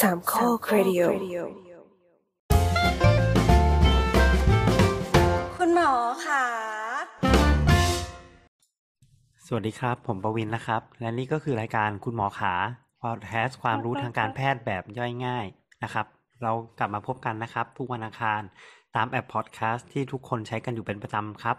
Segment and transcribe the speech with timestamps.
[0.00, 1.00] สามข้อครดิโอ
[5.56, 5.92] คุณหมอ
[6.26, 6.44] ขา
[9.46, 12.54] สวัสดีครับ ผมประวินนะครับ และนี่ก็คือรายการคุณหมอขา
[13.02, 15.46] พอดแคสต์ความรู้ทางการแพทย์แบบย่อยง่าย
[15.82, 16.06] นะครับ
[16.42, 18.42] เรากลับมาพบกันนะครับ ทุกวันอังคาร
[18.96, 21.56] ตามแอปพอดแคสต์ที่ทุกคนใช้กันอยู่เป็นประจำครับ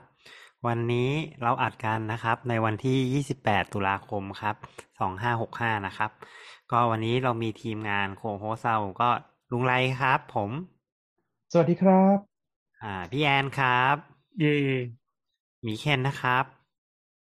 [0.67, 1.09] วันนี้
[1.43, 4.55] เราอัดกันนะครับในวันที่ 28 ตุลาคมครับ
[5.19, 6.11] 2565 นะครับ
[6.71, 9.09] ก็วันนี้เรามีทีมงานโคโฮเซาก็
[9.51, 10.51] ลุงไรครับ ผม
[11.51, 12.17] สวัสดีครับ
[12.83, 13.95] อ่า พี่แอนครับ
[14.39, 14.55] เย่
[15.61, 16.45] หมีเคนนะครับ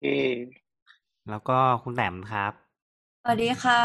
[0.02, 0.18] เย่
[1.30, 2.52] แล้วก็คุณแต้มครับ
[3.22, 3.82] สวัสดีค่ะ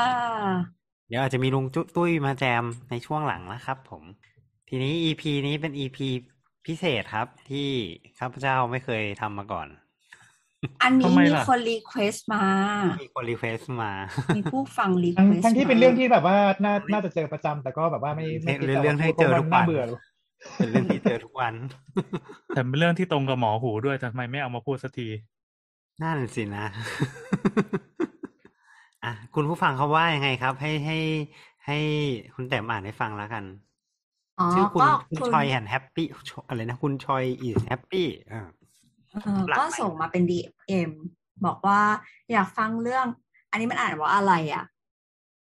[1.08, 4.04] เดี๋ยวอาจจะมีลุงจุตุ้ยมาแจมในช่วงหลังนะครับผม
[4.70, 5.98] ทีนี้ EP นี้เป็น EP
[6.66, 7.70] พิเศษครับ ที่
[8.20, 9.68] ข้าพเจ้าไม่เคยทำมาก่อน
[10.84, 12.44] อันนี้มีคนรีเควสต์มา
[13.02, 13.92] มีคนรีเควสมา
[14.36, 19.84] มีผู้ฟังรีทั้งเควสต์ทั้งที่เป็นเรื่องที่แบบว่าน่าน่าจะเจอประจำแต่ก็แบบว่าไม่ไม่คิดเรื่องให้เจอทุกวันน่าเบื่อ
[20.58, 21.54] เป็นเรื่องที่เจอทุกวัน
[22.48, 25.08] แต่เป็นเรื่องที่ตรงกับหมอหูด้วยแต่ทำไมไม่เอามาพูดสักที
[26.04, 26.66] นั่นสินะ
[29.04, 30.98] อะคุณผู้ฟังเขาว่ายังไงครับ ให้ให้
[31.66, 31.78] ให้
[32.36, 33.44] คุณแต้มอ่านให้ฟังแล้วกัน
[34.40, 36.06] อ๋อชื่อคุณก็คุณคุณชอยแอนแฮปปี้
[36.48, 38.57] อะไรนะ คุณชอย is happy อ่าเออหลั
[39.18, 40.92] กก็ไหมส่งมาเป็น DM
[41.46, 41.82] บอกว่า
[42.32, 43.06] อยากฟังเรื่อง
[43.52, 44.64] อันนี้มันอ่านว่าอะไรอะ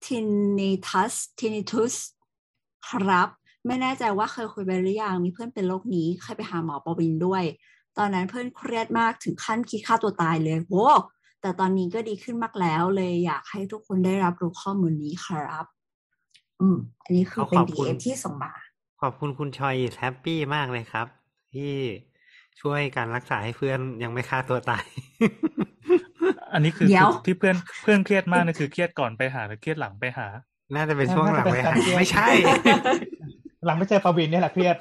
[0.06, 1.94] tinnitus tinnitus
[2.88, 3.28] ครับ
[3.66, 7.44] ไม่แน่ใจว่าเคยคุยไปหรือยังมีเพื่อนเป็นโรคนี้เคยไปหาหมอประวินด้วย
[7.98, 10.88] ตอนนั้นเพื่อนเครียดมากถึงขั้นคิดฆ่าตัวตายเลยโว้
[11.40, 15.64] แต่ตอนนี้ก็ดีขึ้นมากแล้วเลยอยากให้ทุกคนได้รับรู้ข้อมูลนี้ครับ
[16.60, 18.52] อืม อันนี้คือเป็นขอบคุณ DM ที่ส่งมา
[19.00, 21.06] ขอบคุณคุณชอย is happy มากเลยครับ
[21.52, 21.74] ที่
[22.60, 24.84] ช่วยการรักษาให้เพื่อนยังไม่ฆ่าตัวตาย
[26.52, 30.26] อันนี้คือเดี๋ยวที่เพื่อนเพื่อนเครียดมากนี่คือเครียดก่อนไปหาหรือเครียดหลังไปหา
[30.74, 32.28] น่าจะเป็นช่วงหลังไปหาน่าจะเป็นการเครียดไม่ใช่
[33.66, 34.76] หลังไปเจอปวินเนี่ยแหละเครียด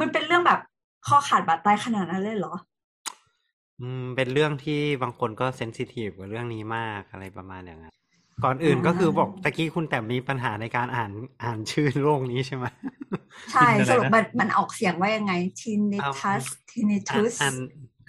[0.00, 0.60] มันเป็นเรื่องแบบ
[1.06, 2.54] คอขาดบาดตายขนาดนั้นเลยเหรอ
[3.80, 7.94] อืม เป็นเรื่องที่บางคนก็เซนซิทีฟกับเรื่องนี้มากอะไรประมาณอย่างนั้น
[8.44, 11.12] ก่อนอื่นก็คือบอกตะกี้คุณแต่มีปัญหาในการอ่าน
[11.42, 12.64] อ่านชื่อโรคนี้ใช่ไหม
[13.52, 16.36] ใช่กินอะไรนะสรุปมันมันออกเสียงว่ายังไง tinnitus อ่า
[16.70, 17.54] tinnitus อ่าน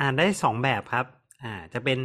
[0.02, 1.06] อ่านได้สองแบบครับ
[1.44, 1.98] อ่า จะเป็น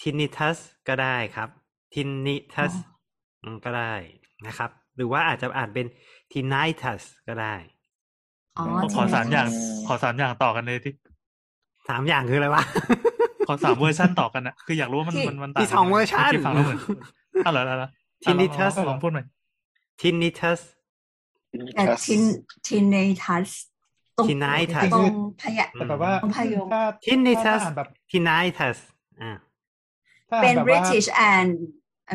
[0.00, 0.56] tinnitus
[0.88, 1.48] ก็ได้ครับ
[1.94, 3.94] tinnitus อ๋ออืมก็ได้
[4.46, 5.86] นะครับ หรือว่าอาจจะอ่านเป็น
[6.32, 7.54] tinnitus ก็ได้
[8.58, 8.64] อ๋อ
[8.94, 10.94] ขอสามอย่าง tinnitus ขอสามอย่างต่อกันเลยที่
[11.88, 12.62] สามอย่างคืออะไรวะ
[13.48, 16.80] ขอสามเวอร์ชันต่อกันนะคืออยากรู้ว่ามันที่มันมันต่างมีสองเวอร์ชันที่ฟังแล้วเหมือน
[17.44, 17.88] อ้าวเหรอเหรอเหรอ
[18.26, 19.26] อะลอง Tinnitus ลองลองพูดหน่อย
[20.00, 20.60] tinnitus
[21.74, 22.22] แต่ tin
[22.68, 23.50] tinnitus
[24.16, 25.06] ตรง tinnitus ตรง
[25.42, 28.78] พยาแต่แบบว่าพยงถ้า tinnitus ถ้าอ่านแบบ tinnitus
[29.22, 29.30] อ่า
[30.30, 31.50] ถ้าอ่าเป็นแบบว่า British and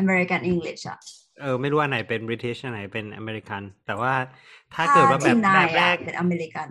[0.02, 0.98] American English อะ
[1.40, 4.14] เออไม่รู้อันไหนเป็น British อันไหนเป็นอเมริกันแต่ว่า
[4.74, 6.68] ถ้าถ้าเกิดว่าแบบที่นาแบยบแรอะกเป็นอเมริกัน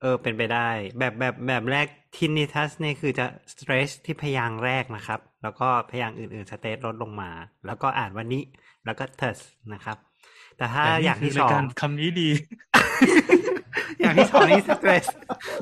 [0.00, 0.68] เออเป็นไปได้
[0.98, 1.86] แบบแบบแบบแรก
[2.16, 7.30] tinnitus เนี่ยคือจะ stress ที่พยางค์แรกนะครับ แล้วก็พยางค์อื่นๆ stress ลดลงมา
[7.66, 8.40] แล้วก็อ่านว่านิ
[8.84, 9.38] แล้วก็ tus
[9.72, 9.96] นะครับ
[10.56, 12.28] แต่ถ้าแต่นี่อย่างคืที่รสยองการคำนี้ดี
[14.00, 15.04] อย่างที่สองนี่ stress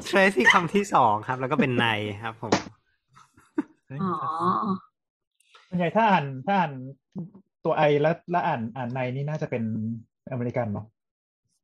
[0.04, 1.86] stress ที่คำที่สองครับ แล้วก็เป็นใน
[2.22, 2.52] ครับผม
[4.02, 4.12] อ๋อ
[5.68, 6.72] ส่วนใหญ่ถ้าอ่านถ้าอ่าน
[7.64, 9.62] ตัวไอแล้วแล้วอ่านอ่านในนี่น่าจะเป็น
[10.30, 10.86] อเมริกันเนาะ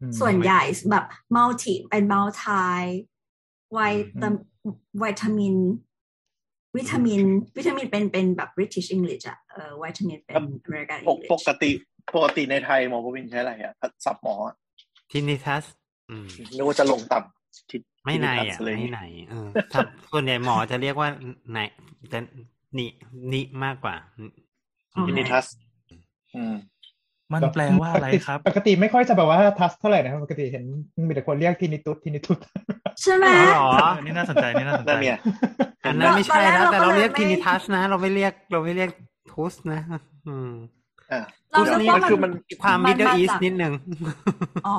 [0.00, 0.60] อืมส่วนใหญ่
[0.90, 1.04] แบบ
[1.36, 2.60] multi เป็น multi
[3.76, 3.90] วิ
[4.22, 4.30] ตา
[5.02, 5.56] วิตามิน
[6.76, 7.20] วิตามิน
[7.56, 10.34] วิตามินเป็นเป็นแบบ British English อะเออวิตามินเป็น
[10.66, 11.70] American ปก English ปกติ
[12.14, 14.54] ปกติในไทยหมอประวินใช้อะไรอะสับหมออะ
[15.10, 15.64] tinnitus
[16.10, 16.26] อืม
[16.56, 19.00] นึกว่าจะลงต่ำทิศไม่ในทิศอะเลยไม่ใน
[19.30, 19.80] เออถ้า
[20.12, 21.08] ส่วนใหญ่หมอจะเรียกว่า
[21.52, 21.58] ใน
[22.12, 22.18] จะ
[22.78, 22.86] นิ
[23.32, 23.96] นิมากกว่า
[24.94, 25.46] อ๋อทินิทัส
[26.36, 26.54] อืม
[27.32, 30.64] มันแปลว่าอะไรครับ ปกติไม่ค่อยจะแบบว่าทัสเท่าไหร่นะครับปกติเห็น
[31.08, 32.38] มีแต่คนเรียกทินิตุสทินิตุส
[33.02, 35.18] ใช่ไหมอ๋อเหรออันนี้น่าสนใจนี่น่าสนใจนั่นเนี่ย
[35.86, 38.90] อันนั้นไม่ใช่แล้วตอนแรกแต่เราเราก็เลยเรียกไม่ทินิทัสนะ เราไม่เรียกเราไม่เรียก
[39.32, 39.80] ทุสนะ
[40.26, 40.50] อืม
[41.10, 41.20] อ่า
[41.52, 43.72] เราทุสนึกนี่ว่ามันมันคือมันมีความมันมิดเดิลมาอีสจากนิดนึง
[44.66, 44.78] อ๋อ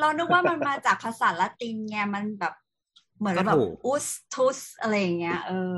[0.00, 2.54] เรานึกว่ามันมาจากภาษาละตินไงมันแบบ
[3.20, 5.74] เหมือนก็แบบถูกอุสทุสอะไรอย่างเงี้ยเออ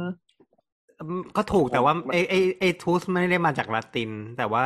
[1.37, 4.65] ก็ถูกแต่ว่ามันไอไอไอทุสไม่ได้มาจากละติน แต่ว่า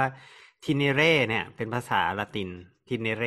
[0.65, 2.49] ทิเนเรเนี่ย เป็นภาษาละติน
[2.89, 3.25] ทิเนเร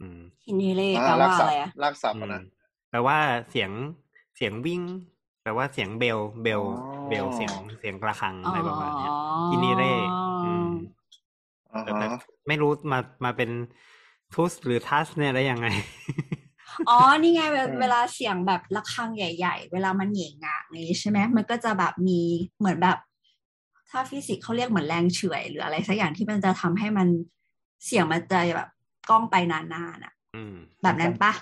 [0.00, 2.42] อืมฮินิเล่อ่าแปลลากว่าศัอะพไรท์อะลากศัพท์อือะมนะ
[2.90, 3.18] แปลว่า
[3.50, 3.70] เสียง
[4.36, 4.82] เสียงวิ่ง
[5.42, 6.70] แปลว่าเสียงเบล เบลอ๋อ
[7.08, 9.12] เบลเสียงเสียงระฆังอ๋อะไรประมาณเนี้ย
[9.50, 9.82] อทิเนเร
[10.44, 10.68] อืม
[11.72, 13.50] อ่าแต่แต่ฮะไม่รู้มามาเป็น
[14.34, 15.66] ทุสหรือทัสเนี่ยได้ยังไง
[16.88, 22.20] อ๋อ นี่ไงเวลเวลาเสียงแบบระฆังใหญ่ ๆ เวลามันเหง่งงะนี้ใช่ไหมมันก็จะแบบมี
[22.58, 22.98] เหมือนแบบ
[23.90, 27.08] ถ้าฟิสิกส์เขาเรียกเหมือนแรงเฉื่อยหรืออะไรสักอย่างที่มันจะทำให้มัน
[27.86, 28.68] เสียงมันจะแบบ
[29.10, 31.32] กล้องไปนานๆอะอืมแบบนั้นปะ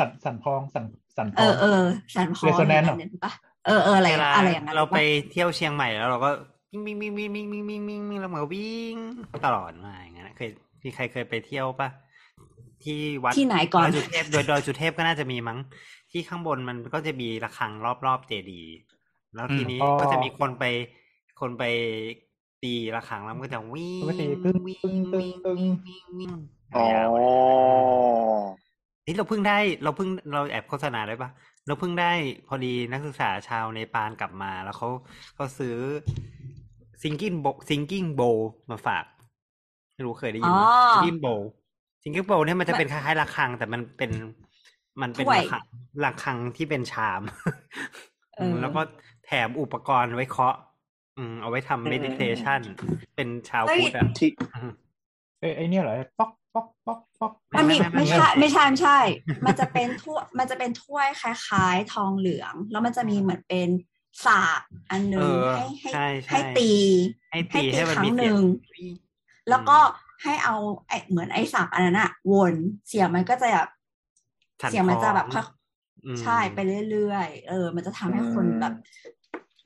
[0.00, 0.84] สั่นสั่นพองสั่น
[1.16, 1.82] สั่นพเอองอเออ
[2.16, 3.32] สันพอ Resonance แบบนั้นปะ
[3.66, 6.30] เออเอออะไรเวลาอะไรอย่างนั้นเราไปปะเที่ยวเชียงใหม่แล้วเราก็
[6.72, 8.96] วิ่งวิ่งวิ่งวิ่งวิ่งวิ่งวิ่งวิ่งวิ่งแล้วมันก็วิ่ง
[9.44, 10.50] ตลอดมาอย่างเงี้ยเคย
[10.84, 11.88] มีใครเคยไปเที่ยวปะ
[12.84, 15.58] ที่วัดที่ไหนก่อนดอยสุเทพโดยดอยสุเทพก็น่าจะมีมั้ง
[16.10, 17.72] ที่ข้างบนมันก็จะมีระฆัง
[18.06, 18.74] รอบๆเจดีย์
[19.34, 20.64] แล้วทีนี้อืมก็จะมีคนไป
[21.40, 21.64] คนไป
[22.62, 26.32] ตีระฆังแล้วมันก็จะวิ่งก็ตีตึ้งตึ้งตึ้งตึ้งวิ่งวิ่ง
[26.76, 27.12] อ๋อยาว
[29.00, 31.30] ๆนี่เราเพิ่งได้เราเพิ่งเราแอบโฆษณาได้ปะ
[31.66, 32.12] เราเพิ่งได้
[32.48, 34.88] พอดีนักศึกษาชาวเนปาลกลับมา แล้วเขา
[35.34, 35.76] เขาซื้อ
[37.02, 38.22] singing bowl singing bowl
[38.70, 39.04] มาฝาก
[39.94, 41.26] ไม่รู้เคยได้ยินไหมอ๋อ singing bowl
[42.02, 44.10] singing bowl เนี่ยมันจะเป็นคล้ายๆระฆัง แต่มันเป็น
[45.02, 45.64] มันเป็นถ้วยระฆัง
[46.04, 47.22] ระฆังที่เป็นชาม
[48.36, 48.80] เออแล้วก็
[49.26, 50.56] แถมอุปกรณ์ไว้เคาะ
[51.16, 52.60] อืมเอาไว้ทำ meditation
[53.16, 54.72] เป็นชาวพุทธอะที่อืม
[55.40, 58.98] เอ้ยไอเนี่ยเหรอป๊อก ป๊อกป๊อกป๊อกมันมีไม่ไม่ไม่ใช่ไม่ใช่ไม่ใช่
[59.46, 63.68] มันจะเป็นถ้วยมันจะเป็นถ้วยคล้ายๆ ทองเหลือง แล้วมันจะมีเหมือนเป็น
[64.26, 64.60] สาก
[64.90, 66.70] อันหนึ่งเออให้ให้ใช่ใช่ให้ตี
[67.30, 68.42] ให้ตีให้มันครั้มีงหเสียนึ่งง
[69.48, 69.78] แล้วก็
[70.22, 70.56] ให้เอา
[70.88, 72.54] ไอเหมือนไอสากอันนั้นอะวน
[72.88, 73.68] เสียงมันก็จะแบบ
[74.62, 75.46] สั่นเสียงมันจะแบบคล้ค่ออยง
[76.06, 76.58] อืมใช่ไป
[76.90, 78.74] เรื่อยๆเออ มันจะทำให้คนอืมแบบ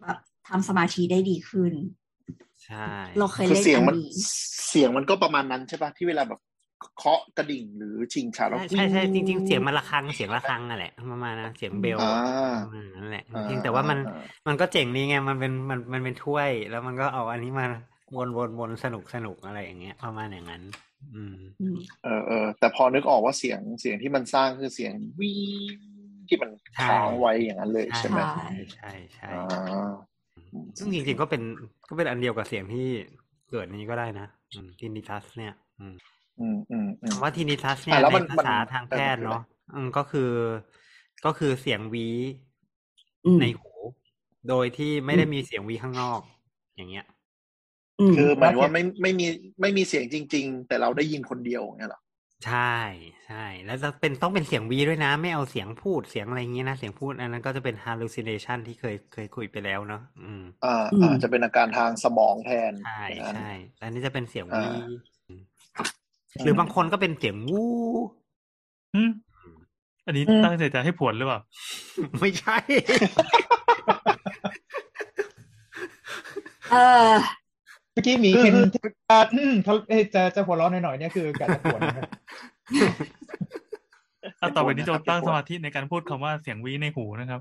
[0.02, 1.72] แบบทำสมาธิได้ดีขึ้น
[2.64, 2.88] ใช่
[3.18, 4.10] เราเคยคือเล่นเสียงอัมันนนี้
[4.68, 6.40] เสียงมันก็ประมาณนั้นใช่ปะที่เวลาแบบ
[6.96, 17.66] เคาะกระดิ่งหรือชิงฉาแล้วใช่ใช่ใช่จริง ๆ เสียงมันระฆังเสียงระฆังนั่นแหละประมาณนั้นเสียงเบลอ่าประมาณนั่นแหละอ่าจริงๆแต่ว่ามันอ่ามันก็เจ๋งดีไงมันเป็นมันมันเป็นถ้วย แล้วมันก็เอาอันนี้มา
[18.16, 20.62] วนวนวนสนุกสนุกอะไรอย่างเงี้ยประมาณอย่างนั้น
[21.14, 25.32] อืมอืมเออเออแต่พอนึกออกว่าเสียงเสียงที่มันสร้างคือเสียงวี
[26.28, 29.90] ที่มันใช่ค้างไว้อย่างนั้นเลยใช่ใช่ไหมใช่ใช่ใช่อ่า
[30.78, 31.42] ซึ่งจริงๆก็เป็น
[31.88, 32.86] ก็เป็นอันเดียวกับเสียงที่
[33.50, 34.26] เกิดนี้ก็ได้นะ
[34.78, 35.52] ทินิทัสเนี่ย
[36.38, 39.40] อืมอืมอืมอืมคำว่าทินิทัสเนี่ยอะแล้วในมันภาษามันทางแพทย์เออมันคือเนาะ
[39.72, 40.30] อืมก็คือ
[41.24, 42.06] ก็คือเสียงหวี
[43.26, 43.70] อืมในหู
[44.48, 46.20] โดยที่ไม่ได้มีเสียงหวีข้างนอก
[46.76, 47.04] อย่างเงี้ย
[48.00, 49.26] อืมคือหมายถึงว่าไม่ไม่มี
[49.60, 52.00] ไม่มีเสียงจริง ๆ แต่เราได้ยินคนเดียวอย่างเงี้ยเหรอ
[52.46, 52.58] ใช่
[53.26, 65.13] ใช่แล้วจะเป็นต้องเป็นเสียงหวีด้วยนะ ไม่เอาเสียงพูดเสียงอะไรอย่างเงี้ยนะเสียงพูดอันนั้นก็จะเป็น hallucination ที่เคยเคยคุยไปแล้วเนาะอืมอ่าอืมอ่าจะเป็นอาการทางสมองแทนใช่อย่างนั้นใช่แล้วนี่จะเป็นเสียงหวีอ่า
[66.42, 67.70] หรือบางคนก็เป็นเสียงวู้
[68.94, 69.10] อืม
[70.06, 71.40] อันนี้อืมตั้งใจจะให้ผวนหรือเปล่า
[72.20, 72.56] ไม่ใช่
[76.70, 76.76] เอ
[77.10, 77.12] อ
[77.92, 82.10] เมื่อกี้หมีคือเคนคือที่ว่าอืมเขาเอ้ยจะจะหัวเร้อนหน่อยๆเนี่ยคือกะจะปวดนะครับ
[84.40, 87.40] ถ้าต่อไปนี้เดี๋ยวจะตั้งเดี๋ยวสมาธิในการพูดคำว่าเสียงวีในหูนะครับ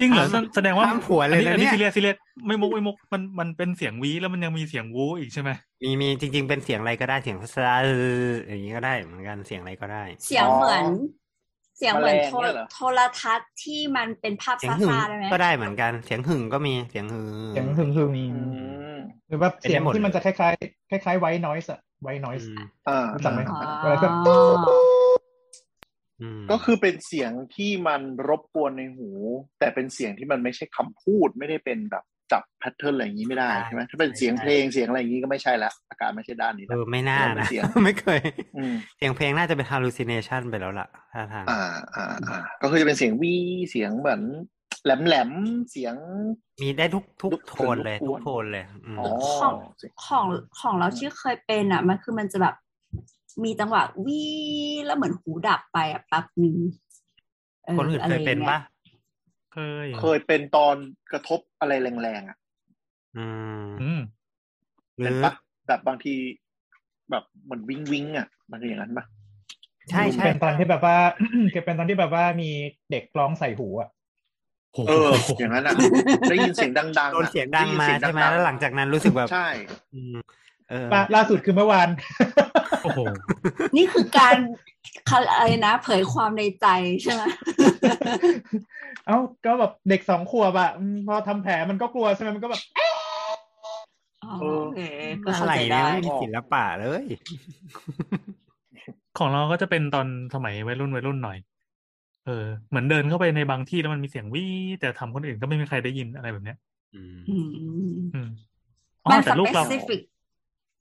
[0.00, 2.16] จริงเหรอแสแสดงว่าห้ามผวนเลยนะอันนี้เนี่ยซีเรียสซีเรียส
[2.46, 5.50] ไม่มุกไม่มุกมันมันเป็นเสียงวีแล้วมันยังมีเสียงวูอีกใช่ไหม
[5.82, 7.72] มีมีจริง ๆ เป็นเสียงอะไรก็ได้เสียงซา
[8.48, 10.84] อย่างนี้ก็ได้เหมือนกันเสียงอะไรก็ได้ เสียงเหมือน
[11.78, 18.40] เสียงเหมือนแมลงโทเนี่รยเหรอโทรทัศน์ที่มันเป็นภาพเสียงหึงซ่าๆได้ไหมก็ได้เหมือนกันเสียงหึงก็มีเสียงหึงเสียงหึงหึงอื
[18.94, 18.98] ม
[19.28, 24.97] หรือว่าเป็นได้เสียงหมดที่มันเลยจะคล้ายๆคล้ายๆไวท์นอยส์อะไวท์นอยอืส์มอ่ารู้จักไหมอ๋อเวลาก็อืม
[26.50, 29.10] ก็คือเป็นเสียงที่มันรบกวนในหู
[29.58, 38.20] แต่เป็นเสียงที่มันไม่ใช่คำพูดไม่ได้เป็นแบบจับแพทเทิร์นอะไรอย่างนี้ไม่ได้ใช่ไหมถ้าเป็นเสียงเพลงเสียงอะไรอย่างนี้ก็ไม่ใช่ละอาการไม่ใช่ด้านนี้เอละอไม่น่านะเสียงไม่เคย
[38.56, 41.62] อืมเสียงเพลงน่าจะเป็น hallucination ไปแล้วล่ะท่าทางอ่า
[41.94, 43.34] อ่าอ่าก็คือจะเป็นเสียงวี
[43.70, 44.22] เสียงเหมือน
[44.84, 45.94] แหลมแหลมๆเสียง
[46.60, 49.08] มีได้ทุกทุกทุกโทนเลยทุทุกกโทโทนนเลยอืมอ๋อ
[49.40, 49.54] ของ
[50.06, 50.26] ของ
[50.60, 52.54] ของเราที่เคยเป็นอะ มันคือมันจะแบบ
[53.44, 54.22] มีจังหวะวี
[54.84, 56.56] แล้วเหมือนหูดับไปอะแป๊บหนึ่ง
[57.78, 58.58] คนอื่นเคยเป็นปะ
[59.54, 60.76] เคย เคยเป็นตอน
[61.12, 62.36] กระทบอะไรแรงๆอะ
[63.18, 63.26] อื
[63.62, 64.00] มอืม
[64.96, 65.32] หรืเป็นอปะ
[65.66, 66.14] แบบบางที
[67.10, 69.04] แบบเหมือนวิงวิงอะ มันคืออย่างนั้นปะ
[69.90, 70.96] ใช่ใช่เป็นตอนที่แบบว่า
[71.52, 72.50] คือเป็นตอนที่แบบว่ามี
[72.90, 73.88] เด็กร้องใส่หูอะ
[74.88, 75.74] เออ อย่างนั้นอะ
[76.30, 79.48] ได้ยินเสียงดังๆอะโดนเสียงดังมาได้ยินเสียใช่ไหมดัๆแล้วหลังจากนั้นรู้สึกแบบใช่
[79.94, 80.57] อืมเออ
[80.94, 81.88] ล่าล่าสุดคือเมื่อวาน
[82.82, 83.00] โอ้โห
[83.76, 84.36] นี่คือการ
[85.08, 86.66] อะไรนะ เผยความในใจ
[87.02, 87.22] ใช่ไหม
[89.06, 92.62] เอ้าก็แบบเด็กสองขวบอะอืมพอทำแผลมันก็กลัวใช่ไหมมันก็แบบ
[94.24, 94.80] อ๋อเออโอเค
[95.24, 97.04] ก็เข้าอะไรใจเนี่ยได้ไม่มีศิลปะเลย
[99.18, 101.38] ของเราก็จะเป็นตอนสมัยวัยรุ่นวัยรุ่นหน่อย
[102.26, 104.44] เออ เหมือนเดินเข้าไปในบางที่แล้วมันมีเสียงวี
[104.80, 106.58] แต่ทำคนอื่นก็ไม่มีใครได้ยินอะไรแบบเนี้ย
[106.94, 107.48] อืม อืม
[108.14, 108.28] อืม
[109.04, 110.00] อ๋อมันสแต่ลูกเปเราซิฟิก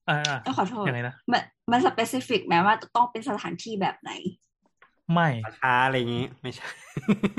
[0.09, 4.11] อ่าอ่าขอโทษยังไงนะมันมัน specific ไหมว่าต้องเป็นสถานที่แบบไหน
[5.13, 6.67] ไม่ป่าช้าอะไรอย่างงี้ ไม่ใช่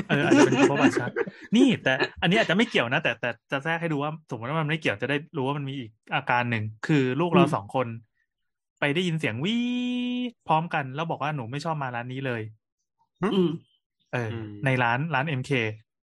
[0.09, 1.11] เอออาจจะเป็นเพราะบัตรชัด
[1.57, 7.87] นี่แต่ อันนี้อาจจะไม่เกี่ยวนะ แต่แต่จะแทรกให้ดูว่าสมมติว่ามันไม่เกี่ยวจะได้รู้ว่ามันมีอีกอาการหนึ่งคือลูกเราสองคน
[8.81, 9.57] ไปได้ยินเสียงวี้
[10.49, 12.43] พร้อมกัน แล้วบอกว่าหนูไม่ชอบมาร้านนี้เลย
[13.23, 13.51] อืม
[14.13, 15.53] เอออมในร้านร้าน MK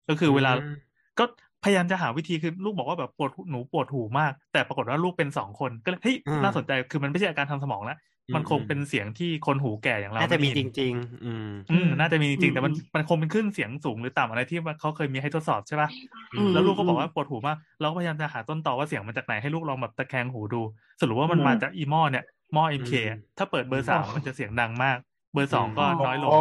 [0.08, 0.76] ก็คือเวลาอืม
[1.18, 1.24] ก็
[1.62, 7.98] พยายามจะหาวิธีคือลูกบอกว่าแบบปวดหูหนูปวดหูมาก แต่ปรากฏว่าลูกเป็นสองคนก็เลยเฮ้ยน่าสนใจคือมันไม่ใช่อาการทางสมองแล้ว
[8.34, 15.88] มันคงเป็นเสียงที่คนหูแก่อย่างเราน่าจะมีไได้จยินริง ๆ อืมอืมน่าจะมีจริง ๆ แต่มันอืมมันคงเป็นขึ้นเสียงสูงหรือต่ำอะไรที่ว่าเขาเคยมีให้ทดสอบใช่ป่ะ
[16.36, 20.62] อืมแล้วลูกก็บอกว่าปวดหูมากเราก็พยายามจะหาต้นตอว่าเสียงมันจากไหนให้ลูกลองแบบตะแคงหูดู
[21.00, 22.24] สรุปว่ามันอืมมาจากอีหม้อเนี่ย
[22.54, 24.98] หม้อเอ็มเคอืมถ้าเปิดเบอร์สามอ๋อมันจะเสียงดังมาก
[25.34, 26.38] เบอร์สองก็อ๋อน้อยลงอ๋อ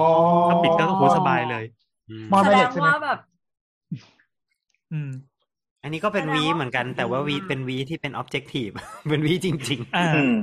[0.48, 1.64] ถ้าปิดก็หูสบายเลย
[2.10, 3.18] อืมมอแสแม่ดเหล็งกใช่ไหมว่าแบบ
[4.94, 5.12] อืม
[5.84, 8.74] อันนี้ก็เป็นแสดงวีว่าเหมือนกัน แต่ว่าวีเป็นวีที่เป็น objective
[9.10, 10.34] เป็นวีจริงอ่าอืม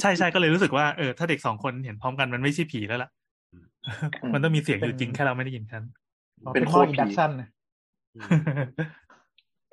[0.00, 3.10] ใช่ใช่ก็เลยรู้สึกว่าเออถ้าเด็กสองคนเห็นพร้อมกันมันไม่ใช่ผีแล้วล่ะ
[3.52, 5.82] อืมมันต้องมีเสียงอยู่เป็นจริงแค่เราไม่ได้ยินกัน
[6.44, 8.28] อ๋อเป็เป็นนโคหม้อตรอินผีดักชันนะๆอืม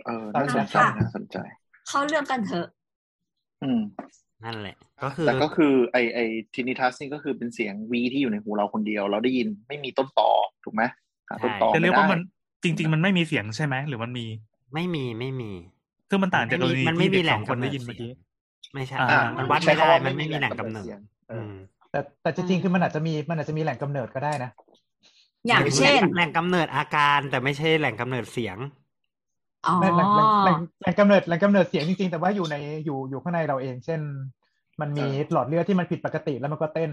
[0.06, 1.38] เออน่าสนใจค่ะน่าสนใจ
[1.88, 2.68] เข้าเรื่องกันเถอะ
[3.64, 3.82] อืม
[4.44, 6.20] นั่นแหละ ก็คือแต่ก็คือไอไอ
[6.54, 10.30] ทินิทัสนี่ก็คือเป็นเสียงวีที่อยู่ในหูเราคนเดียว เราได้ยินไม่มีต้นต่อ
[10.64, 10.84] ถูกไหม
[11.30, 12.22] หาต้นต่อจะไม่เรียกได้ว่ามัน
[12.64, 14.26] จริง ๆ มันไม่มีเสียงใช่ไหมหรือมันมี
[14.74, 15.52] ไม่มีไม่มี
[16.10, 18.12] ซึ่งมันต่างจากกรณีมันไม่ที่มีเด็กแหล่สองงคนกำเนิได้ดยินเมื่อกี้
[18.74, 21.00] ไม่ใช่อ่ามันวัดใช้ไม่ได้คำว่ามันไม่มีแหล่งกำเนิดสียง
[21.30, 21.54] เออือม
[21.90, 24.50] แต่แต่จริงๆคือมันอาจจะมีมันอาจจะมีแหล่งกำเนิดก็ได้นะ
[25.48, 28.58] อย่างเช่น แหล่งกำเนิดอาการแต่ไม่ใช่แหล่งกำเนิดเสียง
[29.66, 34.02] อ๋อแหล่งแหล่งแหล่งแหล่งแหล่งกำเนิดแหล่งกำเนิดเสียงจริงๆ แต่ว่าอยู่ในอยู่อยู่ข้างในเราเอง เช่น
[34.82, 36.92] มันมีหลอดเลือดที่มันผิดปกติแล้วมันก็เต้น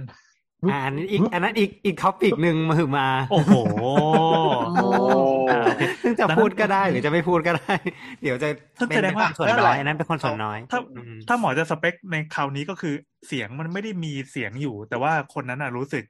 [0.68, 3.52] อ่าอันนี้อีกอันนั้นอีกอีกท็อปิกหนึ่งมาหือมา โอ้โห
[4.75, 5.27] โอ้อ่าโอเค
[6.02, 7.75] ซึ่งจะพูดก็ได้หรือจะไม่พูดก็ได้
[8.23, 12.94] เดี๋ยวจะซึ่งเป็นแสดงว่าส่วนน้อยอันนั้นเป็นคนส่วนน้อย ถ้าอืมถ้าหมอจะสเปคในคราวนี้ก็คือ
[13.26, 16.04] เสียงมันไม่ได้มีเสียงอยู่ แต่ว่าคนนั้นน่ะรู้สึก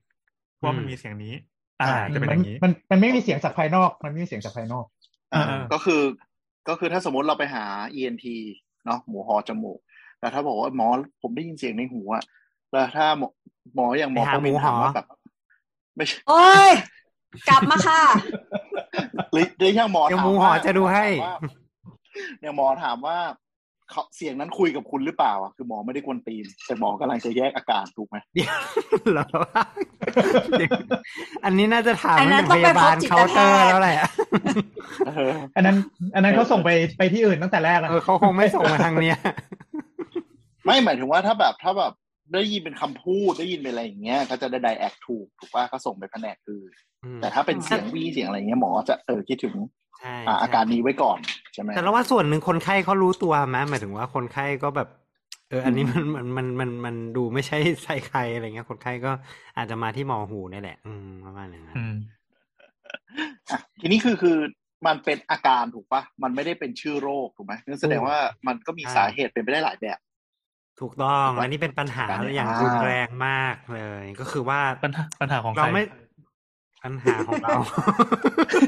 [0.63, 1.35] ว่ามันมีเสียงนี้
[1.81, 4.85] อ่าจะเป็นอย่างนี้มันมันไม่มีเสียงจากภายนอก มันไม่มีเสียงจากภายนอก
[5.35, 6.03] อ่าอ่าก็คือ
[6.69, 8.27] ก็คือถ้าสมมติเราไปหา ENT
[8.85, 9.79] เนาะหมูหอจมูก
[10.21, 10.89] แต่ถ้าบอกว่าหมอ
[11.23, 12.25] ผมได้ยินเสียงในหูอะ
[12.73, 13.29] แล้วถ้าหมอ
[13.75, 15.07] หมออย่างหมอไปหาประวินหมูหอถามว่าแบบ
[15.97, 16.73] ไม่ใช่โอ้ย
[17.49, 18.01] กลับมาค่ะ
[19.33, 21.37] หรือหรืออย่างหมอเดี๋ยวถามหมูหอว่าจะดูให้ถามว่า
[22.41, 23.19] เนี่ยหมอถามว่า
[23.91, 28.59] เขาเสียงนั้นคุยกับคุณหรือเปล่าอะคือหมอไม่ได้กวนตีน แต่หมอกำลังจะแยกอาการถูกไหมเดี๋ยว
[29.13, 29.25] เหรอ
[31.45, 33.99] อันนี้น่าจะถามอันนั้นพยาบาลต้องไปพบจิตเคาน์เตอร์แพทย์แล้วแหละ
[35.07, 35.77] เอออันนั้น
[36.15, 39.19] อันนั้นเขาส่งไปไปที่อื่นตั้งแต่แรกแล้วเออเขาคงไม่ส่งมาทางเนี้ย
[40.65, 41.93] ไม่หมายถึงว่าถ้าแบบถ้าแบบ
[42.35, 46.73] ได้ยินเป็นคำพูดได้ยินเป็นอะไรอย่างเงี้ยเขาจะได้ไดแอคถูกถูกว่าเขาส่งไปแผนกอื่น
[47.21, 49.55] แต่ถ้าเป็นเสียงวีเสียงอะไรเงี้ยหมอจะเออคิดถึง
[50.01, 51.19] ใช่อ่าใช่อาการนี้ไว้ก่อน
[51.53, 54.89] ใช่ไหมแต่เราว่าส่วนหนึ่งคนไข้เขารู้ตัวไหมหมายถึงว่าคนไข้ก็แบบ
[55.51, 59.13] เออ อันนี้มันมันมันมันมันดูไม่ใช่ใส่ใครอะไรเงี้ย คนไข้ก็
[59.57, 61.95] อาจจะมาที่หมอหูนี่แหละ อืมประมาณอย่างนั้นอืม
[63.51, 64.37] อะทีนี้คือคือ
[64.87, 69.99] มันเป็นอาการถูกปะมันไม่ได้เป็นชื่อโรคถูกไหมนั่นแสดงว่ามันก็มีสาเหตุเป็นไปได้หลายแบบ
[70.81, 75.85] ถูกต้องถูกปะอันนี้เป็นปัญหาการเนี่ยอย่างอ่ารุนแรงมากเลย ก็คือว่าปัญหาปัญหาของใคเรารไม่
[76.83, 77.57] ปัญหาของเรา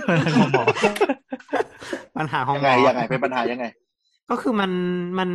[0.08, 0.64] ปัญหาของหมอ
[2.16, 3.66] ปัญหาของยังหมไงอยังไงเป็นปัญหายังไง
[4.30, 4.72] ก็คือมัน
[5.18, 5.30] มัน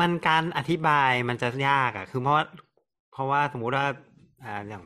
[0.00, 2.44] มันการอธิบายมันจะยากอะ คือเพราะว่า
[3.12, 3.86] เพราะว่าสมมุติว่า
[4.44, 4.84] อ่าอย่าง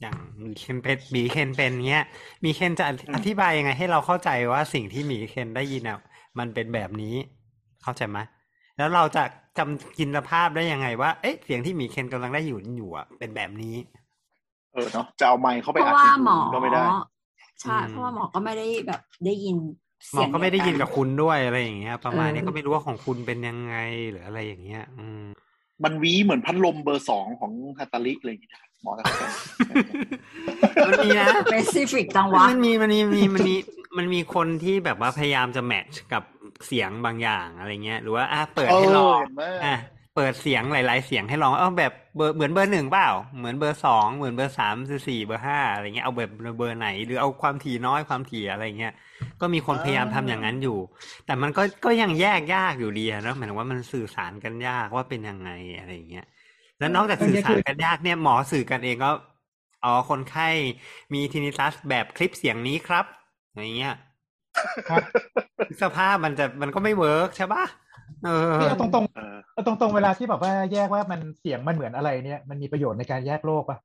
[0.00, 2.04] อย่างมีเคนเป็นมีเคนเป็นเงี้ย
[2.44, 5.98] มีเคนจะอธิอืมอธิบายยังไง ให้เราเข้าใจว่าสิ่งที่มีเคนได้ยินอะ
[6.38, 7.14] มันเป็นแบบนี้
[7.82, 8.18] เข้าใจไหม
[8.76, 9.24] แล้วเราจะ
[9.58, 16.84] จำจินตภาพได้ยังไงว่า เอ๊ะเสียงที่มีเคนกำลังได้อยู่อยู่อะเป็นแบบนี้เออเนาะจะเอาไมค์เข้าเพไปราะอัดว่าในหมหูอก็ไม่ได้
[17.62, 19.56] ใช่อืมเพราะว่าหมอก็ไม่ได้แบบได้ยิน
[20.14, 23.76] หมอก็ไม่ได้ยินกับเสียงคุณด้วยอะไรอย่างเงี้ย ประมาณนี้เออก็ไม่รู้ว่าของคุณเป็นยังไง
[24.10, 25.22] หรืออะไรอย่างเงี้ย อืม
[25.84, 29.22] มันวีเหมือนพัดลมเบอร์สองของ Hatari อะไรอย่างเงี้ยหมอจะเข้าใจ
[30.88, 33.56] มันมีนะ specific จังวะมันมีมันมีมันมีมันมี
[33.98, 36.22] มันมีคนที่แบบว่าพยายามจะ match กับ
[36.66, 39.76] เสียงบางอย่างอะไรเงี้ย หรือว่าอะเปิดให้ลองเห็นไหมอะ
[40.18, 43.08] เปิดเสียงหลาย ๆ เสียงให้ลองเอาแบบเบอร์เหมือนเบอร์หนึ่งเปล่า
[43.38, 48.92] เหมือนเบอร์สองเหมือนเบอร์สามเบอร์สี่เบอร์ห้าอะไรเงี้ยเอาแบบเบอร์ไหน หรือเอาความถี่น้อยความถี่อะไรเงี้ย
[49.40, 50.78] ก็มีคนพยายามทำอย่างนั้นอยู่
[51.26, 56.24] แต่มันก็ก็ยังแยกยากอยู่ดีอะเนอะหมายถึงว่ามันสื่อสารกันยากว่าเป็นยังไงอะไรอย่างเงี้ย
[56.78, 59.10] แล้วนอกจากสื่อสารกันยากเนี่ยหมอสื่อกันเองก็
[59.84, 60.48] อ๋อคนไข้
[61.14, 63.04] มี tinnitus แบบคลิปเสียงนี้ครับ
[63.54, 63.94] อย่างเงี้ย
[64.88, 65.02] ครับ
[65.82, 67.87] สภาพมันจะมันก็ไม่ work ใช่ปะเออ
[68.58, 73.78] นี่เอาตรงเออๆเอาตรงๆเวลาที่แบบว่าแยกว่ามันเสียงมันเหมือนอะไรเนี่ย มันมีประโยชน์ในการแยกโรคปะ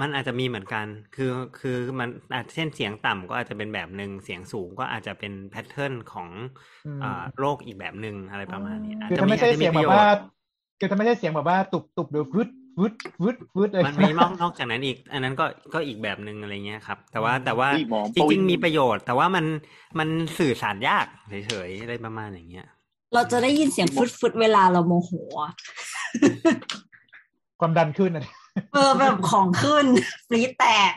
[0.00, 0.86] มันอาจจะมีเหมือนกัน
[1.16, 6.28] คือ คือมันอาจเช่นเสียงต่ำก็อาจจะเป็นแบบหนึ่ง เสียงสูงก็อาจจะเป็นแพทเทิร์นของ
[6.86, 10.12] อืมอ่าโรคอีกแบบหนึ่งอะไรประมาณนี้อาจคือจะถ้ามีไม่ใช่อาจจะเสีมียงปแบระโยบว่าชน์
[10.78, 12.48] คือถ้าไม่ใช่เสียงแบบว่าตุบตุบหรือฟึด
[12.80, 19.44] วืดวืดวืดเลยมันมีนอกนอกจากนั้นอีก อันนั้นก็ ก็อีกแบบหนึ่งอะไรเงี้ยครับ แต่ว่า แต่ว่านี่หมอจปวิรินงๆมีประโยชน์ แต่ว่ามัน
[19.98, 20.08] มัน
[20.38, 22.66] สื่อสารยากเฉยๆอะไรประมาณอย่างเงี้ย
[23.14, 25.52] เราจะได้ยินเสียงฟึดฟึดๆเวลาเราโมโหอะ
[27.60, 28.24] ความดันขึ้นอะ
[28.74, 29.86] เออแบบของขึ้น
[30.28, 30.92] ปรี๊ดแตก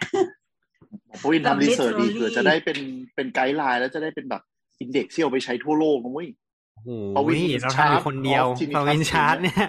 [1.08, 2.78] หมอปวินแบบทำ research ดิ literally เผื่อจะได้เป็น
[3.16, 4.42] เป็น guideline แล้วจะได้เป็นแบบ
[4.80, 6.30] index ที่เอาไปใช้ทั่วโลกนะเว้ย
[6.76, 9.68] โอ้โหปวินเราทำอยู่คนเดียวชาร์จปวินชาร์จเนี่ย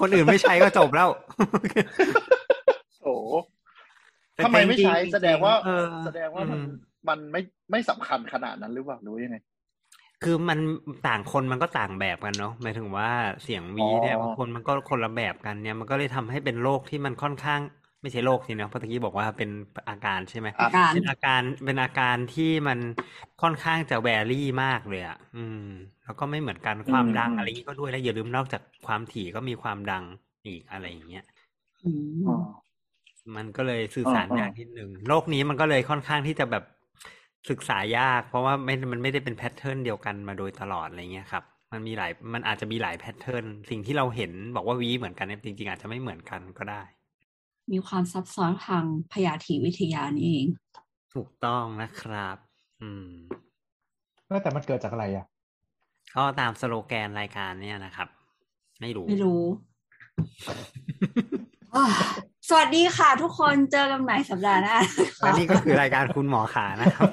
[0.00, 1.08] คนอื่นไม่ใช้ก็จบแล้ว
[3.02, 3.32] โอ้โห
[4.34, 6.76] แต่ทำไมไม่ใช้จริงๆแสดงว่าเออแสดงว่ามันอืม
[7.08, 7.40] มันไม่
[7.70, 9.36] ไม่สำคัญขนาดนั้นหรือเปล่าหรือว่ายังไง
[10.22, 10.58] คือมัน
[11.06, 13.08] ต่างคนมันก็ต่างแบบกันเนาะหมายถึงว่า
[13.42, 17.60] เสียงวีเนี่ยอ๋อบางคนมันก็คนละแบบกันเนี่ยมันก็เลยทำให้เป็นโรคที่มันค่อนข้าง
[18.02, 19.50] ไม่ใช่โรคสิเนาะเพราะตะกี้บอกว่าเป็น
[19.88, 22.78] อาการใช่ไหมอะการเป็นอาการเป็นอาการที่มัน
[23.42, 25.66] ค่อนข้างจะแวรี่มากเลยอะอืม
[26.04, 30.04] แล้วก็ไม่เหมือนกันความดังอืมอะไรอย่างนี้ก็ด้วยแล้วอย่าลืมนอกจากความถี่ก็มีความดัง
[30.46, 31.24] อีกอะไรอย่างเงี้ย
[31.84, 31.90] อื
[32.24, 32.34] มอ๋อ
[33.36, 36.64] มันก็เลยสื่อสารอ่าๆยากนิดนึงโรคนี้มันก็เลยค่อนข้างที่จะแบบ
[37.50, 46.82] ศึกษายาก เพราะว่าไม่มันไม่ได้เป็น pattern เดียวกันมาโดยตลอดอะไรเงี้ยครับมันมีหลายมันอาจจะมีหลาย pattern สิ่งที่เราเห็นบอกว่าวีเหมือนกันเนี่ยจริง ๆ อาจจะไม่เหมือนกันก็ได้
[47.72, 50.46] มีความซับซ้อนทางพยาธิวิทยานี่เอง
[51.14, 52.36] ถูกต้องนะครับ
[52.82, 53.08] อืม
[54.42, 55.26] แต่มันเกิดจากอะไรอะ
[56.16, 58.08] ก็ตามสโลแกนรายการเนี่ยนะครับ
[58.80, 59.42] ไม่รู้ไม่รู้
[61.74, 61.84] อ่า
[62.48, 64.76] สวัสดีค่ะ ทุกคนเจอกันใหม่สัปดาห์หน้า
[65.20, 67.10] และนี่ก็คือรายการคุณหมอขานะครับ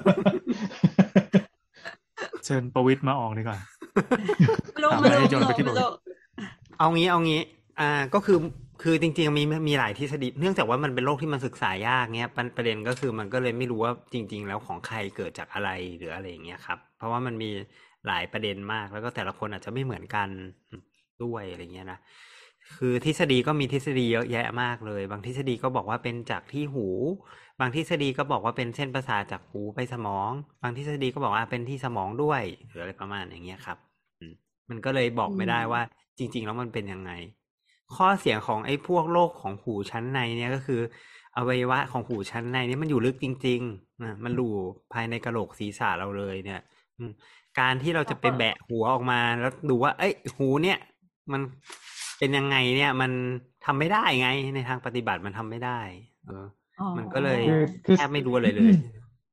[2.45, 3.59] เชิญประวิตรมาออกดีกว่า
[4.73, 5.89] ไม่รู้ถามไม่อะไรรู้ให้โยนไปไม่ที่รู้บทไม่รู้
[6.79, 7.41] เอางี้เอางี้
[7.79, 8.37] อ่าก็คือ
[8.83, 17.49] คือจริงๆมีมีหลายทฤษฎีเนื่องจากว่ามันเป็นโรคที่มันศึกษายากเนี้ยประประเด็นก็คือมันก็เลยไม่รู้ว่าจริง ๆ แล้วของใครเกิดจากอะไรหรืออะไรอย่างเงี้ยครับ เพราะว่ามันมี
[18.07, 20.29] หลายประเด็นมากแล้วก็แต่ละคนอาจจะไม่เหมือนกัน
[21.23, 21.99] ด้วยอะไรเงี้ยนะ
[22.75, 26.87] คือทฤษฎีก็มีทฤษฎีเยอะแยะมากเลย บางทฤษฎีก็บอกว่าเป็นจากที่หู
[27.59, 33.77] บางทฤษฎีก็บอกว่าเป็นเส้นประสาทจากหูไปสมอง บางทฤษฎีก็บอกว่าเป็นที่สมองด้วยหรืออะไรประมาณอย่างเงี้ยครับ
[34.19, 34.33] อืม
[34.69, 35.81] มันก็เลยบอกไม่ได้ว่า
[36.17, 37.11] จริง ๆ แล้วมันเป็นยังไง
[37.95, 40.81] ข้อเสียของไอ้พวกโรคของหูชั้นในเนี่ยก็คือ
[41.37, 44.51] อวัยวะของหูชั้นในเนี่ยมันอยู่ลึกจริงๆนะมันอยู่
[44.93, 46.61] ภายในกระโหลกศีรษะเราเลยเนี่ย
[46.97, 47.11] อืม
[47.59, 50.77] การที่เราจะไปแบะหัวออกมาแล้วดูว่า เอ้ย หูเนี่ย
[51.31, 51.41] มัน
[52.19, 53.11] เป็นยังไงเนี่ยมัน
[53.65, 55.79] ทำไม่ได้ไง ในทางปฏิบัติมันทำไม่ได้
[56.25, 56.45] เออ
[56.79, 58.73] อ๋อมันก็เลยคือคือแทบไม่รู้อะไรเลย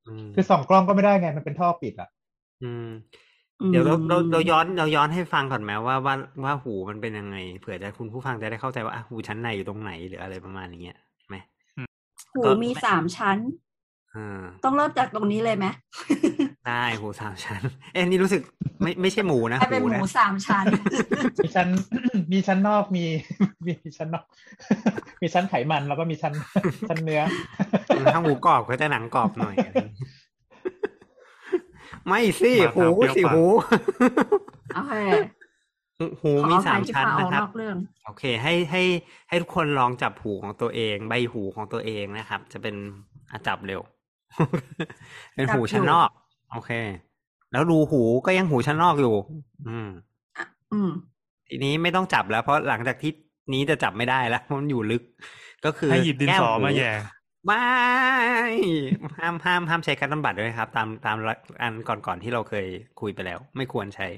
[0.09, 2.09] อืมคือส่องกล้องก็ไม่ได้ไงมันเป็นท่อปิดอะ
[2.63, 2.89] อืม
[3.73, 11.37] เดี๋ยวเราเราเราย้อนเราย้อนให้ฟังก่อนไหมว่าว่าว่าหูมันเป็นยังไงเผื่อจะคุณผู้ฟังจะได้เข้าใจว่าอะหูชั้นในอยู่ตรงไหนหรืออะไรประมาณอย่างเงี้ยไหม
[12.33, 13.39] หูก็มีสามชั้น
[14.15, 15.67] อ่าต้องเริ่มจากตรงนี้เลยไหม
[16.69, 18.43] ได้หูสามชั้น เอ้ยนี่รู้สึก
[18.83, 20.65] ไม่ไม่ใช่หมูนะให้เป็นหมูนะสามชั้น
[21.43, 21.69] มีชั้น
[22.33, 23.05] มีชั้นนอกมี
[23.67, 24.25] มีชั้นนอก
[25.21, 26.33] มีชั้นไขมันแล้วก็มีชั้น
[26.89, 27.23] ชั้นเนื้อ
[28.15, 30.11] ถ้าหมูกรอบก็จะหนังกรอบหน่อยอะไรอย่างเงี้ย
[32.09, 33.45] ไม่สิมาหูตามเปรี้ยวสิปากหู
[34.75, 34.95] โอเค
[35.99, 37.77] หูหูขอมีอสาภัยมที่ชั้นพาออนะกครับนอกเรื่อง
[38.07, 38.83] โอเค ให้ให้
[39.29, 42.75] ให้ทุกคนลองจับหูของตัวเอง ใบหูของตัวเองนะครับ จะเป็น
[43.33, 43.81] อะจับเร็ว
[45.35, 46.09] เป็นหูจับอยู่ชั้นนอก
[46.57, 46.73] โอเค
[47.53, 49.15] แล้วรูหูก็ยังหูชั้นนอกอยู่
[49.69, 49.89] อืม
[50.73, 50.91] อืม
[51.49, 53.13] ทีนี้ไม่ต้องจับแล้ว เพราะหลังจากที่
[53.53, 55.03] นี้จะจับไม่ได้แล้วเพราะมันอยู่ลึก
[55.65, 56.91] ก็คือให้หยิบดินแก้มสอหูมาแย่
[57.47, 57.65] ไม่
[59.19, 61.17] ห้ามห้ามห้ามใช้การบำบัดด้วยครับ ตามตาม
[61.63, 62.67] อันก่อนๆที่เราเคย
[63.01, 64.09] คุยไปแล้ว ไม่ควรใช้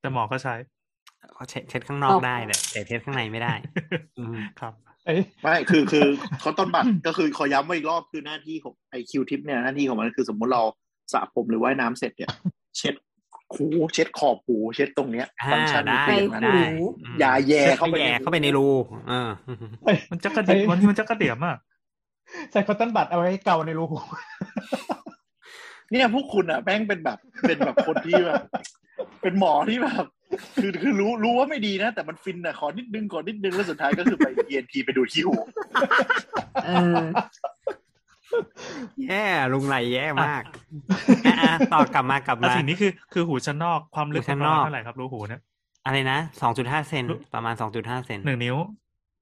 [0.00, 0.54] แต่หมอก็ใช้
[1.34, 3.54] เขาเช็ดเช็ดข้างนอกอ๋อได้แต่แต่เช็ดข้างในไม่ได้
[4.18, 4.72] อืมครับ
[5.04, 6.06] ไอ้ไม่คือคือ
[6.40, 10.62] คอตตอนบัดก็คือขอย้ำว่าอีกรอบคือหน้าที่ของไอ้ Q-tip เนี่ยหน้าที่ของมันคือสมมุติเรา
[11.12, 12.30] สระผมหรือว่ายน้ำเสร็จเนี่ย
[12.76, 12.94] เช็ด
[13.54, 16.62] หูเช็ดขอบหูเช็ดตรงเนี้ยอ่าฟังก์ชันได้คืออย่างนั้นหูได้
[17.02, 18.68] อืมอย่าแย่เข้าไปแย่เข้าไปในรู
[19.08, 19.30] เออ
[20.10, 21.56] มันจะกระเดียมวันนี้มันจะกระเดียมอะ
[22.52, 23.98] ใส่คอตตอนบัดเอาไว้เกาในรูหู
[25.90, 28.42] เนี่ยพวกคุณอะแม่งเป็นแบบเป็นแบบคนที่แบบ
[29.22, 30.06] เป็นหมอที่แบบ
[30.60, 35.34] คือคือรู้รู้ว่าไม่ดีนะ แต่มันฟินอะขอนิดนึงขอนิดนึงแล้วสุดท้ายก็คือไปเอ็นทีไปดูที่หู
[36.64, 37.02] เออ
[39.04, 40.42] แย่ลุงไรแย่มาก
[41.26, 45.40] อะอะต่อกลับมากลับแต่มาสิ่งนี้คือคือหูชั้นนอกความลึกหูชั้มันนประนมาอกณเท่าไหร่ครับรูหูเนี่ย
[45.86, 48.56] อะไรนะสองจุดห้าเซนรู้ประมาณสองจุดห้าเซนหนึ่งนิ้ว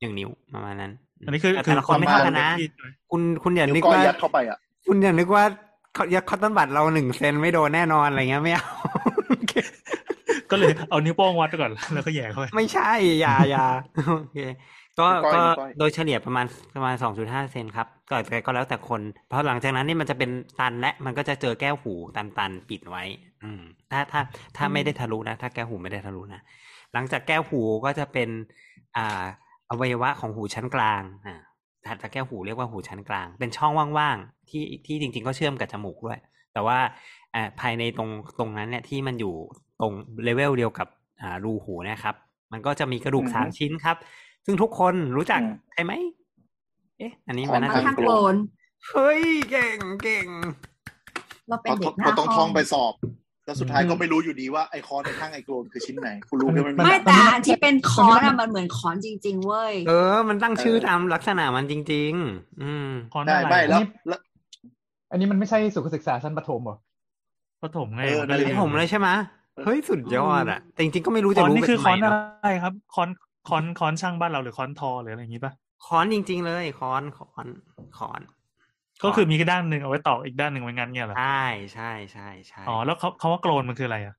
[0.00, 0.92] หนึ่งนิ้วประมาณนั้น
[1.26, 2.68] อันนี้คือแต่คือแต่ละคนไม่เท่ากันนะที่
[3.10, 5.44] คุณคุณอย่านิ้นึวกก้อยว่ายัดเข้าไปอะคุณอย่านึกว่า
[5.94, 8.66] เขายัดคอตตอนบัตเราหนึ่งเซนไม่โดนแน่นอนอะไรเงี้ยไม่เอา
[10.50, 12.90] ก็เลยเอานิ้วโป้งวัดก่อนแล้วก็แหย่เข้าไปไม่ใช่
[13.20, 13.64] อย่าอย่า
[14.10, 14.36] โอเค
[15.00, 20.30] ก็นิ้วก้อยก็นิ้วก้อยโดยเฉลี่ยประมาณประมาณสองจุดห้าเซนครับก็แต่ก็แล้วแต่คน เพราะหลังจากนั้นนี่มันจะเป็น
[20.60, 23.04] ตันและมันก็จะเจอแก้วหูตันตันๆปิดไว้
[23.44, 24.20] อืม ถ้าถ้า
[24.56, 26.40] ถ้าไม่ได้ทะลุนะ ถ้าแก้วหูไม่ได้ทะลุนะ
[26.92, 28.28] หลังจากแก้วหูก็จะเป็น
[28.96, 29.24] อ่า
[29.70, 31.34] อวัยวะของหูชั้นกลางอ่า
[31.86, 36.18] ถัดจากแก้วหูเรียกว่าหูชั้นกลาง เป็นช่องว่างๆที่ที่จริง ๆ ก็เชื่อมกับจมูกด้วย
[36.52, 36.78] แต่ว่า
[37.34, 39.34] อ่าภายในตรงตรงนั้นเนี่ยที่มันอยู่
[39.80, 39.92] ตรง
[40.24, 40.88] เลเวลเดียวกับ
[41.22, 42.14] อ่ารูหูเนะครับ
[42.52, 43.96] มันก็จะมีกระดูกอือฮึสามชิ้นครับ
[44.48, 45.92] ซึ่งทุกคนรู้จักอืมใช่ไหม
[46.98, 48.34] เอ๊ะ อันนี้ขอมันงน่าค่อนจะข้างโกรน
[48.88, 50.26] เฮ้ย เก่งเก่ง
[51.48, 52.92] เราเป็นเขาเด็กหน้าเขาต้องห้ท่อองงไปสอบ
[53.44, 64.20] แล้วสุดท้ายอืมก็ไม่รู้อยู่ดีว่าไอคอนในข้างไอโกลนคือชิ้นไหนกูรู้แค่มันไม่มีแต่อันที่เป็นคอนอะมันเหมือนคอนจริง ๆ เว้ย เออ มันตั้งชื่อตามลักษณะมันจริง ๆ อืมคอนได้อะไรไม่แล้วอันนี้แล้ว
[65.10, 66.76] อันนี้มันไม่ใช่สุขศึกษาชั้นประถมเหรอ
[67.62, 69.08] ปฐมไงเออมันก็นั่นแหละให้ผมเลยใช่ไหม
[69.64, 73.08] เฮ้ยสุดยอดอะ แต่จริงๆก็ไม่รู้คจะอนรู้นี่ไปคือทำคไมอนอะเนาะไรครับคอน
[73.48, 75.52] คอนคอนช่างบ้านเราหรือคอนทอหรืออะไรอย่างนี้ปะ
[75.86, 77.48] ค้อนจริง ๆ เลยค้อนค้อน
[77.98, 78.20] ค้อน
[79.04, 84.14] ก็คือมีแค่ด้านหนึ่งเอาไว้ต่ออีกด้านหนึ่งไว้งั้นเนี่ยเหรอใช่ใช่ใช่ใช่อ๋อแล้วเขาเขาว่าโกลนมันคืออะไรอะ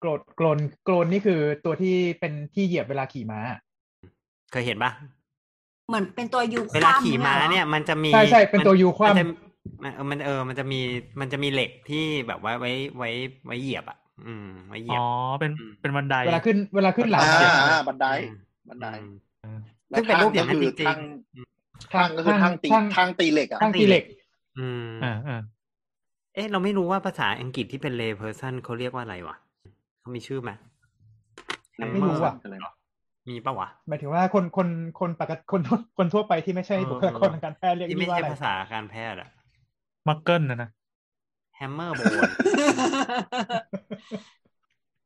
[0.00, 3.40] โกรธโกรนโกรนนี่คือตัวที่เป็นที่เหยียบเวลาขี่ม้า
[4.52, 4.90] เคยเห็นปะ
[5.88, 9.24] เหมือนเป็นตัวยูคเวลาว่ำขี่ม้าเนี่ย มันจะมีใช่ใช่เป็นตัวยูคว่ำมันจะ
[9.84, 10.80] มันเออมันเออมันจะมี
[11.20, 13.10] มันจะมีเหล็กที่แบบว่าไว้ไว้
[13.46, 15.06] ไว้เหยียบอะ อืมไว้เหยียอ๋บอ
[15.40, 18.36] เป็นอืมเป็นบันไดเวลาขึ้นเวลาขึ้นหลังอ่าเสียงอ่าบันไดอืม
[18.68, 18.88] บันได
[19.44, 19.58] อืม
[19.90, 24.04] แล้วซึ่งเป็นรูปอย่างนั้นจริงทางๆทางก็คือทางตีช่างทางตีเหล็กอะช่างตีเหล็ก
[24.58, 25.40] อืมอ่าอ่า
[26.34, 29.36] เอ๊ะเราไม่รู้ว่าภาษาอังกฤษที่เป็น lay person เขาเรียกว่าอะไรวะ
[30.00, 30.50] เขามีชื่อไหม
[31.92, 32.72] ไม่รู้อะอะไรนะ
[33.28, 34.68] มีปะวะหมายถึงว่าคนคน
[35.00, 35.60] คนปกติคน
[35.98, 39.28] คนทั่วไปที่ไม่ใช่เออบุคลากรทางการแพทย์เรียกที่ไม่นี่ว่าใช่อะไรภาษาการแพทย์อะ
[40.08, 40.70] มักเกิลนะนะ
[41.62, 42.32] hammer bone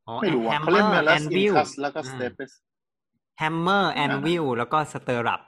[0.07, 2.33] อ๋อไม่รู้อะ hammer เขาเล่นมาแล้ว anvil อินคัสแล้วก็อืสมเตป
[3.41, 5.43] hammer anvil แล้วก็ stirrup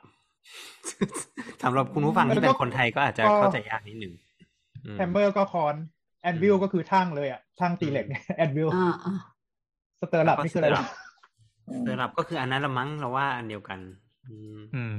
[1.62, 4.12] สำหรับคุณผู้ฟังที่เป็นคนไทยก็อาจจะเข้าใจยากนิดหนึ่ง
[4.86, 5.74] อืม hammerก็ค้อน
[6.22, 9.14] anvil ก็คือช่างเลยอะช่างตีเหล็กเนี่ย anvil อ่าอ่า
[10.00, 10.84] stirrup นี่คืออะไรวะ
[11.78, 13.78] stirrup ก็คืออันนั้นละมั้งเราว่าอันเดียวกัน
[14.26, 14.94] อืมอืม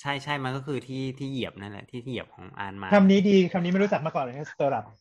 [0.00, 4.94] ใช่ใช่มันก็คือที่ที่เหยียบนั่นแหละที่ที่เหยียบของอานม้าคำนี้ดีคำนี้ไม่รู้จักมาก่อนเลย stirrup วั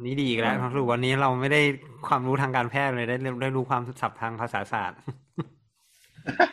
[0.00, 1.60] นนี้ดีอีกแล้วสรุปวันนี้เราไม่ได้
[2.06, 4.98] ความรู้ทางการแพทย์เลยได้ได้รู้ความศัพท์ทางภาษาศาสตร์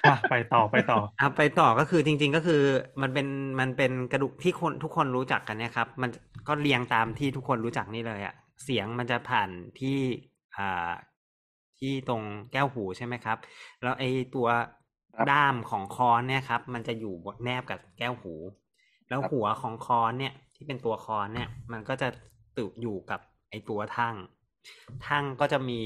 [0.09, 2.61] มาไปต่อไปต่ออะไปต่อก็คือจริง ๆ ก็คือ
[3.01, 3.27] มันเป็น
[3.59, 6.09] มันเป็นกระดูกที่คนทุกคนรู้จักกันเนี่ยครับ มัน
[6.47, 9.97] ก็เรียงตามที่ทุกคนรู้จักนี่เลยอะเสียงมันจะผ่านที่
[10.57, 10.91] อ่า
[11.79, 12.21] ที่ตรง
[12.51, 13.37] แก้วหูใช่ไหมครับ
[13.83, 14.47] แล้วไอ้ตัว
[15.15, 18.33] ครับด้ามของคอนเนี่ยครับ มันจะอยู่แนบกับแก้วหู
[19.09, 22.07] แล้วครับหัวของคอนเนี่ย ที่เป็นตัวคอนเนี่ย มันก็จะ
[22.57, 24.15] ตึกอยู่กับไอ้ตัวทั้ง
[25.07, 25.81] ทั้งก็จะมี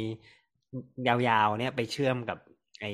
[1.08, 2.38] ยาวๆเนี่ยไปเชื่อมกับ
[2.82, 2.92] ไอ้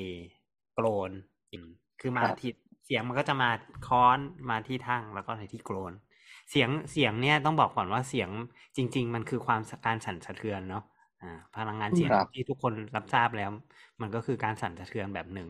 [0.74, 1.10] โกลน
[1.52, 1.68] อืม
[2.00, 2.50] คือมาครับที่
[2.84, 3.50] เสียงมันก็จะมา
[3.86, 4.18] ค้อน
[4.50, 5.92] มาที่ทั้งแล้วก็ในที่โกลน
[6.50, 8.30] เสียงเสียงเนี่ยต้องบอกก่อนว่าเสียง
[8.76, 10.84] จริง ๆ มันคือความการสั่นสะเทือนเนาะ
[11.22, 13.50] อ่าพลังงานเสียงครับที่ทุกคนรับทราบแล้ว
[14.00, 15.48] มันก็คือการสั่นสะเทือนแบบหนึ่ง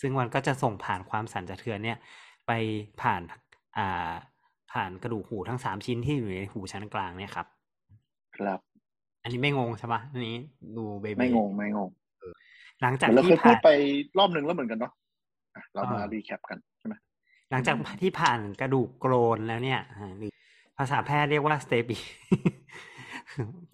[0.00, 1.98] ซึ่งมันก็จะส่งผ่านความสั่นสะเทือนเนี่ย
[2.46, 2.50] ไป
[3.00, 3.22] ผ่าน
[3.76, 4.12] อ่า
[4.72, 7.46] ผ่านกระดูกหูทั้งสามชิ้นที่อยู่ในหูชั้นกลางเนี่ยครับ
[8.36, 8.60] ครับ
[9.22, 10.36] อันนี้ไม่งงใช่ปะอันนี้
[10.76, 11.90] ดูเบบีไม่งงไม่งง
[12.80, 13.70] หลังจากที่ผ่านเหมือนเราเคยพูดไป
[14.18, 14.92] รอบหนึ่งแล้วเหมือนกันเนาะ
[15.54, 16.94] อะเรามาอ่า recap กันใช่ไหม
[17.50, 20.30] หลังจากที่ผ่านกระดูกโกลนแล้วเนี่ยอ่าหรือ
[20.78, 21.96] ภาษาแพทย์เรียกว่า stapes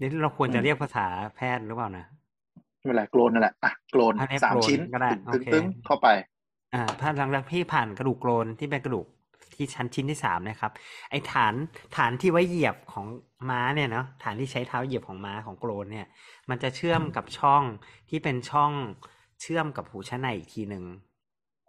[0.01, 1.07] นี่เราควรจะเรียกภาษา
[1.37, 2.05] แพทย์หรือเปล่านะ
[2.77, 6.09] ไม่เป็นไรโกลนนั่นแหละอะโกลนอะเรียกสามโกลนชิ้นก็ได้ตึงโอเคตึงเข้าไป
[6.75, 9.07] อ่าถ้าหลังจากที่ผ่านกระดูกโกลนที่เป็นกระดูก
[9.57, 10.73] ที่ชั้นชิ้นที่สามนะครับ
[11.11, 11.55] ไอ้ฐาน
[11.97, 13.07] ฐานที่ไว้เหยียบของ
[13.51, 16.07] ม้าเนี่ยเนาะฐานที่ใช้เท้าเหยียบของม้าของโกรนเนี่ย
[16.51, 17.63] มันจะเชื่อมกับช่อง
[18.09, 18.73] ที่เป็นช่อง
[19.41, 20.85] เชื่อมกับหูชั้นในอีกทีหนึ่ง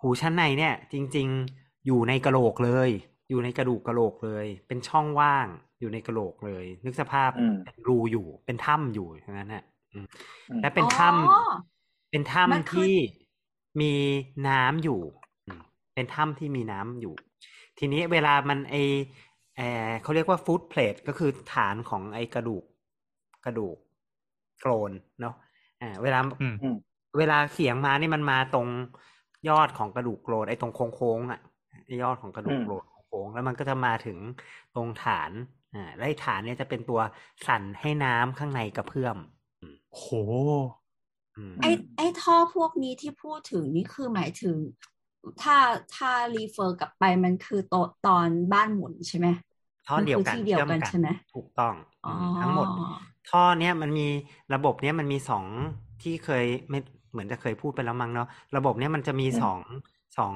[0.01, 2.89] หูชั้นในเนี่ย จริง ๆอยู่ในกระโหลกเลย
[3.29, 5.47] อยู่ในกระดูกกระโหลกเลย เป็นช่องว่าง
[5.79, 10.05] อยู่ในกระโหลกเลย นึกสภาพอืมเป็นรูอยู่เป็นถ้ำอยู่อย่างนั้นน่ะอืม
[10.49, 12.93] อืมและเป็นถ้อ๋อำเป็นมันถ้ำคือที่
[13.81, 13.93] มี
[14.47, 15.01] น้ำอยู่
[15.45, 15.61] อืม
[15.93, 17.15] เป็นถ้ำที่มีน้ำอยู่
[17.79, 18.75] ทีนี้เวลามันไอ
[19.57, 22.63] เออเขาเรียกว่าฟู้ดเพลทก็คือฐานของไอกระดูก
[23.45, 23.77] กระดูก
[24.61, 25.35] โกรนเนาะ
[25.81, 26.77] อ่าเวลาอืมอืม
[27.17, 28.67] เวลาเสียงมานี่มันมาตรง
[29.49, 31.39] ยอดของกระดูกโกรนไอ้ตรงโค้งๆอะ
[31.85, 34.17] ไอ้ยอดของกระดูกอืมโกรนโค้งๆแล้วมันก็จะมาถึง
[34.75, 35.31] ตรงฐาน
[35.73, 36.99] อ่าและไอ้ฐานเนี่ยจะเป็นตัว
[37.47, 39.17] สั่นให้น้ำข้างในกระเพื่อม
[39.95, 40.05] โห
[41.35, 44.55] อืมไอ้ไอ้ท่อพวกนี้ที่พูดถึงนี่คือหมายถึง
[45.39, 45.55] ถ้า
[45.91, 49.27] ถ้ารีเฟอร์กลับไปมันคือโตะตอนบ้านหมุนใช่ไหม
[49.87, 51.73] ท่อเดียวกันมันคือที่เดียวกันชื่อใช่ไหมถูกต้อง
[52.05, 52.67] อ๋ออืมทั้งหมด
[53.29, 54.07] ท่อเนี้ยมันมี
[54.53, 55.45] ระบบเนี้ยมันมีสอง
[56.01, 56.79] ที่เคยไม่
[57.11, 59.59] เหมือนจะเคยพูดไปแล้วมั้งเนาะระบบเนี้ยมันจะมีสอง
[60.17, 60.35] สอง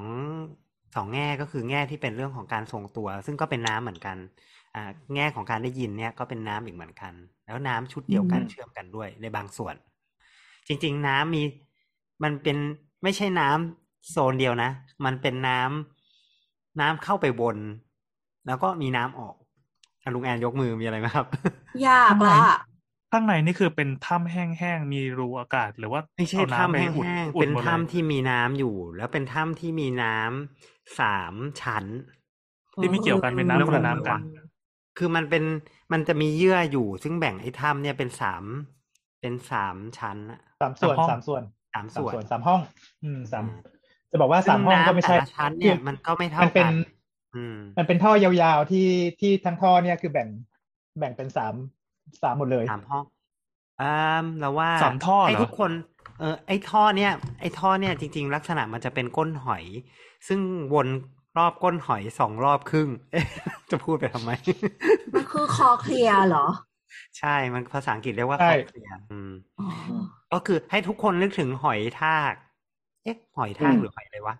[0.95, 4.17] สองแง่ก็คือแง่ที่เป็นเรื่องของการทรงตัว ซึ่งก็เป็นน้ำเหมือนกัน
[4.75, 7.13] อ่าแง่ของการได้ยินเนี่ยก็เป็นน้ำอีกเหมือนกัน
[7.45, 9.75] แล้วน้ำชุดเดียวกันอืมเชื่อมกันด้วยในบางส่วน
[10.67, 11.43] จริง ๆ น้ำมี
[12.23, 12.57] มันเป็น
[13.03, 13.49] ไม่ใช่น้
[14.09, 14.69] โซนเดียวนะ
[15.05, 17.57] มันเป็นน้ำน้ำเข้าไปวน
[18.47, 19.35] แล้วก็มีน้ำออก
[20.03, 21.25] อะลุงแอนยกมือมีอะไรไหมครับ
[21.87, 22.37] ยากละ
[23.11, 31.85] ข้างในนี่คือเป็นถ้ำแห้งๆ มีรูอากาศหรือว่าไม่ใช่เอาน้ำถ้ำไปแห้อุ่นงๆอุ่เป็นหมดลยถ้ำที่มีน้ำอยู่ แล้วเป็นถ้ำที่มีน้ำสามชั้น
[32.81, 34.19] ที่ไม่เกี่ยวกันเป็นน้ำคนละน้ำกัน
[34.97, 35.43] คือมันเป็น
[35.91, 38.43] มันจะมีเยื่ออยู่ ซึ่งแบ่งไอ้ถ้ำเนี่ยเป็นสาม
[39.21, 42.61] เป็นสามชั้นอะสามส่วนสามห้องสามส่วนสามสามส่วนส่วนสามห้อง
[43.03, 43.70] อืมสามอืม
[44.11, 46.73] จะบอกว่าสามห้องก็ไม่ใช่ซึ่น้ำแต่ละชั้นเนี่ยมันก็ไม่เท่ามันเป็กันน
[47.35, 48.87] อืมมันเป็นท่อยาวๆที่
[49.19, 50.27] ที่ทั้งท่อเนี่ยคือแบ่ง
[50.99, 51.53] แบ่งเป็นสาม
[52.23, 53.03] สามหมดเลยสามห้อง
[53.81, 55.71] อ่าเราว่าสามท่อเหรอให้ทุกคน
[56.19, 59.63] เออไอ้ท่อเนี่ยไอ้ท่อเนี่ยจริง ๆ ลักษณะมันจะเป็นก้นหอย
[60.27, 60.39] ซึ่ง
[60.73, 60.87] วน
[61.37, 63.25] รอบก้นหอยสองรอบครึ่งเอ๊ะ
[63.71, 64.31] จะพูดไปทำไม
[65.13, 66.47] มันคือคอเคลียร์เหรอ
[67.19, 69.67] ใช่มันภาษาอังกฤษเรียกว่าใช่คอเคลียร์อืมอ๋อ
[70.33, 72.33] ก็คือให้ทุกคนนึกถึงหอยทาก
[73.03, 74.35] เอ๊ะหอยทากอืมหรือหอยอะไรวะ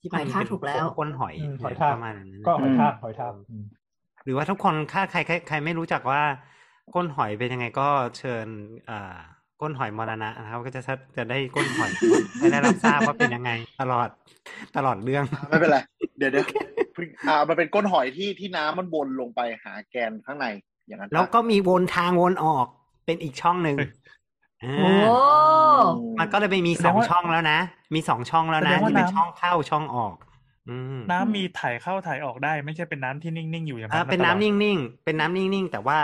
[0.00, 3.64] ที่หอยทากถูกแล้วก้นหอยอืมหอยทากประมาณนั้นก็หอยทากอืมหอยทากอืม
[4.24, 6.22] หรือว่าทุกคนถ้าใครใครใครไม่รู้จักว่า
[6.94, 7.88] ก้นหอยเป็นยังไงก็
[8.18, 8.46] เชิญ
[8.90, 9.16] อ่า
[9.60, 10.80] ก้นหอยมรณะนะครับ ก็จะ
[11.16, 11.90] จะได้ก้นหอย
[12.42, 14.08] จะได้รับทราบว่าเป็นยังไง ตลอด
[14.76, 15.78] ตลอดเรื่องไม่เป็นไร
[16.18, 16.44] เดี๋ยวเดี๋ยว
[17.28, 20.46] อ่ามันเป็นก้นหอยที่ที่น้ำมันวนลงไปหาแกนข้างใน
[20.86, 22.66] อย่างนั้นปะแล้วก็มีวนทางวนออก
[23.04, 24.05] เป็นอีกช่องหนึ่งอ่าโอ้
[26.18, 27.58] มันก็เลยไม่มีแสสดองงว่าช่องแล้วนะ
[27.94, 30.14] มีสองช่องแล้วนะแสดงว่าที่เป็นน้ำช่องเข้าช่องออก
[30.68, 35.98] อืมน้ำมีถ่ายเข้าถ่ายออกได้ ไม่ใช่เป็นน้ำที่นิ่งๆอยู่อย่างอ่านั้นเป็นมาตลน้ำอดนิ่งๆเป็นน้ำนิ่งๆ แต่ว่า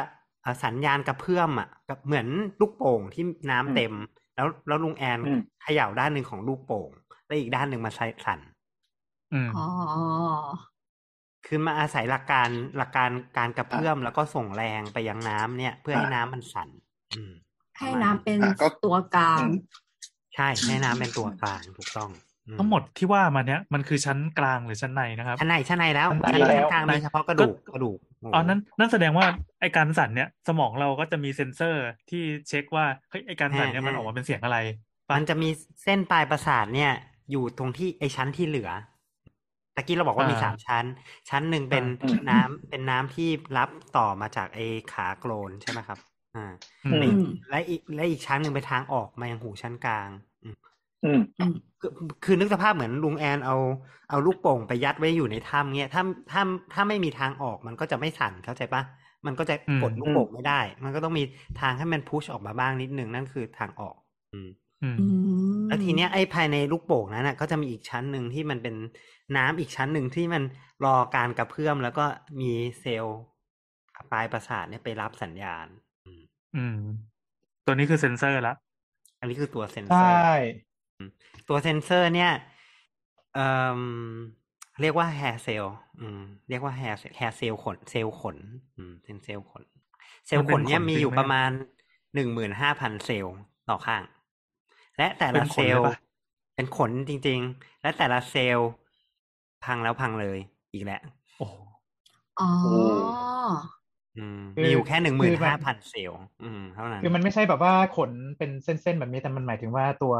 [0.44, 2.26] อ่าสัญญาณกระเพื่อมอะกับเหมือน
[2.60, 3.92] ลูกโป่งที่น้ำเต็ม
[4.36, 6.90] แล้วแล้วลุงแอนอืมเขย่าด้านหนึ่งของลูกโป่ง
[7.26, 8.40] แล้วอีกด้านหนึ่งมาใส่สั่น
[9.32, 9.66] อืมอ๋อ
[11.46, 16.68] คือมาอาศัยหลักการหลักการการกระเพื่อมแล้วก็ส่งแรงไปยังน้ำเนี่ย เพื่อให้น้ำมันสั่น
[17.16, 17.32] อืม
[17.82, 19.54] ให้น้ำเป็นอะก็ตัวกลางอืม
[20.34, 22.10] ใช่ให้น้ำเป็นตัวกลางถูกต้อง
[22.48, 29.26] อืทั้งหมดที่ว่ามาเนี้ยมันคือชั้นกลางหรือชั้นในนะครับ ชั้นในชั้นในแล้วชั้นชั้นในแล้วกลางมีเฉพาะกระดูกกระดูกโอ๋อนั้นนั่นแสดงว่า
[29.60, 34.58] ไอการสั่นเนี่ยสมองเราก็จะมีเซ็นเซอร์ที่เช็คว่าเฮ้ยไอการสั่นเนี่ยมันออกมาเป็นเสียงอะไร
[35.10, 35.50] ปะมันจะมี
[35.84, 36.92] เส้นปลายประสาทเนี่ย
[37.30, 38.70] อยู่ตรงที่ไอชั้นที่เหลือ
[39.76, 40.84] ตะกี้เราบอกว่ามีอ่าสามชั้น
[41.30, 44.58] ชั้นหนึ่งเป็นอืมน้ำเป็นน้ำที่รับต่อมาจากไอ
[44.92, 45.98] ขาโกรนใช่ไหมครับ
[46.34, 46.40] อ่า
[46.84, 47.18] อือืมม
[47.48, 50.10] และอีกและอีกชั้นหนึ่งไปนทางออกมายังหูชั้นกลาง
[50.42, 50.56] อืม
[51.38, 51.90] อืมคือ
[52.24, 53.56] คือนึกสภาพเหมือนลุงแอนเอา
[54.08, 56.42] เอาลูกโป่งไปยัดไว้อยู่ในถ้ำเงี้ยถ้าถ้า
[56.72, 58.82] ถ้าไม่มีทางออกมันก็จะไม่สั่นเข้าใจปะ
[59.26, 61.22] มันก็จะอืมกดลูกโป่งไม่ได้ มันก็ต้องมี
[61.60, 63.96] ทางให้มันพุชออกมาบ้างนิดนึงนั่นคือทางออก
[64.32, 64.48] อืม
[64.82, 65.12] อืมอืม
[65.66, 68.74] แล้วทีเนี้ยไอ้ภายในลูกโป่งนั้นน่ะก็จะมีอีกชั้นหนึ่งที่มันเป็น
[69.36, 70.42] น้ำอีกชั้นหนึ่งที่มัน
[70.84, 72.04] รอการกระเพื่อมแล้วก็
[72.40, 73.16] มีเซลล์
[74.10, 75.66] ปลายประสาทเนี่ยไปรับสัญญาณ
[76.54, 76.96] อืมอืม
[77.66, 78.54] ตัวนี้คือเซ็นเซอร์ละ
[79.20, 81.04] อันนี้คือตัวเซนเซอร์ใช่
[81.48, 82.30] ตัวเซนเซอร์เนี่ย
[83.34, 83.46] เอ่
[83.78, 83.80] อ
[84.80, 85.66] เรียกว่า hair cell
[86.00, 88.36] อืมเรียกว่า hair hair cell ขนเซลล์ขน
[88.76, 89.62] อืมเป็นเซลล์ขน
[90.26, 91.50] เซลล์ขนเนี่ยมีอยู่ประมาณ
[92.14, 93.36] หนึ่งหมื่นห้าพันเซลล์
[93.68, 94.02] ต่อข้าง
[94.98, 95.88] และแต่ละเซลล์
[96.54, 98.68] เป็นขนจริง ๆ และแต่ละเซลล์
[99.64, 100.38] พังแล้วพังเลย
[100.72, 101.00] อีกแหละ
[101.38, 101.56] โอ้โห
[102.38, 103.81] อ๋อโอ้อื
[104.36, 110.14] มคือมีอยู่แค่หนึ่งหคืมื่นอมัห้านพันเซลล์อืมเท่านั้น คือมันไม่ใช่แบบว่าขนเป็นเส้นๆแบบนี้แต่มันหมายถึงว่าตัว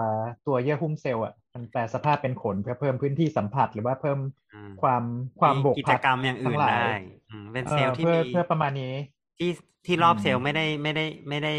[0.46, 4.18] ตัวเยื่อหุ้มเซลล์อะมันแปลสภาพเป็นขนเพื่อเพิ่มพื้นที่สัมผัสหรือว่าเพิ่ม
[4.52, 5.02] อืมความ
[5.40, 6.88] ความบกกิพัจดกรรมอย่างอื่นทั้หลได้
[7.30, 8.94] อืมเป็นเซลล์ที่เพื่อมีเพื่อประมาณนี้
[9.38, 9.50] ที่
[9.86, 11.54] ที่รอบอืมเซลล์ไม่ได้ไม่ได้ไม่ได้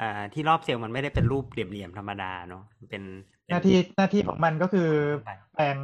[0.00, 3.02] อ่าที่รอบเซลล์มันไม่ได้เป็นรูปเหลี่ยมๆธรรมดาเนาะเป็น
[3.46, 4.88] เป็หน้าที่หน้าที่ของมันก็คือ
[5.24, 5.76] ไปแปลง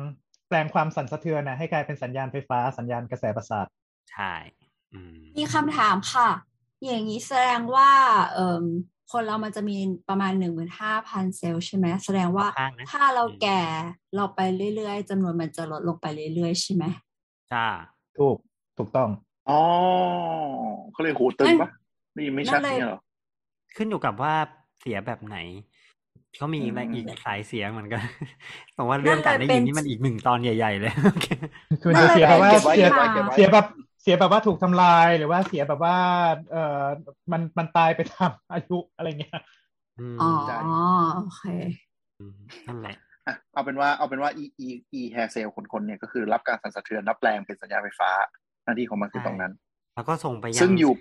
[0.48, 3.66] แปลงความสั่นสะเทือนนะให้กลายเป็นสัญญาณไฟฟ้าสัญญาณกระแสประสาท
[4.10, 4.61] ใช่อื
[5.10, 6.28] มมีคำถามค่ะ
[6.84, 7.90] อย่างนี้แสดงว่า
[8.34, 8.64] เอ่ม
[9.12, 9.76] คนเรามันจะมี
[10.08, 13.60] ประมาณหนึ่งหมื่นห้าพันเซลล์ใช่ไหมแสดงว่าข้างนะถ้าเราแก่
[14.16, 14.40] เราไป
[14.74, 16.84] เรื่อยๆจำนวนมันจะลดลงไปเรื่อยๆใช่ไหม
[17.52, 17.66] จ้า
[18.18, 18.36] ถูก
[18.78, 19.08] ถูกต้อง
[19.50, 19.60] อ๋อ
[20.92, 21.70] เขาเลยกหูตึงปะ
[22.14, 23.00] ได้ยินไม่ชัดเนี่ยเหรอ
[23.76, 24.34] ขึ้นอยู่กับว่า
[24.80, 25.36] เสียแบบไหน
[26.36, 28.02] เขามีอะไรอืมอีกสายเสียงเหมือนกัน
[28.74, 31.26] แต่ว่าเรื่องการได้ยินนี่มันอีกหนึ่งตอนใหญ่ ๆ เลยโอเค
[31.82, 33.66] คือนั่นจะเลยเสียแบบว่าเก็บไว้เสียเก็บไว้เก็บไว้เสียแบบ
[34.02, 35.96] เสียแบบว่าถูกทำลายหรือว่าเสียแบบว่า
[36.50, 36.84] เอ่อ
[37.32, 39.40] มันมันตายไปตามอายุอะไรเงี้ย
[39.98, 40.58] อืมอ๋อใช่
[41.14, 41.42] โอเค
[42.30, 42.32] ม
[42.68, 48.10] นั่นแหละอะเอาเป็นว่าเอาเป็นว่า e e e hair cell คนๆเนี่ยก็คือรับการสั่นสะเทือนรับแรงเป็นสัญญาณไฟฟ้า
[48.64, 49.52] หน้าที่ของมันคือตรงนั้น
[49.94, 50.92] แล้วก็ส่งไปยังซึ่งอยู่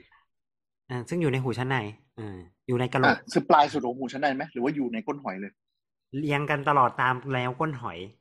[0.89, 1.77] อ่าซึ่งอยู่ในหูชั้นใน
[2.19, 2.37] อ่า
[2.67, 5.51] อยู่ในกระโหลอะกคือปลายสุดของหูชั้นในไหมหรือว่าอยู่ในก้นหอยเลย
[6.17, 8.20] เรียงกันตลอดตามแนวก้นหอยอ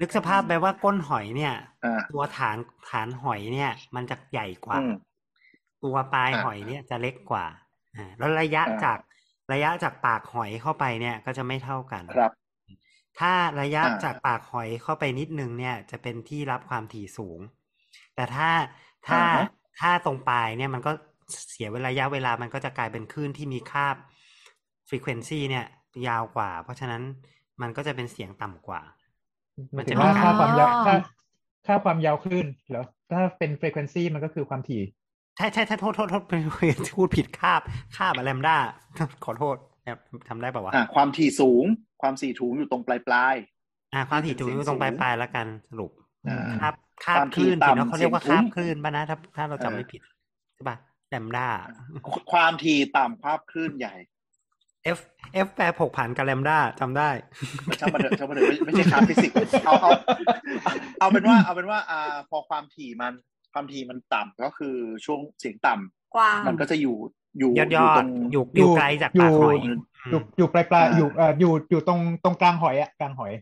[0.00, 2.56] นึกสภาพไปว่าก้นหอยเนี่ยอ่าตัวฐาน
[2.90, 4.92] ฐานหอยเนี่ย มันจะใหญ่กว่าอืม
[5.84, 7.46] ตัวปลายอ่าหอยเนี่ยจะเล็กกว่า
[7.96, 8.98] อ่าแล้วระยะอ่าจาก
[9.52, 12.32] ระยะจากปากหอยเข้าไปเนี่ยก็จะไม่เท่ากันครับ
[13.18, 17.40] ถ้าระยะอ่าจากปากหอยเข้าไปนิดนึงเนี่ย จะเป็นที่รับความถี่สูง
[18.14, 18.50] แต่ถ้า
[19.08, 19.44] ถ้าอ่าฮะ
[19.80, 20.92] ถ้าตรงปลายเนี่ยมันก็
[21.50, 23.96] เสียเวลาระยะเวลามันก็จะกลายเป็นคลื่นที่มีคาบ
[24.88, 25.66] frequency เนี่ย
[26.08, 27.02] ยาวกว่า เพราะฉะนั้น
[27.60, 28.80] มันก็จะเป็นเสียงต่ำกว่า
[29.74, 30.94] หมัมายนถึจะงมีว่าการค่าความยาวอ๋อค่า
[31.66, 34.82] ค่าความยาวคลื่นเหรอถ้าเป็น frequency มันก็คือความถี่
[35.36, 36.22] ใช่ใช่ใช่โทษโทษโทษ
[36.96, 37.60] พูดผิดคาบ
[37.96, 38.56] คาบอะแลมด้า
[39.24, 41.64] ขอโทษแบบทำได้ป่าวะอ่าความถี่สูง
[42.00, 43.34] ความถี่สูงอยู่ตรงปลายปลาย
[43.92, 50.02] อ่าความถี่จูเสียงอยู่ตรงสูปงลายๆแล้วกันสรุปๆอ่าคาบคาบความคถี่ลื่นสิต่ำเนาะเขาเรียกว่าเสียงคาบทุ้มคลื่นป่ะนะถ้าถ้าเราจำเออไม่ผิด
[50.54, 50.76] ใช่ป่ะ
[51.08, 51.46] แลมด้า
[52.32, 53.94] ความถี่ต่ำความคลื่นใหญ่
[54.96, 54.98] F
[55.46, 57.10] F แปลผกผันกับแลมด้าจำได้
[57.80, 59.90] ช่างมาเถอะช่างมาเถอะไม่ไม่ใช่คลาสฟิสิกส์เอาเอา
[60.64, 63.14] เอาเอาเป็นว่าเอาเป็นว่าอ่าพอความถี่มัน
[63.52, 66.96] ความถี่มันต่ำก็คือช่วงเสียงต่ำกว้างมันก็จะอยู่
[67.38, 73.32] อยู่ยอดยอยู่อตดรงอยู่อยู่ไกลจากปากหอยอยู่อยู่ปลายปลายอ่าอยู่เอ่ออยู่อยู่ตรงตรงกลางหอยอะกลางหอย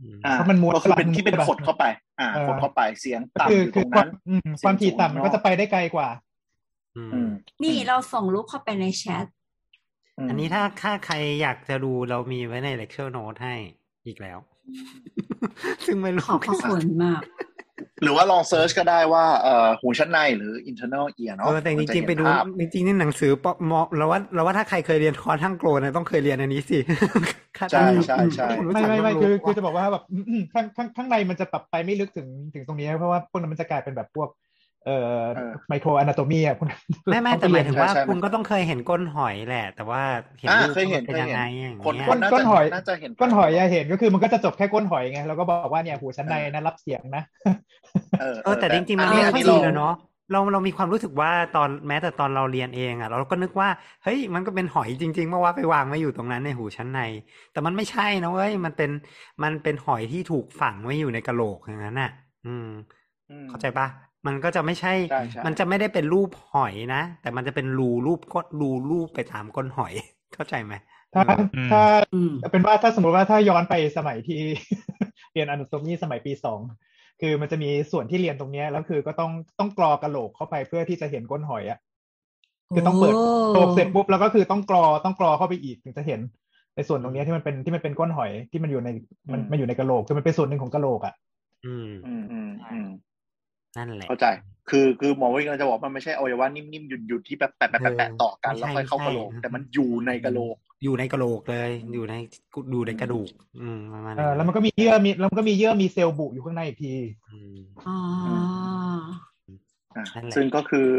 [0.00, 1.84] อืมอ่าเพราะมันม้วนก็คือเป็นมันม้วนที่เป็นใช่ปะขดเข้าไป
[2.20, 6.08] อ่าเออขดเข้าไปเสียงก็ต่ำคืออยู่คืตอรงควานั้มนอืมเสียงความถี่สูงต่ำมันเนอะก็จะไปได้ไกลกว่า
[6.96, 7.30] อืมอืม
[7.62, 9.26] นี่เราส่งรูปเข้าไปในแชท
[10.28, 13.54] อันนี้ถ้าถ้าใครอยากจะดูเรามีไว้ใน lecture note ให้
[14.06, 14.38] อีกแล้ว
[15.86, 17.22] ซึ่งไม่รู้ขอบพระคุณมาก
[18.02, 26.78] หรือว่าลองเซิร์ชก็ได้ว่าเอ่อหูชั้นในหรือ internal ear เนาะเออแต่จมันจะริงๆเห็นไปดูภาพจริงๆนี่หนังสือปมอเราว่าเราว่าถ้าใครเคยเรียนคอร์สทั้งโกลเนี่ยต้องเคยเรียนอันนี้สิ
[27.72, 34.28] ใช่ใช่ใช่รู้ไม่จักไม่ไม่ต้งคือรู้คือจะบอกว่าแบบอืมอืมข้างข้างข้างในมันจะแบบไปไม่ลึกถึงถึงตรงนี้ เพราะว่าพวกนั้นมันจะกลายเป็นแบบพวก
[34.88, 35.00] เอ่อ
[35.34, 40.02] เออไมโครอนาโตมีอะพวกนั้นไม่ไม่ต้องแต่ปหเรีมายนถึงว่าใช่ใช่คุณก็ต้องเคยเห็นก้นหอยแหละ แต่ว่า
[40.40, 47.22] เห็นอ่ารูปเคยเห็นเป็นเคยยังเห็นไงอย่างคนเงี้ยคนน่าก้จะนหอยน่าจะเห็นก้นหอยอะเห็นก็คือมันก็จะจบแค่ก้นหอยไงแล้วก็บอกว่าเนี่ยหูชั้นในนะรับเสียงนะ
[48.18, 49.88] เออเออแต่จริงๆมันอัเรียนอัไม่เราดีเลยเนาะ
[50.30, 53.68] เราเรามีความรู้สึกว่าตอนแม้แต่ตอนเราเรียนเองอะเราก็นึกว่า
[54.02, 56.98] เฮ้ยมันก็เป็นหอยจริงๆเมื่อว่าไปวางไว้อยู่ตรงนั้นในหูชั้นใน
[57.50, 58.90] แต่มันไม่ใช่นะเว้ยมันเป็น
[59.42, 62.08] มันเป็นหอยที่ถูกฝังไว้อยู่ในกะโหลกอย่างนั้นน่ะ
[62.44, 62.64] อืม
[63.30, 63.86] อืม เข้าใจปะ
[64.26, 69.92] มันก็จะไม่ใช่ใช่ใช่ มันจะไม่ได้เป็นรูปหอยนะ แต่มันจะเป็นรูรูปก้นรูรูปไปตามก้นหอย
[70.34, 70.74] เข้าใจไหม
[71.14, 71.22] ถ้า
[71.56, 71.82] อืมถ้า
[72.14, 74.40] อืมเป็นว่าถ้าสมมติว่าถ้าย้อนไปสมัยที่
[75.32, 76.60] เรียนอนุโตมีสมัยปีสอง
[77.20, 81.78] คือมันจะมีส่วนที่เรียนตรงเนี้ยแล้วคือก็ต้องต้องกรอกระโหลกเข้าไปเพื่อที่จะเห็นก้นหอยอะ
[82.74, 86.20] คือต้องเปิดโอ้โตกเสร็จปุ๊บแล้วก็คือต้องกรอต้องกรอเข้าไปอีกถึงจะเห็น
[86.76, 88.88] ในส่วนตรงเนี้ยที่มันเป็นที่มันเป็นก้นหอยที่มันอยู่ใน
[89.32, 91.14] มันมันอยู่ในกระโหลกคือมันเป็นส่วนหนึ่งของกระโหลกอะ
[91.66, 92.88] อืมอืมอืมอืม
[93.76, 94.26] นั่นแหละเข้าใจ
[94.70, 102.14] คือคือหมอวิกำลังจะบอกมันไม่ใช่อวัยวะนิ่มๆหยุ่นๆที่แบบแปะแปะแปะแปะต่อกันไม่แล้วใช่ค่อยเข้ากระโหลกไม่ใช่แต่มันอยู่ในกระโหลก อยู่ในกระโหลกเลย อยู่ใน
[102.72, 106.94] อยู่ในกระดูก อืมประมาณเออแล้วมันก็มีเยื่อมีแล้วมันก็มีเยื่อมีเซลล์บุอยู่ข้างในอีกที
[107.28, 107.96] อืมอ๋อ
[109.96, 110.90] อะนั่นแหละซึ่งก็คือ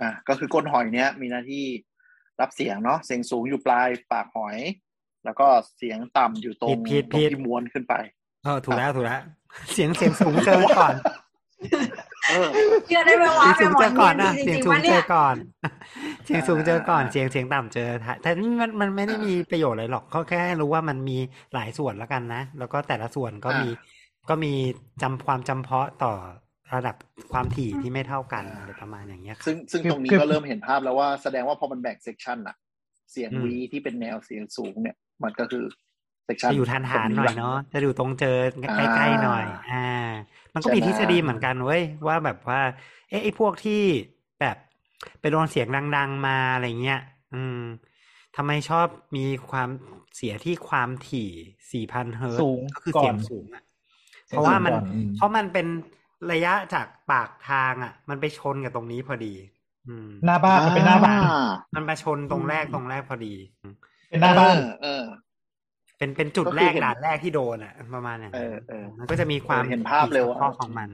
[0.00, 1.64] อะก็คือก้นหอยเนี้ยมีหน้าที่
[2.40, 4.58] รับเสียงเนาะเสียงสูงอยู่ปลายปากหอย
[5.24, 5.46] แล้วก็
[5.76, 7.94] เสียงต่ำอยู่ตรงผิดตรงผิดที่ม้วนขึ้นไป
[8.44, 9.20] เออถูกแล้วถูกแล้ว
[9.72, 10.94] เสียงเสียงสูงเจอก่อน
[12.30, 12.48] เออ
[12.86, 15.36] เชื่อได้ไหมว่าเสียงสูงเจอก่อนนะจเสียงริงสูๆงวะเจเนี่อยก่อน
[16.24, 21.18] เสียงสูงเจอก่อนอ่าเสียงเสียงต่ำเจอท้ายแต่นี่มันมันไม่ได้มีประโยชน์อะไรหรอกเขาแค่ให้รู้ว่ามันมี
[21.54, 23.68] หลายส่วนแล้วกันนะ แล้วก็แต่ละส่วนก็มี
[24.28, 24.52] ก็มี
[25.02, 26.12] จำความจำเพาะต่อ
[26.74, 26.96] ระดับ
[27.32, 32.56] ความถี่ที่ไม่เท่ากันอะไรประมาณอย่างเงี้ยครับซึ่งซึ่งคือตรงนี้คือก็เริ่มเห็นภาพแล้วว่าแสดงว่าพอมันแบ่ง section อะ
[33.12, 35.89] เสียงอืมวี้ที่เป็นแนวเสียงสูงเนี่ย มันก็คือ section
[36.42, 38.36] จะอยู่ทานหารหน่อยเนาะจะอยู่ตรงเจอ
[38.76, 39.88] ใกล้ๆหน่อยอ่า อ่า
[40.54, 42.60] มันก็มีใช่ไหมทฤษฎีเหมือนกันเว้ยว่าแบบว่า
[43.08, 43.82] เอ๊ะไอ้พวกที่
[44.40, 44.56] แบบ
[45.20, 45.66] ไปโดนเสียง
[45.96, 47.00] ดัง ๆมาอะไรเงี้ย
[47.34, 47.62] อืม
[48.36, 49.68] ทำไมชอบมีความ
[50.16, 51.30] เสียที่ความถี่
[51.92, 53.62] 4,000เฮิร์ตสูงก็คือก่อนเสียงสูงอะ
[54.28, 55.66] เพราะว่ามันก่อนอืมเพราะมันเป็น
[56.32, 59.34] ระยะจากปากทางอะ มันไปชนกับตรงนี้พอดี
[59.88, 61.40] อืมหน้าบ้านมันเป็นหน้าบ้านอ่
[61.74, 63.74] มันมาชนตรงแรกตรงแรกพอดีอืม
[64.08, 65.02] เป็นหน้าบ้านเออ
[66.00, 70.90] เออเป็นเป็นจุดก็คือแรกเห็นด่านแรกที่โดนอะ ประมาณอย่างนั้นเออเออมันก็จะมีความเออเห็นภาพเลยว่าฉพาะของมัน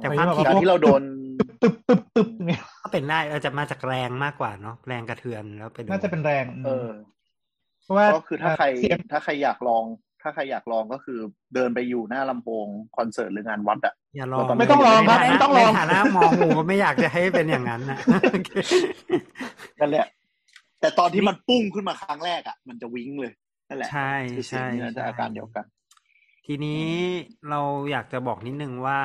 [0.00, 1.02] แต่เออความแบบถี่การที่เราโดน
[1.38, 6.88] ตึบตึบตึบเนี่ยก็เป็นได้อาจจะมาจากแรงมากกว่าเนาะแรงกระเทือนแล้วไปโดนน่าจะเป็นแรง เออ
[7.82, 9.84] เพราะว่าก็คือถ้าใครเสียงถ้าใครอยากลอง
[10.22, 11.18] ถ้าใครอยากลองก็คือ
[11.54, 12.66] เดินไปอยู่หน้าลำโพง
[12.96, 17.98] คอนเสิร์ตหรืองานวัดอะอย่าลองไม่ต้องลองครับในฐานะไม่ต้องลองในฐานะหมอหูก็ไม่อยากจะให้เป็นอย่างนั้นนะ
[19.80, 20.06] นั่นแหละ
[20.80, 23.32] แต่ตอนที่มันปุ้งขึ้นมาครั้งแรกอะมันจะวิ้งเลย
[23.70, 25.64] นั่นแหละใช่คือเสียงใช่นี่น่าจะอาการเดียวกัน
[26.46, 26.84] ทีนี้
[27.50, 27.60] เรา
[27.90, 29.00] อยากจะบอกนิดนึงว่า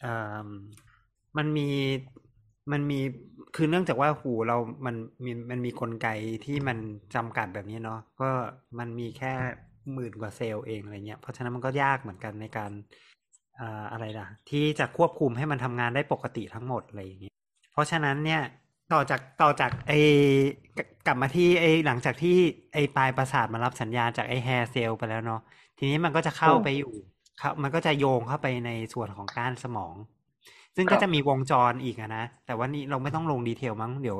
[0.00, 0.46] เอ่อ
[1.36, 1.68] มันมี
[2.72, 3.00] มันมี
[3.56, 4.94] คือเนื่องจากว่าหูเรามัน
[5.24, 6.08] มีมันมีกลไก
[6.44, 6.78] ที่มัน
[7.14, 8.30] จำกัดแบบนี้เนาะก็
[8.78, 9.32] มันมีแค่
[9.92, 12.72] หมื่นกว่าเซลล์เองอะไรเงี้ยเพราะฉะนั้นมันก็ยากเหมือนกันในการ
[13.60, 17.34] อ่าอะไรล่ะ ที่จะควบคุมให้มันทำงานได้ปกติทั้งหมดอะไรอย่างเงี้ย
[17.72, 18.42] เพราะฉะนั้นเนี่ย
[18.92, 19.92] ต่อจากต่อจากไอ
[21.06, 22.36] กลับมาที่ไอหลังจากที่
[22.72, 25.40] ไอปลายประสาทมารับสัญญาณจากไอแฮร์เซลไปแล้วเนาะ
[25.78, 26.92] ทีนี้มันก็จะเข้าโอ้ไปอยู่
[27.42, 29.94] ครับมันก็จะโยงเข้าไปในส่วนของก้านสมอง
[30.76, 34.18] ซึ่งครัก็บจะมีวงจรอีกอะนะ แต่ว่านี่เราไม่ต้องลงดีเทลมั้งเดี๋ยว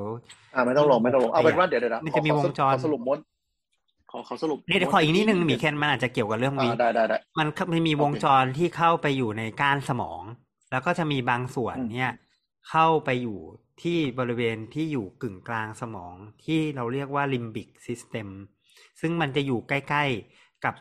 [0.55, 3.19] อ่าไม่ต้องลงไม่ต้องลงเอาเป็นว่าเดี๋ยวเดี๋ยวมันขอจะมีขอวงจรขอสรุปมด
[4.11, 10.23] ขอขอสรุปเดี๋ยวเดี๋ยวขออีกนิดนึงหมีเคนมันอาจจะเกี่ยวกับเรื่องอ่าวิได้ได้ได้มันมันมีวงโอเคจรที่เข้าไปอยู่ในก้านสมอง
[10.71, 12.11] แล้วก็จะมีบางส่วนอืมเนี่ย
[12.71, 13.39] เข้าไปอยู่
[13.83, 16.15] ที่บริเวณที่อยู่กึ่งกลางสมอง
[16.45, 18.29] ที่เราเรียกว่า limbic system
[19.01, 20.05] ซึ่งมันจะอยู่ใกล้
[20.35, 20.75] ๆ กับ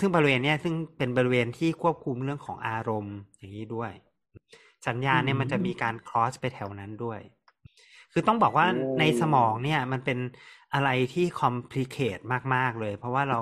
[0.00, 3.92] ซึ่งบริเวณเนี้ยซึ่งเป็นบริเวณที่ควบคุมเรื่องของอารมณ์อย่างนี้ด้วย
[4.86, 7.20] สัญญาณเนี่ยมันจะมีการ cross ไปแถวนั้นด้วย
[8.12, 10.18] คือต้องบอกว่าโอ้ในสมองเนี่ยมันเป็น
[10.74, 12.22] อะไรที่ complicate
[12.54, 13.40] มาก ๆ เลย เพราะว่าเรา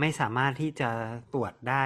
[0.00, 0.90] ไม่สามารถที่จะ
[1.32, 1.84] ตรวจได้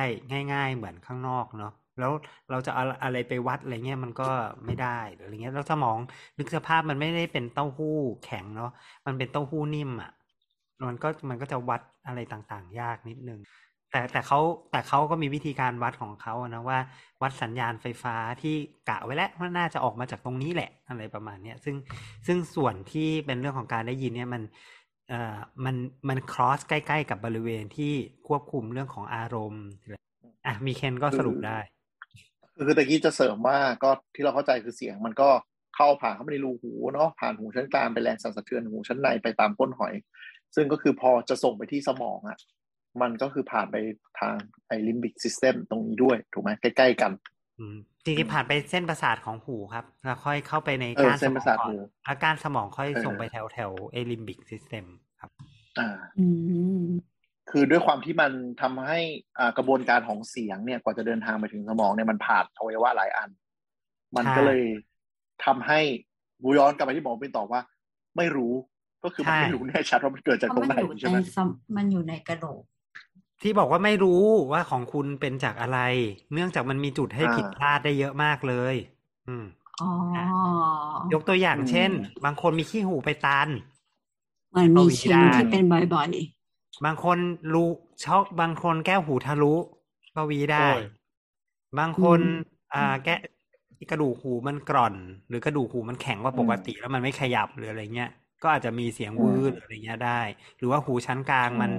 [0.53, 1.73] ง่าย ๆ เหมือนข้างนอกเนาะ
[2.03, 2.15] แล้ว
[2.51, 4.29] เราจะเอาอะไรไปวัดอะไรเงี้ยมันก็
[4.67, 5.99] ไม่ได้หรืออะไรเงี้ยแล้วสมอง
[6.39, 8.71] นึกสภาพมันไม่ได้เป็นเต้าหู้แข็งเนาะ
[9.07, 10.13] มันเป็นเต้าหู้นิ่มอะ่ะ
[10.89, 13.41] มันก็มันก็จะวัดอะไรต่างๆ ยากนิดนึง
[13.91, 14.41] แต่แต่เขา
[14.71, 16.79] แต่เขาก็มีวิธีการวัดของเขาอะนะว่า
[17.23, 18.55] วัดสัญญาณไฟฟ้าที่
[18.89, 21.77] กะไว้แล้วว่าน่าจะออกมาจากตรงนี้แหละอะไรประมาณเนี้ยซึ่ง
[22.27, 24.43] ซึ่งส่วนที่เป็นเรื่องของการได้ยินเนี่ยมัน
[25.09, 25.77] เอ่อมัน
[26.09, 27.93] มัน cross ใกล้ ๆ กับบริเวณที่
[28.29, 29.65] ควบคุมเรื่องของอารมณ์
[30.47, 31.59] อะมีเคนก็สรุปได้
[32.57, 35.29] คือตะกี้จะเสริมว่าก็ที่เราเข้าใจคือเสียงมันก็
[35.77, 39.95] เข้าผ่านเข้าไปในรูหูเนาะผ่านหูชั้นกลางไปแรงสั่นสะเทือนหูชั้นในไปตามก้นหอย
[40.55, 42.39] ซึ่งก็คือพอจะส่งไปที่สมองอะ่ะ
[43.01, 43.77] มันก็คือผ่านไป
[44.21, 44.35] ทาง
[44.69, 47.13] ไอ้ limbic system ตรงนี้ด้วย ถูกไหมใกล้ ๆ กัน
[47.59, 54.85] อืมจริงๆผ่านไปเส้นประสาทของหูครับ แล้วค่อยเข้าไปในเออก้านสมองก่อนเส้นมปองระสาทหูแล้วก้านสมองค่อยเออส่งไปแถวแถวเอ limbic system
[55.21, 55.31] ครับ
[55.79, 55.89] อ่า
[56.19, 56.27] อื
[56.85, 56.89] ม
[57.51, 58.33] คือด้วยความที่มัน
[58.63, 59.01] ทำให้
[59.39, 63.31] อ่ากระบวนการของเสียงเนี่ยกว่าจะเดินทางไปถึงสมองเนี่ยมันผ่านอวัยวะหลายอัน
[64.17, 64.63] มันก็เลย
[65.45, 65.81] ทำให้
[66.43, 67.61] บูย้อนกลับไปที่หมอเป็นตอบว่า
[68.17, 68.53] ไม่รู้
[69.05, 72.63] ก็คือมันใช่ไม่รู้แน่ชัดว่ามันเกิดจากเพตรราะงมันไหนอยู่ใช่ไหมในสมมันอยู่ในกระโหลก
[73.43, 74.23] ที่บอกว่าไม่รู้
[74.53, 75.79] ว่าของคุณเป็นจากอะไร
[76.33, 78.75] เนื่องจากมันมีจุดให้อ่าผิดพลาดได้เยอะมากเลย
[79.29, 79.45] อืม
[79.81, 79.91] อ๋อ
[81.13, 81.91] ยกตัวอย่างอืมเช่น
[82.25, 83.49] บางคนมีขี้หูไปตัน
[84.51, 86.09] เหมือนมีเอาอีกชิ้นได้ที่เป็นบ่อย
[86.85, 87.19] บางคน
[87.53, 87.65] รู
[88.05, 89.55] ช็อกบางคนแก้วหูทะลุ
[90.15, 90.83] ก็วีได้โอ้ย
[91.79, 92.21] บางคน
[92.75, 93.15] อ่า แก้
[93.91, 94.95] กระดูกหูมันกร่อน
[95.29, 98.11] หรือกระดูกหูมันแข็งกว่าปกติแล้วมันไม่ขยับหรืออะไรเงี้ย
[98.43, 100.21] ก็อาจจะมีเสียงวืดอะไรเงี้ยได้
[100.59, 101.71] หรือว่าหูชั้นกลางมัน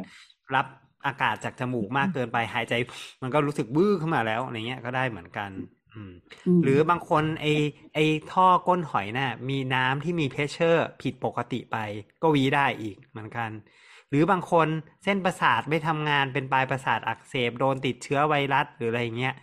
[0.55, 0.65] รับ
[1.05, 2.73] อากาศจากจมูกมากเกินไปหายใจ
[3.21, 5.51] มันก็รู้สึกบื้อขึ้นมาแล้วอะไรเงี้ยก็ได้เหมือนกัน
[5.93, 7.45] อืมๆมหรือบางคนไอ
[7.93, 7.99] ไอ
[8.31, 11.77] ท่อก้นหอยน่ะมีน้ำที่มี pressure ผิดปกติไป
[12.21, 13.82] ก็วีได้อีกเหมือนกันห
[14.13, 14.67] รือบางคน
[15.03, 19.35] เส้นประสาทไม่ทำงานเป็นปลายประสาทอักเสบโดนติดเชื้อไวรัสหรืออะไรเงี้ย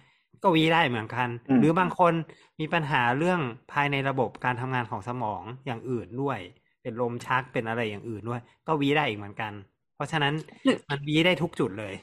[0.43, 2.13] ก็วีได้เหมือนกันอืมหรือบางคน
[2.61, 3.41] มีปัญหาเรื่อง
[3.73, 6.39] ภายในระบบการทำงานของสมองอย่างอื่นด้วย
[6.83, 9.53] เป็นลมชักเป็นอะไรอย่างอื่นด้วย ก็วีได้อีกเหมือนกัน
[9.95, 11.95] เพราะฉะนั้นหรือมันวีได้ทุกจุดเลย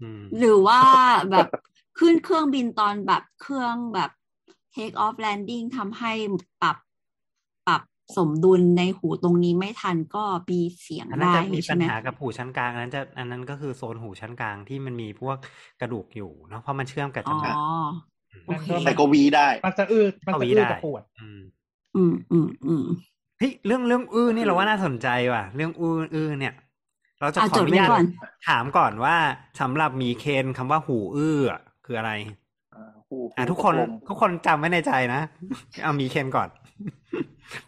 [0.00, 0.80] อืมหรือว่า
[1.30, 1.48] แบบ
[1.98, 4.10] ขึ้นเครื่องบินตอนแบบเครื่องแบบ
[4.74, 6.12] take off landing ทำให้
[6.62, 6.83] ปรับปรับ
[8.16, 15.36] สมดุลในหูตรงนี้ไม่ทันก็มีเสียงอันนั้นได้จะมีใช่ปัญไหมหากับหูชั้นกลางอันนั้นจะอันนั้นก็คือโซนหูชั้นกลางที่มันมีพวก
[15.80, 17.56] กระดูกอยู่เนาะเพราะมันเชื่อมกับจอ๋อมูก
[18.46, 21.40] โอเคแต่ก็วีได้ มันจะอื้อมันก็จะวีอื้อได้จะปวดอืม
[21.96, 22.84] อืมอืมอืม
[23.38, 26.54] เฮ้ยเรื่องเรื่องอื้อนี่เราว่าน่าสนใจว่ะ เรื่องอื้ออื้อเนี่ย
[27.20, 28.04] เราจะเอาขอจอดนุไว้ญาตก่อน
[28.48, 29.16] ถามก่อนว่า
[29.60, 32.10] สำหรับหมีเคนคำว่าหูอื้ออะคืออะไร
[33.36, 35.20] อ่าหูอะหูทุกคนกลมทุกคนจำไว้ในใจนะ
[35.82, 36.48] เอาหมีเคนก่อน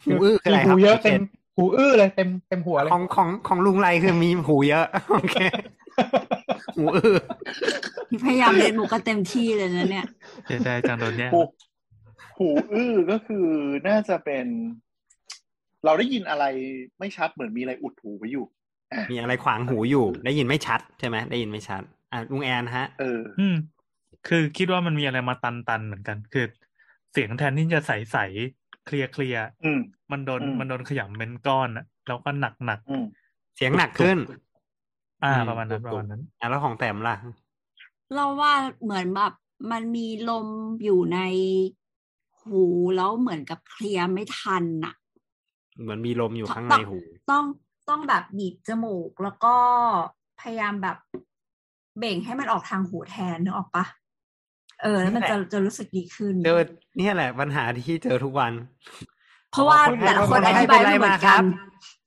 [0.05, 1.21] หูอื้อคืออะไรคหูรับเยอะหมีเต็คมน
[1.57, 5.37] หูอื้อเลยเต็มเต็มหัวเลยของของของลุงไรคือมีหูเยอะโอเค
[6.77, 7.17] หูอื้อ
[8.25, 10.07] พยายามเล่นมุกกันเต็มที่เลยนะเนี่ย
[10.47, 11.41] เสียใจจังโดนแย่งหู
[12.39, 13.47] หูอื้อก็คือ
[13.89, 14.47] น่าจะเป็น
[15.85, 16.45] เราได้ยินอะไร
[16.99, 18.45] ไม่ชัดเหมือนมีอะไรอุดหูไว้อยู่
[18.93, 21.83] อะมีอะไรขวางหูอยู่ ได้ยินไม่ชัดใช่ไหมได้ยินไม่ชัด
[22.13, 23.57] อะลุงแอนฮะ เอออืม
[24.29, 26.47] คือคิดว่ามันมีอะไรมาตันตันๆเหมือนกัน คือ
[27.13, 28.17] เสียงแทนที่จะใสใส
[28.87, 29.81] เคลียร์เคลียร์อืม
[30.13, 33.05] มันโดนอืมมันโดนขยำเป็นก้อนอะแล้วก็หนักหนักอืม
[33.57, 34.19] เสียงหนักขึ้น
[35.25, 37.15] อ่าอืมประมาณนั้นถูปกระมาณนั้นอะแล้วของแต้มล่ะ
[38.15, 38.53] เราว่า
[38.83, 39.33] เหมือนแบบ
[39.73, 40.47] มันมีลม
[40.85, 41.21] อยู่ใน
[42.43, 42.65] หู
[42.97, 44.95] แล้วเหมือนกับเคลียร์ไม่ทันน่ะ
[45.81, 46.99] เหมือนมีลมอยู่ข้างในหู
[47.31, 47.45] ต้อง
[47.89, 49.55] ต้องแบบบีบจมูกแล้วก็
[50.41, 50.97] พยายามแบบ
[51.99, 53.85] เบ่งให้มันออกทางหูแทนนึกออกปะ
[54.83, 56.61] เออแล้วมันจะจะรู้สึกดีขึ้นเจอ
[56.97, 58.53] เนี่ยแหละปัญหาที่เจอทุกวัน
[59.53, 61.45] เพราะว่าคนแต่ละคนคนอให้ธิบายเป็นไรไม่เหมือนมาครักับน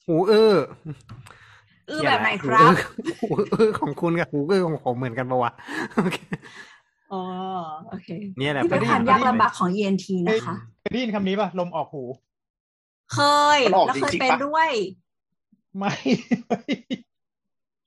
[0.07, 0.53] หูอื้อ
[1.87, 2.73] เออแบบไหนครับ
[3.21, 5.51] หูอื้อของคุณกับหูอื้อของผมเหมือนกันปะวะ
[5.95, 6.17] โอเค
[7.13, 7.21] อ๋อ
[7.89, 12.03] โอเคเนี่ยแหละนี่เป็นปัญคหาวามยากลำบากของ ENT นะคะเคยได้ยินคำนี้ป่ะลมออกหู
[13.13, 13.19] เค
[13.57, 14.69] ยมันออกแล้วเคยจริงๆเป็นปะด้วย
[15.77, 15.93] ไม่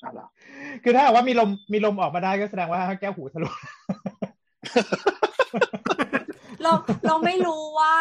[0.03, 0.27] อะเหรอ
[0.83, 3.49] คือถ้าหากว่ามีลมมีลมออกมาได้ก็แสดงว่าแก้วหูทะลุ
[6.63, 6.73] เรา
[7.07, 7.95] เราไม่รู้ว่า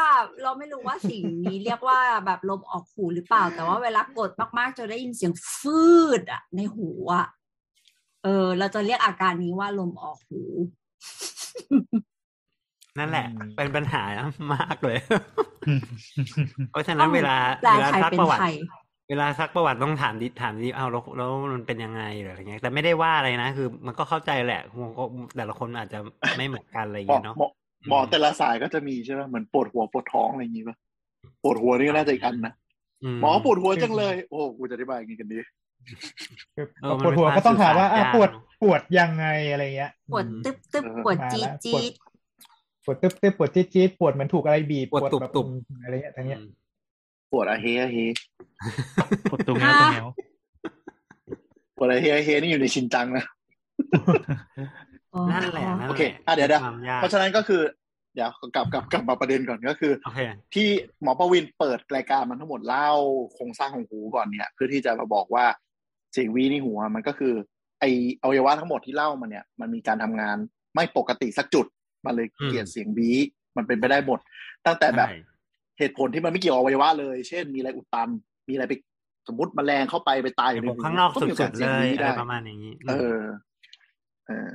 [0.43, 5.83] เราไม่รู้ว่าสิ่งนี้เรียกว่าแบบลมออกหูหรือเปล่า แต่ว่าเวลากดมากๆจะได้ยินเสียงฟื
[6.21, 7.25] ดอะในหูอะ
[8.23, 10.41] เออ เราจะเรียกอาการนี้ว่าลมออกหู
[12.99, 14.03] นั่นแหละอืมเป็นปัญหา
[14.53, 14.99] มากเลย
[16.71, 18.55] เพราะฉะต้นั้อนงเวลาแปลเวลาไทยซักเป็นประวัติไทย
[19.11, 25.03] เวลาซักประวัติต้องถามดิถามดิเอาแล้วแล้วมันเป็นยังไงหรืออะไรเงี้ยแต่ไม่ได้ว่าอะไรนะคือ มันก็เข้าใจแหละคงก็
[25.37, 25.99] แต่ละคนอาจจะ
[26.37, 27.47] ไม่เหมือนกันอะไรหมอเงี้ยเนาะหมอ
[27.89, 30.75] หมอแต่ละสายก็จะมีใช่ไหมเหมือนปวดหัวปวดท้องอะไรอย่างงี้ป่ะ
[31.43, 32.53] ปวดหัวนี่ก็น่าจะอีกอันนะ
[33.21, 35.37] หมอปวดหัวจังเลย โอ้กูจะอธิบายยังไงกันดี
[36.55, 41.91] คือเออมันปวดหัวเป็นก็ต้องถามว่าการสื่อะอสารปวดยากเนอะปวดยังไงอะไรเงี้ยปวดอืมตึ๊บตึ๊บเออปวดมาจี๊ดแล้วจี๊ด
[42.85, 45.45] ปวดตึ๊บตึ๊บปวดจี๊ดจี๊ดปวดเหมือนถูกอะไรบีบปวดตุบแบบตุบ
[45.83, 46.60] อะไรเงี้ยทั้งเนี้ยอืม
[47.31, 47.97] ปวดอะเฮอะเฮ
[49.29, 50.07] ปวดตรงแนวตรงแนว
[51.77, 53.25] ปวดอะเฮอะเฮนี่อยู่ในชินจังนะ
[55.13, 57.61] อ๋อนั่นแหละนั่นโอแหเคละอะเดี๋ยวเดี๋ยวความยากเพราะฉะนั้นก็คือ
[58.15, 60.19] เดี๋ยวกลับกลับกลับมาประเด็นก่อนก็คือโอเค
[60.53, 60.67] ที่
[61.01, 62.89] หมอประวินเปิดรายการมันทั้งหมดเล่า
[63.33, 65.45] โครงสร้างของหูก่อนเนี่ย เพื่อที่จะมาบอกว่า
[66.13, 67.33] เสียงวีในหัวมันก็คือ
[67.79, 67.83] ไอ
[68.21, 70.37] อวัยวะทั้งหมดที่เล่ามาเนี่ย มันมีการทำงาน
[70.75, 71.65] ไม่ปกติสักจุด
[72.05, 73.09] มันเลยเกลียดเสียงวี
[73.57, 74.19] มันเป็นไปได้หมด
[74.65, 75.15] ตั้งแต่แบบใช่
[75.81, 78.09] เหตุผลที่มันไม่เกี่ยวกับอวัยวะเลย เช่น มีอะไรอุดตัน
[78.47, 78.73] มีอะไรไป
[79.27, 83.21] สมมติแมลงเข้าไปไปตายอยู่ในผมหูข้างนอกมีโสุดๆสีเลยวีอะไรได้ประมาณอย่างนี้ เออ
[84.27, 84.53] เออ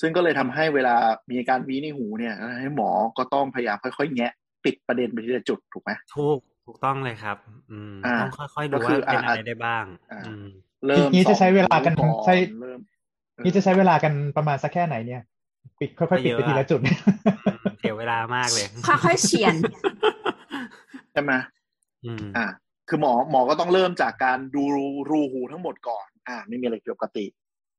[0.00, 0.94] ซึ่งก็เลยทำให้เวลา
[1.30, 4.32] มีอาการวีในหูเนี่ยให้หมอก็ต้องพยายามค่อยๆแงะ
[4.64, 7.36] ปิดประเด็นไปทีละจุดถูกไหมถูกถูกต้องเลยครับ
[7.70, 10.46] อืมอ่าต้องค่อยๆดูก็คืว่าอเป็นอ่าอะไรได้บ้างอ่าอืม
[10.86, 12.80] เริ่มนี่จะใช้เวลากันสองใช้เริ่ม
[13.44, 15.22] นี่จะใช้เวลากันประมาณสักแค่ไหนเนี่ย
[15.80, 19.54] ปิดค่อยๆปิดไปทีละจุดอืมเสียเวลามากเลยค่อยๆเฉียน
[21.14, 21.32] ใช่ไหม
[22.04, 22.46] อืมอ่า
[22.88, 24.62] คือหมอหมอก็ต้องเริ่มจากการดู
[25.10, 27.26] รูหูทั้งหมดก่อน อ่า ไม่มีอะไรผิดปกติ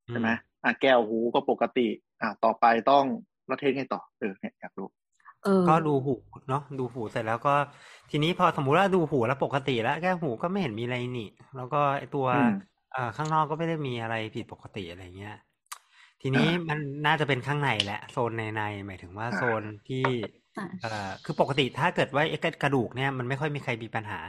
[0.08, 0.28] ใช่ไหม
[0.64, 1.88] อ่าแก้วหูก็ปกติ
[2.20, 3.04] อ่า ต่อไปต้อง
[3.46, 4.88] แล้วเทสไงต่อเออเนี่ยอยากรู้
[5.44, 6.14] เออก็ดูหู
[6.48, 7.54] เนาะดูหูเสร็จแล้วก็
[8.10, 12.52] ทีนี้พอสมมุติว่าดูหูแล้วปกติแล้วแก้หูก็ไม่เห็นมีอะไรนี่ แล้วก็ไอตัวอืม
[12.92, 15.34] เอ่อข้างนอกก็ไม่ได้มีอะไรผิดปกติอะไรเงี้ย
[16.22, 20.45] ทีนี้อ่ามัมันน่าจะเป็นข้างในแหละ โซนในในหมายถึงว่าอ่าโซนที่อ่าเอ่อ
[21.24, 24.20] คือปกติถ้าเกิดว่าไอ้กระดูกเนี่ยมันไม่ค่อยมีใครมีปัญหา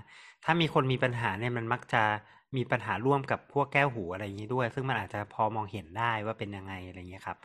[0.43, 2.03] ถ้ามีคนมีปัญหาเนี่ยมันมักจะ
[2.57, 7.38] มีปัญหาร่วมกับพวกแก้วหูอะไรอย่างนี้ด้วย ซึ่งมันอาจจะพอมองเห็นได้ว่าเป็นยังไงอะไรเงี้ยครับ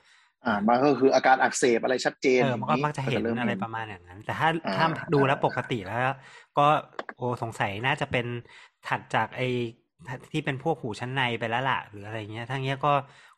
[0.45, 5.99] อ่ามันก็คืออาการอักเสบอะไรชัดเจนเออมันก็ย่างมักจะเห็นริ่อะไรประมาณอย่างนั้น แต่ถ้าอ่าถ้าดูแล้วอ่าปกติแล้ว
[6.59, 6.67] ก็
[7.17, 8.27] โอ้สงสัยน่าจะเป็น
[8.89, 9.49] ถัดจากไอ้
[10.33, 12.93] ที่เป็นพวกหูชั้นในไปแล้วล่ะหรืออะไรเงี้ยทั้งเนี้ยก็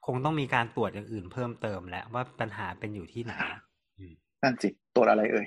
[0.07, 3.35] คงต้องมีการตรวจอย่างอื่นเพิ่มเติมแหละว่าปัญหาเป็นอยู่ที่ไหน
[4.45, 5.47] นั่นสิ ตรวจอะไรเอ่ย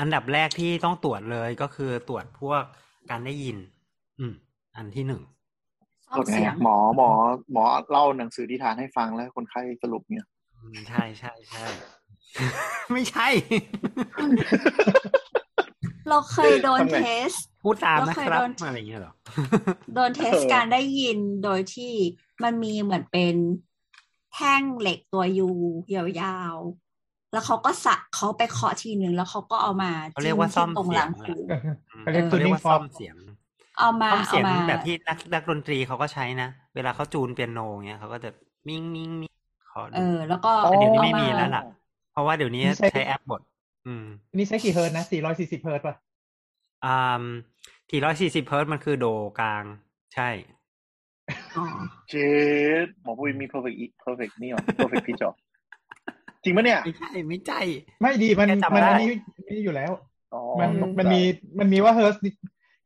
[0.00, 2.62] อันดับแรกที่ต้องตรวจเลยก็คือตรวจพวก
[3.10, 3.56] การได้ยิน
[4.18, 4.34] อืม
[4.76, 5.22] อันที่หนึ่ง
[6.06, 7.10] ชอบเสียงหมอหมอ
[7.52, 10.24] หมอเล่าหนังสือนิทานให้ฟังแล้วคนไข้สรุปเนี่ย
[10.56, 11.64] อืมใช่ใช่ใช่
[12.92, 13.28] ไม่ใช่
[16.08, 19.14] เราเคยโดนทำไงเทสพูดตามนะเราเคยครับโดนอะไรอย่างเงี้ยเหรอ
[19.94, 21.92] โดนเทสเออการได้ยินโดยที่
[22.42, 23.34] มันมีเหมือนเป็น
[24.34, 25.50] แท่งเหล็กตัวยู
[25.94, 26.89] ยาวๆ
[27.32, 31.58] แล้วเขาก็สะเขาไปเคาะทีหนึ่งแล้วเขาก็เอามาเขาเรียกว่าจิ้ซ่อมที่ตรงเสีหยลังงแหหูละ
[32.02, 33.16] เขาเรียกเขาเรียก tuning ว่าซ่อม fork เสียง
[33.78, 38.30] เอามาซ่อมเอาเสียงมาแบบที่นักนักดนตรีเขาก็ใช้นะ เวลาเขาจูนเปียโนเงี้ยเขาก็จะ
[38.68, 39.34] มิ่งมิ่งมิ่ง
[39.72, 41.62] ขอเอดูอแล้วก็แต่เดี๋ยวนี้อาไม่มีแล้วล่ะ
[42.12, 43.42] เพราะว่าเดี๋ยวนี้นี่ใช้ใช้แอปบด
[43.86, 44.04] อืม
[44.36, 45.94] นี่ใช้กี่เฮิร์ตซ์นะ440เฮิร์ตซ์ป่ะ
[46.84, 47.24] อ่า
[47.88, 49.06] ที่ร้อยสี่สิบเฮิร์ตมันคือโด
[49.40, 49.64] กลาง
[50.14, 50.28] ใช่
[51.56, 51.64] อ๋อ
[52.08, 52.14] เจ
[52.84, 55.34] ดหมอปุ้ยมี perfect perfect นี่หรอ perfect pitch หรอ
[56.44, 57.60] จริงปะเนี่ย ไม่ใช่ไม่ใช่
[58.00, 59.08] ไม่ดีมันแค่จำมันได้อันนี้
[59.48, 59.92] นี่อยู่แล้ว
[60.34, 61.22] อ๋อมันมันมี
[61.58, 62.22] มันมีว่าเฮิร์ตซ์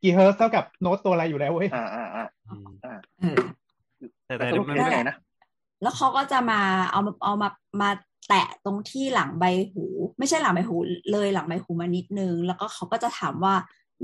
[0.02, 3.38] กี่เฮิร์ตซ์เท่ากับโน้ตตัวอะไรอยู่แล้วเว้ยอ่าอ่าอ่าอืมอ่าเออ
[4.26, 5.16] แต่แต่แต่สรุปมัน test ไงนะ
[5.82, 7.48] แล้วเขาก็จะมาเอามาเอามา
[7.80, 7.90] มา
[8.28, 9.84] แตะตรงที่หลังใบหู
[10.18, 10.76] ไม่ใช่หลังใบหู
[11.12, 13.55] เลยหลังใบหูมานิดนึง แล้วก็เขาก็จะถามว่า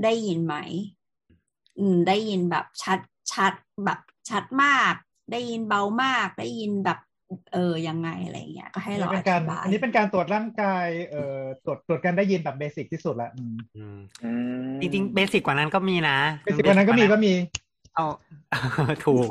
[0.03, 0.55] ได้ยินไหม
[1.79, 2.99] อืม ได้ยินแบบชัด
[3.33, 3.53] ชัด
[3.85, 3.99] แบบ
[4.29, 4.93] ชัดมาก
[5.31, 6.99] ได้ยินเบามาก ได้ยินแบบ
[7.53, 14.31] เออยังไงอะไรเงี้ยก็ให้อันเรานี้อเป็นการธิบายอันนี้เป็นการตรวจร่างกายเอ่อตรวจตรวจการได้ยินแบบเบสิกที่สุดละอืมอืมอื
[14.77, 17.33] มจริงๆเบสิกกว่านั้นก็มีนะเบสิกกว่านั้นก็มีก็มี
[17.95, 18.05] เอา
[19.05, 19.29] ถูก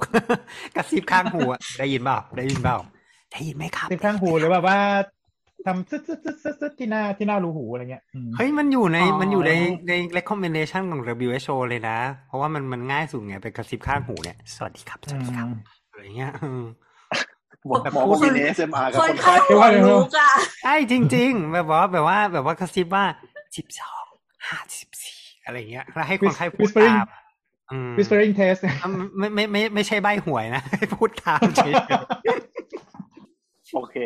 [0.77, 2.79] กระซิบข้างหูอะได้ยินเปล่าได้ยินเปล่า
[3.33, 4.79] ได้ยินไหมครับติดข้างหูหรือแบบว่า
[5.67, 9.53] ทำซึดซึดซึดซึดซึดที่หน้าที่หน้ารูหูอะไรเงี้ยอืมเฮ้ยมันอยู่ในอ๋อมันอยู่ใน
[9.89, 15.47] ใน recommendation ของ WHO เลยนะ เพราะว่ามันมันง่ายสุดไงเป็นกระซิบข้างหูเนี่ยสวัสดีครับสวัสดีครับ
[15.91, 16.33] อะไรเงี้ย
[17.65, 20.31] อืมหมอหมอก็มี ASMR กับคคนนไข้ไข้หัวลุกอะ
[20.63, 23.05] ใช่จริง ๆ แบบว่าแบบว่าแบบว่ากระซิบว่า
[23.57, 24.05] สิบสอง
[24.49, 27.07] ห้าสิบสี่อะไรเงี้ยแล้วให้คนไข้พูด Whispering ตาม
[27.73, 28.75] อืม whispering test อะ
[29.19, 31.73] ไม่ไม่ไม่ไม่ใช่ใบหวยนะให้พูดตามเฉย
[33.75, 33.97] โอเค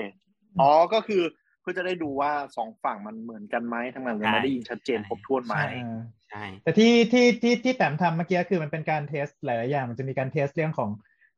[0.61, 1.23] อ๋อก็คือ
[1.61, 10.91] เพื่อจะได้ดูว่าสองฝั่งมันเหมือนกันไหมทำงานกันมาได้ยินชัดเจนครบถ้วนไหมๆใช่แต่ที่ที่ที่ที่แต้มทำเมื่อกี้คือมันเป็นการ test หลายๆอย่าง มันจะมีการ test เรื่องของ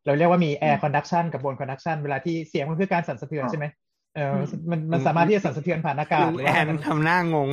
[0.07, 3.67] เราเรียกว่ามี air conduction กับ bone conduction เวลาที่เสียงมันคือการสั่นสะเทือนอ่าใช่ไหม
[4.17, 4.33] เออ
[4.71, 7.49] มันมันสามารถที่จะสั่นสะเทือนผ่านอากาศหรือแอลุงว่านทำหน้างง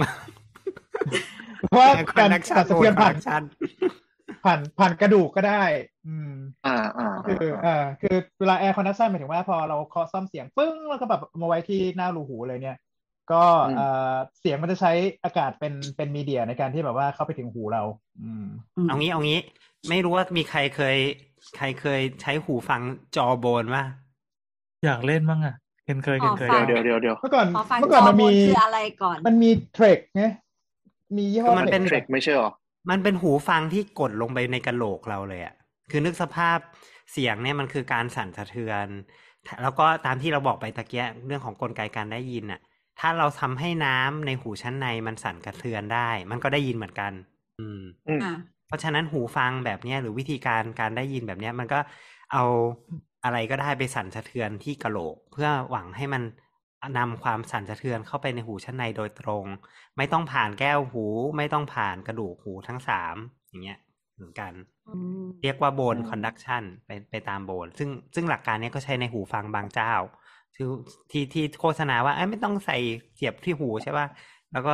[1.67, 3.43] เพราะว่า air conduction การสั่นสะเทือนผ่านชัน
[4.45, 5.63] ผ่านผ่านกระดูกก็ได้
[6.07, 6.33] อืม
[6.67, 12.77] อ่าอ่าคือเออคือเวลา air conduction หมายถึงว่าพอเราเคาะซ่อมเสียงปึ้งแล้วก็แบบมาไว้ที่หน้ารูหูเลยเนี่ย
[13.31, 13.43] ก็
[13.75, 13.81] เอ
[14.13, 14.91] อเสียงมันจะใช้
[15.23, 17.83] อากาศเป็นเป็นมีเดียในการที่แบบว่าเข้าไปถึงหูเรา
[18.21, 18.45] อืม
[18.87, 19.39] เอางี้เอางี้
[19.89, 20.97] ไม่รู้ว่ามีใครเคย
[21.57, 22.81] ใครเคยใช้หูฟัง
[23.15, 23.83] จอโบนว่า
[24.85, 30.23] อยากเล่นบ้างอะเคนเคยเคนเคยอ๋อฟังเดี๋ยวเดี๋ยวเดี๋ยวเมื่อก่อนขอฟังเมื่อจก่อนอมันบมีนคืออะไรก่อน มันมีเทรคไง
[31.17, 32.49] มียี่ห้อมันเป็นเทรคไม่ใช่เหรอ
[32.89, 35.55] มันเป็นหูฟังที่กดลงไปในกระโหลกเราเลยอะ
[35.91, 36.57] คือนึกสภาพ
[37.11, 38.87] เสียงเนี่ยมันคือการสั่นสะเทือน
[39.61, 42.61] แล้วก็ตามที่เราบอกไปตะเกียเรื่องของกลไกการได้ยินอะ
[42.99, 47.11] ถ้าเราทำให้น้ำในหูชั้นในมันสั่นกระเทือนได้ มันก็ได้ยินเหมือนกัน
[47.59, 51.79] อืมอืมอะเพ ราะฉะนั้นหูฟังแบบเนี้ยหรือวิธีการการได้ยินแบบเนี้ยมันก็
[52.31, 52.43] เอา
[53.23, 56.23] อะไรก็ได้ไปสั่นสะเทือนที่กระโหลก เพื่อหวังให้มัน
[56.97, 59.45] นำความสั่นสะเทือนเข้าไปในหูชั้นในโดยตรง
[59.97, 61.05] ไม่ต้องผ่านแก้วหู
[61.37, 63.15] ไม่ต้องผ่านกระดูกหูทั้งสาม
[63.47, 63.79] อย่างเงี้ย
[64.15, 64.53] เหมือนกัน
[65.43, 69.93] เรียกว่า bone conduction ไปไปตาม bone ซึ่งซึ่งหลักการนี้ก็ใช้ในหูฟังบางเจ้า
[71.11, 72.77] ที่ที่โฆษณาว่าไม่ต้องใส่
[73.15, 74.07] เสียบที่หูใช่ป่ะ
[74.51, 74.73] แล้วก็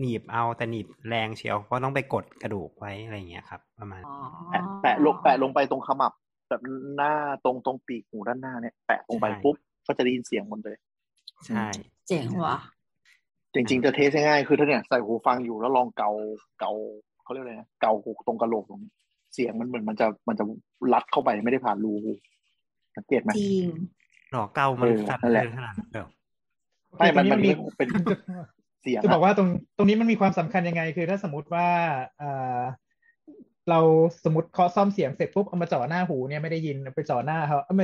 [0.00, 4.16] หนีบเอาแต่หนีบแรงเชียวเพราะต้องไปกดกระดูกไว้อะไรอย่างเงี้ยครับ ประมาณอ๋อ
[4.50, 6.12] แปะแปะลงแปะลงไปตรงขมับ
[6.48, 6.62] แบบ
[6.96, 7.12] หน้า
[7.44, 10.76] ตรงตรงปีกหูด้านหน้าเนี่ยแปะลงไปใช่ปุ๊บก็จะได้ยินเสียงหมดเลย
[11.46, 11.66] ใช่
[12.08, 12.56] เจ๋งว่ะ
[13.54, 16.10] จริงๆจะเทสง่ายๆคือถ้าเนี่ยใส่หูฟังอยู่แล้วลองเกา
[16.60, 16.70] เกา
[17.22, 18.90] เขาเรียกอะไรนะเกาหูตรงกระโหลกตรงนี้
[19.34, 20.44] เสียงมันเหมือนมันจะมันจะ
[20.92, 22.12] ลัดเข้าไปไม่ได้ผ่านรูหู
[22.96, 23.68] สังเกตไหมจริง
[24.32, 26.08] หรอเก้ามันเออสั่นนั่นแหละเกินขนาดนั้นเหรอ
[26.98, 27.88] ไม่มันตรงมันมีเป็น
[28.80, 31.68] เสียงจะบอกอะว่าตรงตรงนี้มันมีความสำคัญยังไง คือถ้าสมมติว่า
[32.18, 32.62] เอ่อ
[33.70, 33.80] เรา
[34.24, 37.82] สมมติเคาะซ่อมเสียงเสร็จปุ๊บเอามาจ่อหน้าหูเนี่ยไม่ได้ยินเอาไปจ่อหน้าเขาเอาไป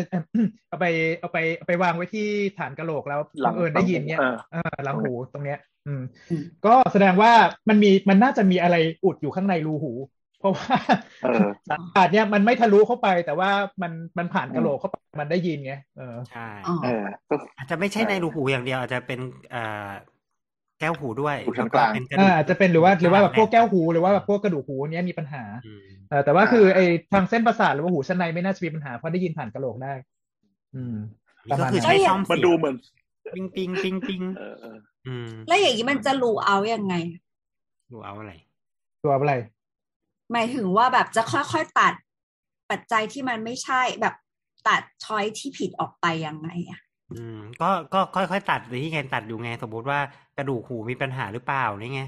[0.68, 0.86] เอาไป
[1.20, 2.26] เอาไปเอาไปวางไว้ที่
[2.58, 7.32] ฐานกระโหลกแล้วหลับังงเอิญได้ยินเนี่ยเออเออหลังหูตรงเนี้ยอืมอืม ก็แสดงว่า
[7.68, 9.92] มันมีมันน่าจะมีอะไรอุดอยู่ข้างในรูหู
[10.38, 10.76] เพราะว่า
[11.22, 13.50] เออสารอากาศเนี่ยมันไม่ทะลุเข้าไป แต่ว่า
[13.82, 19.20] มันมันผ่านกระโหลกเข้าไปมันได้ยินไงเออใช่อ๋อเออก็อาจจะไม่ใช่ในรูหูอย่างเดียวอาจจะเป็น
[19.50, 25.80] เอ่อแก้วหูด้วยหูชั้นกลางแวเป็นระดูอ่ากอาจจะเป็นหรือว่าหรือว่าแบบพวกแก้วหูหูหรือว่าแบบพวกกระดูกหูเนี้ยมีปัญหาอืม
[26.10, 29.94] เออแต่ว่าคือไอ้ทางเส้นประสาทหรือว่าหูชั้นในไม่น่าจะมีปัญหาเพราะได้ยินผ่านกระโหลกได้
[30.74, 30.96] อืม
[31.46, 32.76] นี่ก็คือประมาณนั้นใช้ซ่อมมันเสียดูงเหมือน
[33.34, 34.76] ปิงปิงปิงปิงเออเออ
[35.06, 36.94] อืมแล้วอย่างนี้มันจะรูเอายังไง
[37.92, 38.32] ดูเอาอะไร
[39.02, 39.34] ตัวอะไร
[40.32, 41.94] หมายถึงว่าแบบจะค่อยๆตัด
[42.70, 44.14] ปัจจัยที่มันไม่ใช่แบบ
[44.68, 46.80] ตัดช้อยที่ผิดออกไปยังไงอะ
[47.12, 49.98] อืม ก็ก็ค่อยๆตัดหรือที่ไงตัดอยู่ไง สมมติว่า
[50.36, 52.02] กระดูกหูมีปัญหาหรือเปล่านี่ไง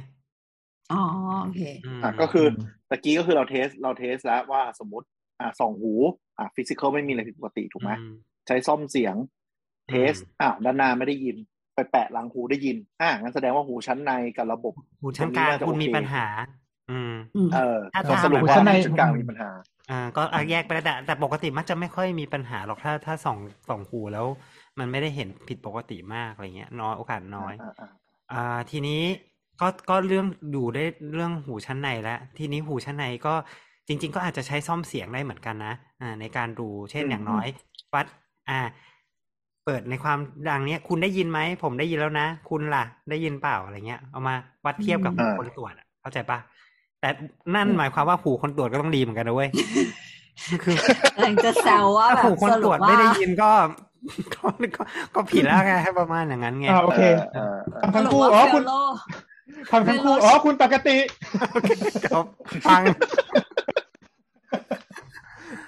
[0.93, 1.03] อ๋อ
[1.43, 2.47] โอเคอืมอะก็คือ
[2.91, 5.07] ตะกี้ก็คือเรา test เรา test แล้วว่าสมมติ
[5.41, 5.93] อะสองหู
[6.39, 8.13] อะ physical ไม่มีอะไรผิดปกติถูกไหมอืม
[8.47, 9.15] ใช้ส้อมเสียง
[9.91, 11.37] test อืมอ้าวด้านหน้าไม่ได้ยิน
[11.75, 14.73] ไปแปะหลังหูได้ยิน อ่างั้นแสดงว่าหูชั้นในกับระบบ
[15.03, 16.27] หูชั้นกลางตรงนี้น่าจะคุณมีโอเคปัญหา
[16.91, 19.51] อืมอืม เออถ้าก็สรุปถ้าว่าหูชั้นในหูชั้นกลางมีปัญหา
[19.91, 23.39] อ่าก็อะแยกไปแล้วแต่แต่ปกติมักจะไม่ค่อยมีปัญหาหรอกถ้าถ้าสอง
[23.69, 24.27] สองหูแล้ว
[24.79, 27.89] มันไม่ได้เห็นผิดปกติมากอะไรเงี้ยน้อยโอกาสน้อยอ่าอ่า
[28.33, 29.03] อ่าทีนี้
[29.61, 33.35] ก็ก็เรื่องดูได้เรื่องหูชั้นในแล้วทีนี้หูชั้นในก็
[33.89, 37.47] จริง ๆ ก็อาจจะใช้ซ่อมเสียงได้เหมือนกันนะอ่าในการดูเช่นอย่างน้อย
[37.95, 38.07] วัด
[38.51, 38.61] อ่า
[39.65, 40.19] เปิดในความ
[40.49, 46.39] ดังเนี้ยคุณได้ยินไหมผมได้ยินแล้วนะ คุณล่ะ ได้ยินเปล่าอะไรเงี้ยเอามาวัดเทียบกับหูคนตรวจอะเข้าใจปะ
[47.01, 47.09] แต่
[47.55, 49.51] นั่นหมายความว่าหูคนตรวจก็ต้องดีเหมือนกันนะเว้ย
[50.65, 50.77] คือ
[51.15, 53.51] กำลังจะแซวว่าแบถ้าบหูคนสตรุรปวจว่าไม่ได้ยินก็
[54.35, 54.83] ก็ก็
[55.15, 57.01] ก็ผิดแล้วไงให้ประมาณอย่างนั้นไงอ่าโอเค
[57.35, 58.73] เออเออทำสทั้งรุปคู่ว่าอ๋อเฟคุลณโล
[59.71, 60.97] ทำทั้งคู่ไม่รู้อ๋อคุณปกติ
[62.13, 62.19] ก็
[62.67, 62.83] ฟัง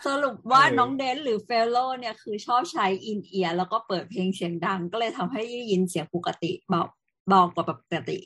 [0.07, 6.83] สรุปว่าเออน้องเดนหรือเฟลโลเนี่ยคือชอบใช้อินเอียร์แล้วก็เปิดเพลงเสียงดัง ก็เลยทำให้ได้ยินเสียงปกติเบา
[7.29, 8.19] เบากว่าปกติ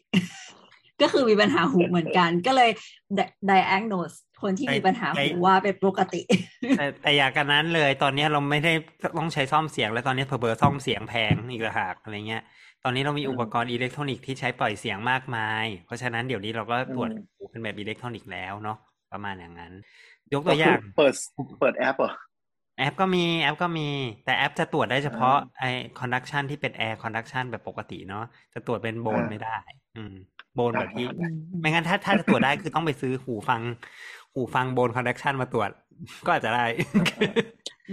[1.02, 2.70] ก็คือมีปัญหาหูเหมือนกัน ก็เลย
[3.50, 6.22] diagnose คนที่มีปัญหาหูว่าเป็นปกติ
[6.78, 8.72] แต่แต่อยากกันนั้นเลย ตอนนี้เราไม่ได้
[9.18, 12.42] ต้องใช้ส้อมเสียง แล้วตอนนี้เพอเบอร์ส้อมเสียงแพงอีกต่างหากอะไรเงี้ย
[12.84, 18.78] ตอนนี้เรามีอุปกรณ์อิเล็กทรอนิกส์ที่ใช้ปล่อยเสียงมากมาย เพราะฉะนั้นเดี๋ยวนี้เราก็ตรวจอืมหูเป็นแบบอิเล็กทรอนิกส์แล้วเนาะ
[19.12, 19.72] ประมาณอย่างนั้น
[20.32, 21.14] ยกตัวอย่างเปิด
[21.60, 22.12] เปิดแอปเหรอ
[22.78, 23.88] แอปก็มีแอปก็มี
[24.24, 25.64] แต่แอปจะตรวจได้เฉพาะไอ
[26.00, 28.24] conduction ที่เป็น air conduction แบบปกติเนาะ
[28.54, 29.58] จะตรวจเป็นโบนอ่าไม่ได้
[29.96, 30.14] อืม
[30.54, 31.30] โบนแบบที่อ่า
[31.60, 33.60] ไม่งั้นถ้าถ้าจะตรวจได้คือต้องไปซื้อหูฟัง
[34.34, 35.70] หูฟังโบนคอนเนคชันมาตรวจ
[36.26, 36.64] ก็อาจจะได้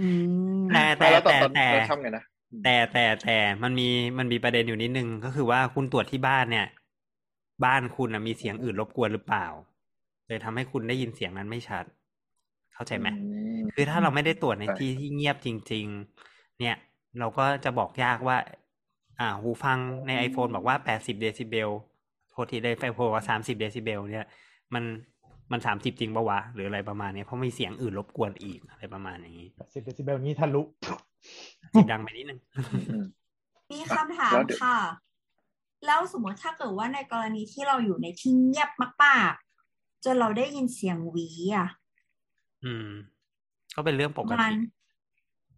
[0.04, 0.06] ื
[0.60, 2.24] มแต่แต่แต่แล้วตอนแต่ตอนแต่เราทำไงนะ
[2.64, 3.88] แต่แต่แต่มันมี
[4.18, 6.66] มันมีประเด็นอยู่นิดนึงก็คือว่าคุณตรวจที่บ้านเนี่ย
[7.64, 9.46] บ้านคุณนะมีเสียงอื่นรบกวนหรือเปล่า
[10.28, 11.84] เลยทำให้คุณได้ยินเสียงนั้นไม่ชัด
[12.74, 13.12] เข้าใจไหมอื
[13.58, 15.86] มคือถ้าเราไม่ได้ตรวจในใช่ที่ที่เงียบจริง
[16.22, 16.76] ๆ เนี่ย
[17.18, 18.36] เราก็จะบอกยากว่า
[19.20, 21.89] อ่า หูฟังใน iPhone บอกว่า 80 เดซิเบลโท
[22.42, 24.26] ษทีได้ไฟโฟว่า30เดซิเบลเนี่ย
[24.74, 24.84] มัน
[25.52, 30.62] มัน30จริงปะวะ หรืออะไรประมาณเนี้ยเพราะมีเสียงอื่นรบกวนอีกอะไรประมาณอย่างนี้สิบเดซิเบลนี้ทะลุ
[31.70, 32.40] เสียงดังไปนิดนึง
[32.90, 33.04] อืม
[33.72, 34.78] มีคำถามแล้วเดี๋ยวค่ะ
[35.86, 38.70] แล้วสมมติถ้าเกิดว่าในกรณีที่เราอยู่ในที่เงียบ
[39.04, 41.68] มากๆจนเราได้ยินเสียงหวีอะ
[42.64, 42.88] อืม
[43.76, 44.54] ก็เป็นเรื่องปกมัติน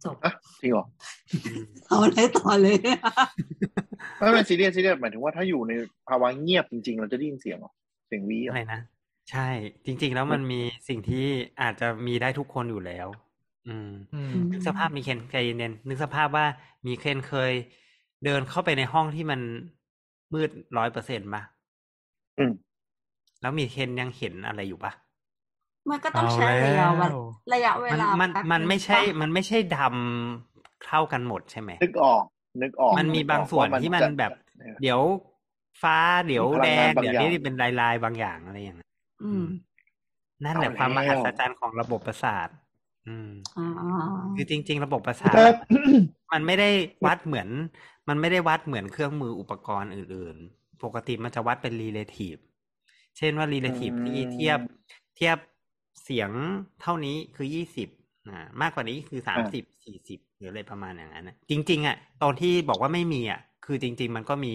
[0.05, 0.33] จบอะ
[0.63, 0.85] จริงเหรอ
[1.45, 2.77] อืมเอาเลยต่อเลย
[4.19, 5.73] ไม่ไม่ซีเรียสซีเรียสหมายถึงว่าถ้าอยู่ใน
[6.09, 7.73] ภาวะเงียบจริง ๆ เราจะได้ยินเสียงเหรอ
[8.07, 8.81] เสียงวีเหรออะไรนะ
[9.31, 9.49] ใช่
[9.87, 11.27] จริง ๆ แล้วมันมีสิ่งที่
[11.63, 13.09] อาจจะมีได้ทุกคนอยู่แล้ว
[13.69, 16.47] อืมอืมนึกสภาพมีเคนใจเย็นๆนึกสภาพว่า
[16.87, 17.53] มีเคนเคย
[18.25, 19.41] เดินเข้าไปในห้องที่มัน
[20.35, 21.43] มืดร้อยเปอร์เซ็นต์ป่ะ
[22.39, 22.53] อืม
[23.43, 24.93] แล้วมีเคนยังเห็นอะไรอยู่ป่ะ
[25.91, 27.09] มันก็ต้องใช้เอาระแล้ยะเววลา
[27.55, 32.23] ระยะเวมันลา มันแป๊บมันนึงไม่ใช่ปะมันไม่ใช่ดำเท่ากันหมดใช่ไหมนึกออก
[32.63, 34.33] นึกออก มันมีบางส่วนที่มันจะแบบ
[34.83, 35.01] เดี๋ยว
[35.83, 38.89] ฟ้าเดี๋ยวมีพลัแดงงานงบางเดี๋ยวอย่างนี่เป็นลายลายๆบางอย่างอะไรอย่างนั้น
[39.23, 39.45] อืม
[40.45, 42.49] นั่นแหละเอาความมแล้วหัศจรรย์ของระบบประสาท
[43.09, 43.69] อืมอ่า
[44.37, 45.43] คือจริง ๆ ระบบประสาทแต่
[46.33, 46.69] มันไม่ได้
[47.07, 47.49] วัดเหมือน
[48.09, 52.41] มันไม่ได้วัดเหมือนเครื่องมืออุปกรณ์อื่น ๆ ปกติมันจะวัดเป็น relative
[53.17, 54.59] เช่นว่า relative อืมที่เทียบ
[55.17, 55.37] เทียบ
[56.03, 56.31] เสียง
[56.83, 57.89] เท่านี้คือยี่สิบ
[58.29, 64.53] อ่ามากกว่านี้คือสามสิบสี่สิบหรืออะไรประมาณอย่างนั้นนะจริง ๆ อะ ตอนที่บอกว่าไม่มีอะ คือจริง ๆ มันก็มี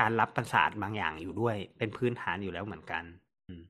[0.00, 3.04] การรับประสาทบางอย่างอยู่ด้วย เป็นพื้นฐานอยู่แล้วเหมือนกัน
[3.48, 3.62] อืม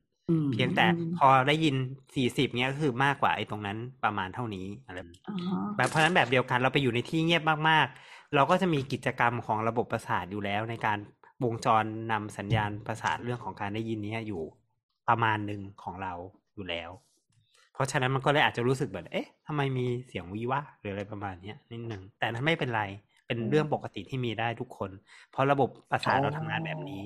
[0.53, 0.87] เพียงแต่
[1.19, 1.77] พอได้ยิน
[2.15, 5.37] สี่สิบเนี้ยก็คือมากกว่าไอ้ตรงนั้นประมาณเท่านี้อะไรอ่า
[5.77, 10.99] แบบเพราะฉะนั้นแบบเดียวกันเราไปอยู่ในที่เงียบมากๆ เราก็จะมีกิจกรรมของระบบประสาทอยู่แล้วในการ
[11.45, 14.43] วงจรนำสัญญาณประสาทเรื่องของการได้ยินเนี้ยอยู่
[15.09, 16.13] ประมาณหนึ่งของเรา
[16.55, 16.90] อยู่แล้ว
[17.74, 22.82] เพราะฉะนั้นมันก็เลยอาจจะรู้สึกแบบเอ๊ะทำไมมีเสียงวิวะหรืออะไรประมาณเนี้ยนิดหนึ่งแต่นั้นไม่เป็นไร
[23.26, 24.90] เป็นเรื่องปกติที่มีได้ทุกคน
[25.30, 27.03] เพราะระบบประสาทเราทำงานแบบนี้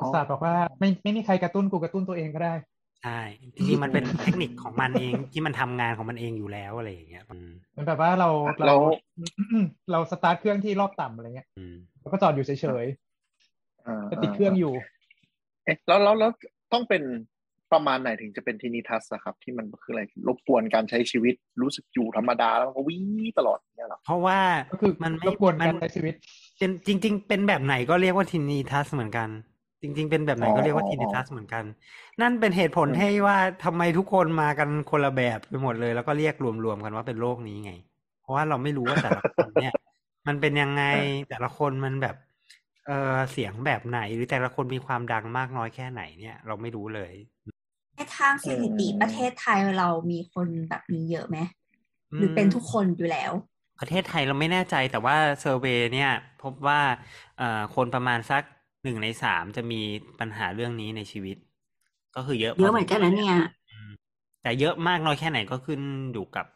[0.00, 2.54] ประสาทบอกว่าไม่ไม่มีใครกระตุ้นกูกระตุ้นตัวเองก็ได้
[3.02, 8.76] ใช่จริงๆมันเป็นเทคนิคของมันเองที่มันทำงานของมันเองอยู่แล้วอะไรอย่างเงี้ยอืมเหมือนแบบว่าเราเราเรา
[9.92, 12.50] เราสตาร์ทเครื่องที่รอบต่ำอะไรเงี้ยอืมแล้วก็จอดอยู่เฉ
[12.84, 12.86] ย
[13.86, 14.72] อ่าๆก็ติดเครื่องอยู่
[15.64, 16.30] เอ๊ะแล้วแล้วแล้ว
[16.72, 17.02] ต้องเป็น
[17.72, 23.02] ประมาณไหนถึงจะเป็นทินิทัสอะครับ ที่มันคืออะไรรบกวนการใช้ชีวิตรู้สึกอยู่ธรรมดาแล้วมันก็วิ่ง
[23.38, 24.38] ตลอดเนี่ยเหรอเพราะว่า
[24.72, 26.14] ก็คือมันไม่รบกวนมัการใช้ชีวิต
[26.58, 29.28] เป็นจริง ๆ เป็นแบบไหนก็เรียกว่าทินิทัสเหมือนกัน
[29.82, 31.64] จริง ๆ เป็นแบบไหนก็เรียกว่าทินิทัสเหมือนกัน
[32.20, 37.72] นั่นเป็นเหตุผลให้ว่าทำไมทุกคนมากันคนละแบบไปหมดเลย แล้วก็เรียกรวมๆกันว่าเป็นโรคนี้ไง
[38.22, 39.74] เพราะว่าเราไม่รู้ว่าแต่ละคนเนี่ย
[40.28, 40.84] มันเป็นยังไง
[41.28, 42.16] แต่ละคนมันแบบ
[42.86, 47.12] เออเสียงแบบไหนหรือแต่ละคนมีความดังมากน้อยแค่ไหนเนี่ย เราไม่รู้เลย
[47.46, 47.50] ใน
[48.16, 51.38] ทางสถิติประเทศไทยเรามีคนแบบนี้เยอะไหม
[52.16, 53.32] หรือเป็นทุกคนอยู่แล้ว
[53.80, 56.10] ประเทศไทยเราไม่แน่ใจแต่ว่าเซอร์เวยเนี่ย
[56.42, 56.80] พบว่า
[57.38, 58.42] เอ่อคนประมาณสัก
[58.84, 59.80] หนึ่งในสามจะมี
[60.20, 61.36] ปัญหาเรื่องนี้ในชีวิต
[62.14, 63.36] ก็คือเยอะเยอะเหมือนกันนะเนี่ย
[64.42, 65.80] แต่เยอะมากน้อยแค่ไหนก็ขึ้น
[66.12, 66.46] อยู่กับ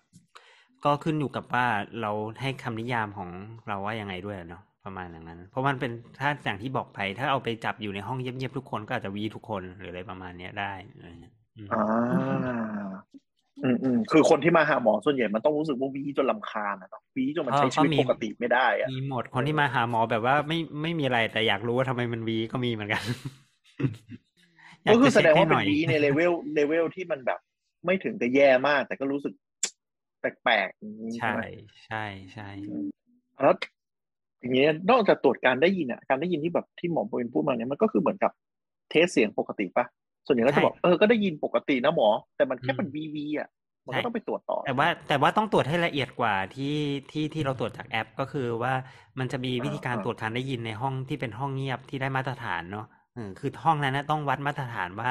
[0.85, 1.67] ก็ขึ้นอยู่กับว่า
[2.01, 3.31] เราให้คำนิยามของ
[3.69, 11.83] เราว่ายังไงด้วยเนาะ ประมาณอย่างนั้น เพราะมันเป็นถ้าอย่างที่บอกไป ถ้าเอาไปจับอยู่ในห้องเงียบๆทุกคนก็อาจจะวีทุกคนหรืออะไรประมาณเนี้ยได้อะไรเงี้ยอืมอ่า
[13.65, 23.03] อืมอืมคือคนที่มาหาหมอส่วนใหญ่มันต้องรู้สึกว่าวีจนลำคาญอะเนาะวีจนมันใช้ชีวิตปกติไม่ได้อะมีหมดคนที่มาหาหมอแบบว่าไม่ไม่มีอะไรแต่อยากรู้ว่าทำไมมันวีก็มีเหมือนกัน
[24.85, 27.39] ยก็คือจะแสดงว่าช็เป็นให้หวีอยในเลเวลเลเวลที่มันแบบ
[27.87, 29.35] ไม่ถึงกับแย่มาก แต่ก็รู้สึก
[30.21, 31.43] แปลกๆอย่างนี้ใช่ใช่ไหม
[31.87, 32.49] ใช่ใช่
[33.41, 33.55] แล้ว
[34.43, 38.33] อย่างเงี้ยนอกจากตรวจการได้ยินอะการได้ยินที่แบบที่หมอโบวินพูดมาเนี่ยมันก็คือเหมือนกับ
[38.91, 39.85] test เสียงปกติปะ
[40.27, 43.49] ส่วนใหญ่ก็จะบอกเออก็ได้ยินปกตินะหมอ แต่มันแค่เป็นวีวีอะ
[43.87, 46.77] มันก็ต้องไปตรวจต่อ แต่ว่าแต่ว่าต้องตรวจให้ละเอียดกว่าที่
[47.11, 48.73] ที่ที่เราตรวจจากแอป ก็คือว่า
[49.19, 55.11] มันจะมีวิธีการอ่าตรวจการได้ยินในห้องที่เป็นห้องเงียบที่ได้มาตรฐานเนาะเออคือห้องนั้นนะต้องวัดมาตรฐานว่า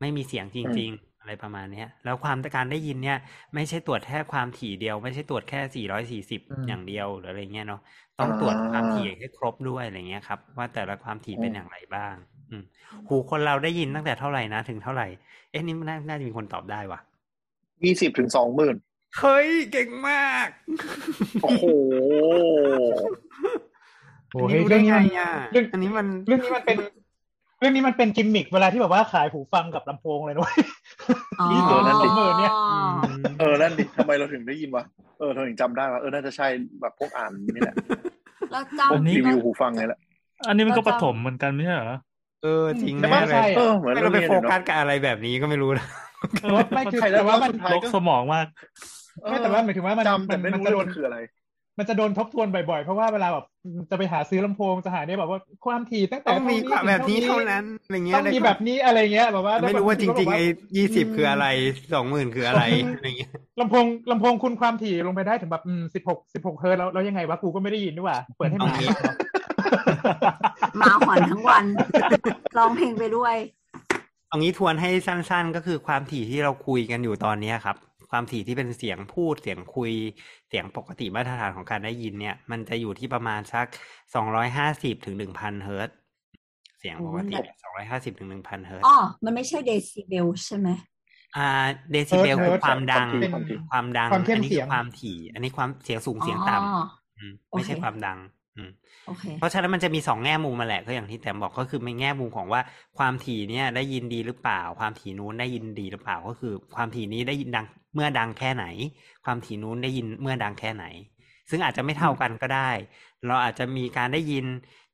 [0.00, 3.16] ไม่มีเสียงจริง ๆ อะไรประมาณเนี้ย แล้วความการได้ยินเนี่ย
[3.54, 7.80] ไม่ใช่ตรวจแค่ความถี่เดียว ไม่ใช่ตรวจแค่สี่ร้อยสี่สิบอืมอย่างเดียวหรืออะไรเงี้ยเนาะ
[8.18, 12.14] ต้องตรวจความถี่ให้ครบด้วยอะไรเงี้ยครับ ว่าแต่ละความถี่เป็นอย่างไรบ้าง
[12.50, 12.62] อืม
[13.08, 15.06] หูคนเราได้ยินตั้งแต่เท่าไหร่นะถึงเท่าไหร่
[15.50, 17.00] เอ๊ะนี่น่าน่าจะมีคนตอบได้ว่ะ
[17.84, 18.76] ยี่สิบถึงสองหมื่น
[19.18, 20.48] เฮ้ยเก่งมาก
[21.40, 21.62] โอ้โห
[24.30, 26.78] โอ้อันเฮ้นี้ยรู้เรื่ได้องนี้ไงมันอะเรื่องอันนี้มันเรื่องนี้มันเป็น
[27.58, 30.52] เรื่องนี้มันเป็นกิมมิคเวลาที่แบบว่าขายหูฟังกับลำโพงเลยด้วย
[31.40, 32.52] อ๋อนี่เออนั่นดิเออเนี่ย
[33.40, 34.84] เออนั่นดิทำไมเราถึงได้ยินวะ
[35.18, 36.46] เออเราถึงจำได้ว่าเออน่าจะใช่
[36.80, 37.76] แบบพวกอ่านนี่แหละ
[38.50, 39.98] แล้วพวกจำรีวิวหูฟังไงแหละ
[40.48, 41.98] อันนี้มันก็เราปจำฐมเหมือนกันไม่ใช่เหรอ
[42.42, 45.86] เออจริงแต่แน่ว่าเลใช่ยเออเหมือนไม่เราเราไปเรียนโฟอยู่เนาะกัสกับอะไรแบบนี้ก็ไม่รู้นะ
[46.34, 48.46] แต่ว่าไม่คือใครแต่ว่ามันสุดท้ายลกก็สมองมาก
[49.30, 51.18] ไม่แต่ว่าหมายถึงว่ามันจำแต่ไม่มันรู้จะเลยโดนมันคืออะไร
[51.78, 53.44] มันจะโดนทบทวนบ่อยๆ เพราะว่าเวลาแบบ
[53.90, 60.44] จะไปหาซื้อลำโพงจะหาเนี่ยแบบว่าความถี่ตั้งแต่ต้องมีเท่าแบบนี้เท่านั้นอะไรเงี้ยต้องมีแบบนี้อะไรเงี้ยแบบว่าไม่รู้ว่าจริงๆไอ้
[60.76, 61.46] ยี่สิบคืออะไร
[61.88, 62.62] มสองหมื่นคืออะไร
[62.96, 65.64] อะไรเงี้ยลำโพงลำโพงคุณความถี่ลงไปได้ถึงแบบ
[65.94, 69.14] สิบหกสิบหกเฮิร์ตซ์แล้วแล้วยังไงวะกูก็ไม่ได้ยินด้วยว่าเปิดให้หมาฟังเหรอ
[70.78, 71.64] หมาหอนทั้งวัน
[72.56, 73.36] ร้องเพลงไปด้วย
[74.28, 77.76] เอางี้ทวนให้สั้นๆ ก็คือความถี่ที่เราคุยกันอยู่ตอนเนี้ยครับ
[78.10, 79.92] ความถี่ที่เป็นเสียงพูดเสียงคุย
[80.48, 83.66] เสียงปกติมาตรฐานของการได้ยินเนี่ย มันจะอยู่ที่ประมาณสัก
[84.14, 85.94] สองร้อยห้าสิบถึงหนึ่งพันเฮิร์ตซ์
[86.78, 88.94] เสียงปกติสองร้อยห้าสิบถึงหนึ่งพันเฮิร์ตซ์อ๋อ
[89.24, 90.68] มันไม่ใช่เดซิเบลใช่ไหม
[91.34, 91.40] อ่า
[91.90, 93.32] เดซิเบลเฮิคืร์อความดัง เฮิร์ตซ์เป็น
[93.68, 98.18] ความดังความเข้มอันนี้เสีคืยงอความถี่ อันนี้ความเสียงสูงเสียงต่อ๋อำอืมไม่ใช่โอเคความดัง
[98.56, 98.70] อืม
[99.04, 102.60] โอเคเพราะฉะนั้นมันจะมีสองแง่มุมมาแหละก็อย่างที่แต้มบอกก็คือในแง่มุมของว่า
[102.98, 107.66] ความถี่เนี่ยได้ยินดีหรือเปล่า ความถี่นู้นได้ยินดีหรือเปล่าก็คือ ความถี่นี้ได้ยินดัง
[107.98, 108.66] เมื่อดังแค่ไหน
[109.24, 110.84] ความถี่นู้นได้ยินเมื่อดังแค่ไหน
[111.50, 112.70] ซึ่งอาจจะไม่เท่ากันก็ได้
[113.26, 114.46] เราอาจจะมีการได้ยิน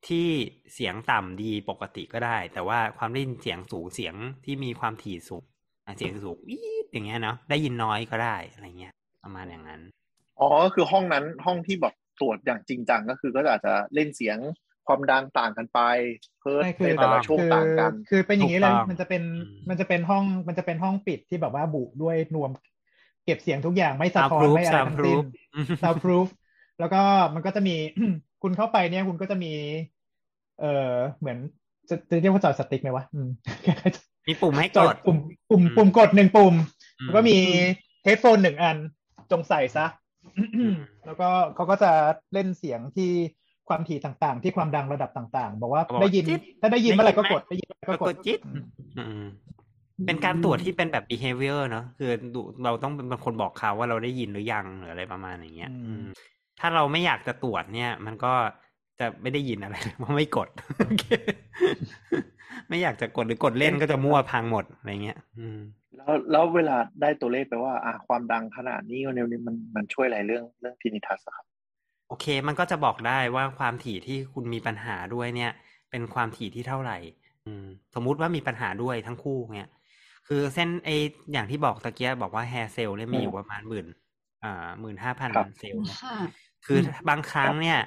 [0.08, 0.26] ที่
[0.74, 5.44] เสียงต่ำดีปกติก็ได้ แต่ว่าความได้ยินเสียงสูงเสียงที่มีความถี่สูง
[5.86, 9.80] อะเสียงสูงวีดอย่างเงี้ยเนาะได้ยินน้อยก็ได้อะไรเงี้ยประมาณอย่างนั้น
[10.40, 14.38] อ๋อก็คือห้องนั้นห้องที่แบบตรวจอย่างจริงจังก็คือก็อาจจะเล่นเสียง
[14.86, 15.80] ความดังต่างกันไป
[16.40, 22.50] เพิร์ใช่ทคือในแต่ละช่วงคือต่างกัน คือเป็นอย่างนี้เลยถูกต้องมันจะเป็นอืมมันจะเป็นห้องมันจะเป็นห้องปิดที่แบบว่าบุด้วยนวม
[23.24, 26.26] เก็บเสียงทุกอย่างไม่สะท้อน Soundproof ไม่อะไรทั้งสิ้น Soundproof soundproof
[26.80, 27.02] แล้วก็
[27.34, 27.76] มันก็จะมี
[28.42, 29.52] คุณเข้าไปเนี่ยคุณก็จะมี
[30.60, 31.38] เอ่อเหมือน
[31.88, 33.28] จะจะเรียกว่าจอยสติ๊กไหมวะอืม
[34.28, 35.18] มีปุ่มให้จกอยดปุ่ม
[35.50, 36.54] ปุ่มอืมปุ่มกดหนึ่งปุ่ม
[37.00, 37.38] อืมแล้วก็มี
[38.02, 38.76] เฮดโฟนหนึ่งอัน
[39.30, 39.86] จงใส่ซะ
[40.72, 40.74] ม
[41.06, 41.92] แล้วก็เขาก็จะ
[42.32, 43.10] เล่นเสียงที่
[43.68, 48.38] ความถี่ต่างๆ ที่ความดังระดับต่าง ๆ บอกว่าบอกได้ยินจิ๊ดถ้าได้ยินเมื่อไหร่ก็ได้ยินไหมกดได้ยินเมื่อไหร่ก็ก็กกดดจิ๊ด
[48.98, 49.24] อืม
[50.06, 56.06] เป็นการตรวจที่เป็นแบบ behavior เนอะคือดูเราต้องเป็นคนบอกเขาว่าเราได้ยินหรือยังหรืออะไรประมาณอย่างเงี้ยอืมอืม
[56.60, 58.32] ถ้าเราไม่อยากจะตรวจเนี่ย มันก็
[58.98, 61.04] จะไม่ได้ยินอะไรเพราะไม่กดโอเค
[62.68, 65.58] ไม่อยากจะกดหรือกดเล่นก็จะมั่วพังหมดอะไรเงี้ยอืม
[65.96, 71.46] แล้วแล้วเวลาได้ตัวเลขไปว่า อะความดังขนาดนี้เนี่ยมันมันช่วยอะไรเรื่องเรื่องทินิทัสครับ
[72.08, 75.52] โอเค มันก็จะบอกได้ว่าความถี่ที่คุณมีปัญหาด้วยเนี่ย
[75.90, 76.98] เป็นความถี่ที่เท่าไหร่
[77.46, 79.70] อืม สมมุติว่ามีปัญหาด้วยทั้งคู่เนี่ย
[80.28, 80.90] คือเส้นไอ
[81.32, 83.86] อย่างที่บอกตะเกียบอกว่าแฮร์เซลเนี่ยมีอยู่ประมาณหมื่น
[84.44, 86.16] อ่าหมื่นห้าพันครับเซลล์เนี่ยค่ะ
[86.66, 87.78] คือบางครั้งเนี่ย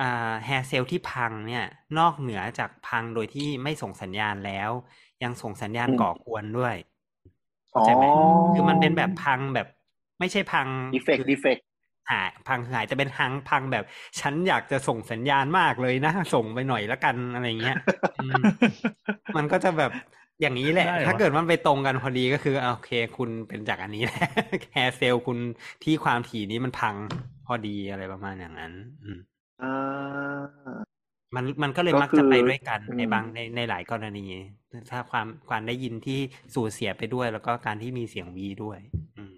[0.00, 1.64] อ่าแฮร์เซลล์ที่พังเนี่ย
[1.98, 4.70] นอกเหนือจากพังโดยที่ไม่ส่งสัญญาณแล้ว
[5.22, 6.76] ยังส่งสัญญาณอืมก่อกวนด้วย
[7.74, 8.04] อ๋อเข้าใจไหม
[8.54, 9.66] คือมันเป็นแบบพังแบบ
[10.18, 11.58] ไม่ใช่พังดีเฟกคือดีเฟก
[12.10, 13.84] หายพังหายจะเป็นพังพังแบบ
[14.20, 17.78] ฉันอยากจะส่งสัญญาณมากเลยนะ ส่งไปหน่อยละกันอะไรเงี้ย
[18.18, 18.40] อืม
[19.36, 19.92] มันก็จะแบบ
[20.40, 24.28] อย่างนี้แหละได้เหรอถ้าเกิดมันไปตรงกันพอดีก็คือโอเค คุณเป็นจากอันนี้แหละ
[24.72, 25.38] แฮร์เซลล์คุณ
[25.84, 26.94] ที่ความถี่นี้มันพัง
[27.46, 28.72] พอดีอะไรประมาณอย่างนั้น
[29.02, 29.18] อืม
[29.62, 29.74] อ่า
[31.34, 34.26] มันมันก็เลยก็มักจะคือไปด้วยกันอืมในบางในในหลายกรณี
[34.90, 36.18] ถ้าความความได้ยินที่
[36.54, 38.78] สูญเสียไปด้วย แล้วก็การที่มีเสียงวีด้วย
[39.16, 39.32] อืม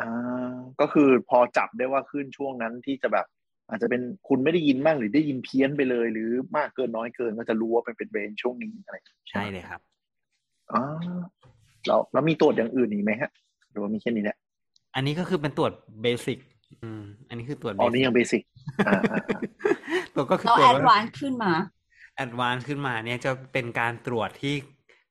[0.02, 3.26] ่าก็คือพอจับได้ว่าขึ้นช่วงนั้นที่จะแบบ
[3.68, 8.96] อาจจะเป็นคุณไม่ได้ยินบ้างหรือได้ยินเพี้ยนไปเลย หรือมากเกินน้อยเกินก็จะรู้ว่าเป็นเป็นเรนช่วงนี้อะไร
[9.30, 9.80] ใช่เลยครับ
[10.72, 10.82] อ๋อ
[11.86, 13.30] แล้วแล้วมีตรวจอย่างอื่นอีกไหมฮะ
[13.70, 14.36] หรือว่ามีแค่นี้แหละ
[14.94, 16.38] อันนี้ก็คือเป็นตรวจ basic
[16.82, 18.42] อืมอันนี้คือตรวจอ๋อนี่ยัง basic
[18.86, 19.40] อ่าอ่าอ่า
[20.14, 21.52] ตัวก็คือเราตรวจดว่า advance ขึ้นมา
[22.16, 24.54] advance ขึ้นมาเนี่ยจะเป็นการตรวจที่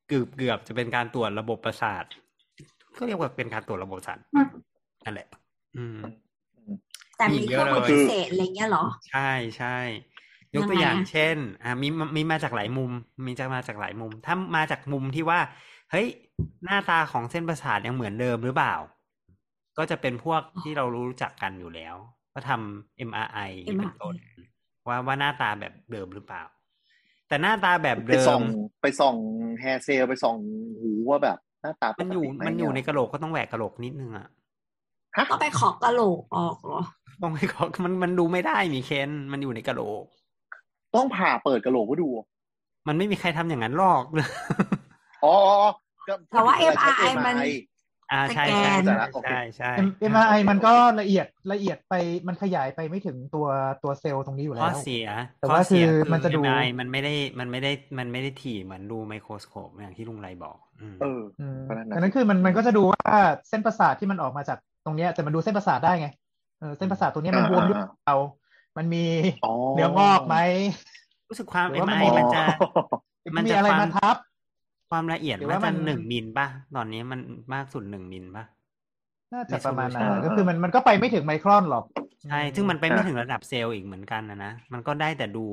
[0.07, 2.03] เกือบเกือบจะเป็นการตรวจระบบประสาท
[2.97, 4.47] ก็เรียกว่าเป็นการตรวจระบบประสาทอืม
[5.05, 5.27] นั่นแหละ
[5.77, 5.97] อืม
[7.17, 9.77] แต่มีมีเยอะเลย ข้อมูลพิเศษอะไรเงี้ยเหรอ ใช่ใช่
[10.55, 12.91] ยกตัวยังไงอย่างอะเช่น อ่ามีมีมาจากหลายมุม
[13.25, 15.39] มีจะมาจากหลายมุม ถ้ามาจากมุมที่ว่า
[15.91, 16.07] เฮ้ย
[16.65, 18.75] หน้าตาของเส้นประสาทยังเหมือนเดิมหรือเปล่า
[19.77, 21.95] ก็จะเป็นพวกที่เรารู้จักกันอยู่แล้ว
[22.33, 24.15] ก็ทำ MRI อย่างนี้เป็นต้น
[24.87, 26.43] ว่าว่าหน้าตาแบบเดิมหรือเปล่า
[27.27, 28.41] แต่หน้าตาแบบไปเดิส่อมง
[28.81, 29.15] ไปส่อง
[29.59, 30.37] แฮร์เซลไปส่อง
[30.81, 34.27] หูว่าแบบหน้าตาปมันกอยู่ติไหมมันอยู่ในเยกระโหลกก็ต้องแหวกกระโหลกนิดนึงอะ
[35.15, 36.81] ฮะต้องไปขอกระโหลกออกเหรอ
[37.21, 40.05] ต้องให้เขามันมันดูไม่ได้มีเคนมันอยู่ในกระโหลก
[40.95, 42.09] ต้องผ่าเปิดกระโหลกไว้ดู
[42.87, 44.03] มันไม่มีใครทำอย่างนั้นหรอก
[45.23, 45.69] อ๋ออ๋ออ๋อ
[46.07, 47.51] ก็แต่ว่าพูดถึงเวลใช้ MRI มัน MRI
[48.11, 51.93] อ่าสใช่แกใช่นเข้าใจละโอเคใช่ใช่เอ็มไอมันก็ละเอียดละเอียดไป
[52.27, 53.47] มันขยายไปไม่ถึงตัว
[53.83, 55.07] ตัวเซลล์ตรงนี้อยู่ข้แล้อวเสีย
[55.39, 63.03] แต่ข้อว่าเสียคือคือมันจะดู MRI มันไม่ได้มันไม่ได้มันไม่ได้ถี่เหมือนดูไมโครสโคปอย่างที่ลุงไรบอกอืมเอออืมก็นั่นน่ะอันนั้นคือมันมันก็จะดูว่า
[63.49, 66.07] เส้นประสาทที่มันออกมาจากตรงเนี้ยแต่มันดูเส้นประสาทได้ไง
[66.59, 68.15] เออเส้นประสาทตรงเนี้ยมันบวมหรือเปล่า
[68.79, 69.05] มันมี
[69.45, 70.37] อ๋อเนื้องอกไหม
[71.29, 72.43] รู้สึกความหรือว่ามัน MRI มันจะ
[73.35, 74.15] มันมีจะอะไรความมาทับ
[74.89, 77.19] ความละเอียดหรือน่าว่ามัจะนหนึ่งมิลป่ะ ตอนนี้มัน
[77.53, 78.45] มากสุดหนึ่งมิลป่ะ
[79.33, 81.85] น่าจะประมาณนั้น resolution อะก็คือมันมันก็ไปไม่ถึงไมครอนหรอก
[82.25, 85.45] ใช่ซึ่งมันไปไม่ถึงระดับเซลล์อีกเหมือนกันนะนะมันก็ได้แต่ดู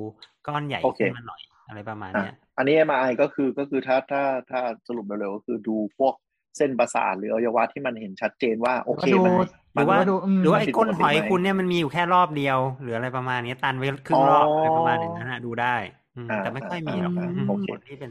[0.47, 6.15] ก้อนใหญ่โอเคขึ้นมาหน่อยอะไรประมาณอะเนี้ย อันนี้ MRI ก็คือก็คือถ้าถ้าถ้าสรุปเร็วๆก็คือดูพวก
[6.57, 15.77] เส้นประสาทหรืออวัยวะที่มันเห็นชัดเจนว่าโอเคหรือมันว่าดูหรือว่าดูอืมหรือว่าไอ้ผิดก้นปกติหอยไหมคุณเนี่ยมันมีอยู่แค่รอบเดียว หรืออะไรประมาณนี้ตันไว้ครึ่งรอบอ๋อออะไรประมาณอย่างนั้นนะดูได้
[16.17, 18.11] อืมอ่าแต่ไม่ค่อยมีหรอกอ่าอืมโอเคคนที่เป็น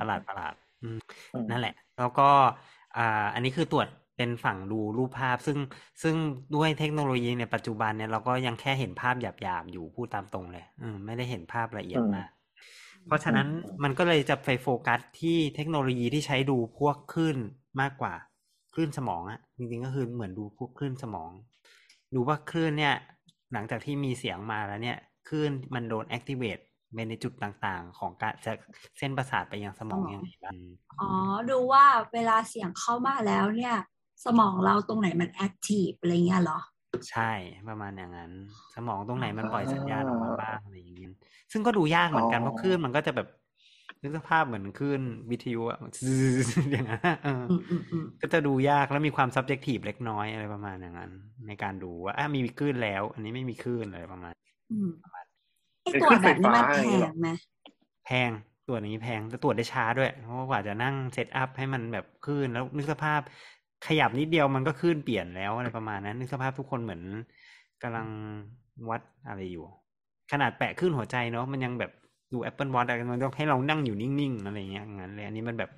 [0.00, 0.98] ประหลาดประหลาดๆอืม
[1.34, 2.28] อืมนั่นแหละ แล้วก็
[2.96, 5.58] อ่าอันนี้คือตรวจเป็นฝั่งดูรูปภาพ ซึ่ง
[6.02, 6.16] ซึ่ง
[6.54, 12.28] ด้วยเทคโนโลยีในปัจจุบันเนี่ยเราก็ยังแค่เห็นภาพหยาบๆอยู่พูดตามตรงเลยอืมไม่ได้เห็นภาพละเอียดมาก
[13.06, 13.48] เพราะฉะนั้น
[13.82, 17.38] มันก็เลยจะไปโฟกัสที่เทคโนโลยีที่ใช้ดูพวกคลื่น
[17.80, 18.14] มากกว่า
[18.74, 21.30] คลื่นสมองอะจริงๆก็คือเหมือนดูพวกคลื่นสมอง
[22.14, 22.94] ดูว่าคลื่นเนี่ย
[23.52, 24.98] หลังจากที่มีเสียงมาแล้วเนี่ย
[25.28, 26.62] คลื่นมันโดน activate
[26.94, 28.52] ไปในจุดต่างๆ ของการจะ
[28.98, 30.56] เส้นประสาทไปยังสมองยังไงบ้าง
[31.00, 31.10] อ๋อ
[31.50, 33.74] ดูว่าเวลาเสียงเข้ามาแล้วเนี่ย
[34.24, 36.60] สมองเราตรงไหนมันแอคทีฟอะไรเงี้ยเหรอ
[37.10, 37.30] ใช่
[37.68, 38.32] ประมาณอย่างนั้น
[38.74, 41.10] สมองตรงไหนมันปล่อยสัญญาณออกมาบ้างอะไรอย่างเงี้ย
[41.52, 43.28] ซึ่งก็ดูยากเหมือนกันอ๋อเพราะคลื่นมันก็จะแบบ
[44.02, 45.78] นึกสภาพเหมือนคลื่นวิทยุอะ
[46.72, 51.10] อย่างนั้นอะเออออืมอืมอืมก็จะดูยากแล้วมีความ subjective เล็กน้อยอะไรประมาณอย่างนั้น
[51.46, 54.32] ในการดูว่าอะมีคลื่นแล้ว อันนี้ไม่มีคลื่นอะไรประมาณ
[54.72, 54.90] อืม
[55.92, 56.80] ไอตรวจแบบนี้มันแพ
[57.10, 57.28] งไหม
[58.06, 58.30] แพง
[58.66, 63.20] ตรวจนี้แพงแต่ตรวจได้ช้าด้วยเพราะว่ากว่าจะนั่ง set up ให้มันแบบคลื่นแล้วนึกสภาพ
[63.86, 67.02] ขยับนิดเดียวมันก็คลื่นเปลี่ยนแล้วอะไรประมาณนั้น นึกสภาพทุกคนเหมือน
[67.82, 68.08] กำลัง
[68.90, 69.64] วัดอะไรอยู่
[70.32, 71.92] ขนาดแปะคลื่นหัวใจเนาะมันยังแบบ
[72.32, 75.70] ดู Apple Watch อะไรมันต้องให้เรานั่งอยู่นิ่งๆอะไรเงี้ยงั้นเลยอันนี้มันแบบ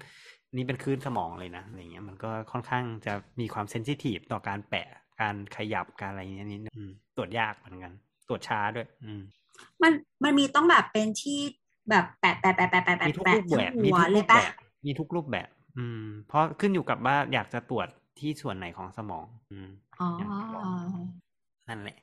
[0.57, 4.87] นี่เป็นคลื่นสมองเลยนะอะไรเงี้ยมันก็ค่อนข้างจะมีความเซนซิทีฟต่อการแปะ
[5.21, 7.93] การขยับการอะไรเงี้ยนิดนึงอืมตรวจยากเหมือนกัน
[8.29, 9.23] ตรวจช้าด้วย อืม
[9.83, 9.93] มัน
[10.25, 11.39] มันมีต้องแบบเป็นที่
[11.91, 14.53] แบบแปะแปะแปะแปะแปะมีแปะทุกแปะรูปทั้แบบมีทุกรูงหัวเลยปแบปะบ
[14.87, 15.49] มีทุกรูปแบบ
[15.79, 17.89] อืม เพราะขึ้นอยู่กับว่าอยากจะตรวจ
[18.19, 19.69] ที่ส่วนไหนของสมอง อืม
[20.01, 20.09] อ๋อ
[21.69, 21.97] นั่นแหละ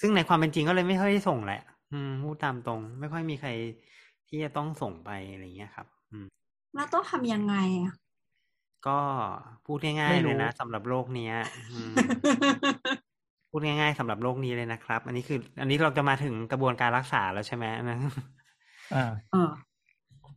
[0.00, 1.62] ซึ่งในความเป็นจริงก็เลยไม่ค่อยได้ส่งแหละ
[1.92, 3.50] อืมพูดตามตรง ไม่ค่อยมีใคร
[4.28, 6.26] ที่จะต้องส่งไปอะไรเงี้ยครับ อืม
[6.74, 7.94] แล้วต้องทำยังไงอะ
[8.86, 8.98] ก็
[9.66, 11.34] พูดง่ายไม่ๆรู้เลยนะสำหรับโรคเนี้ย
[11.72, 11.92] อืม
[13.50, 17.98] พูดง่ายๆสำหรับโรคนี้เลยนะครับ อันนี้คือ อันนี้เราจะมาถึงกระบวนการรักษาแล้วใช่ไหมนะ
[18.94, 19.50] อ่าเออ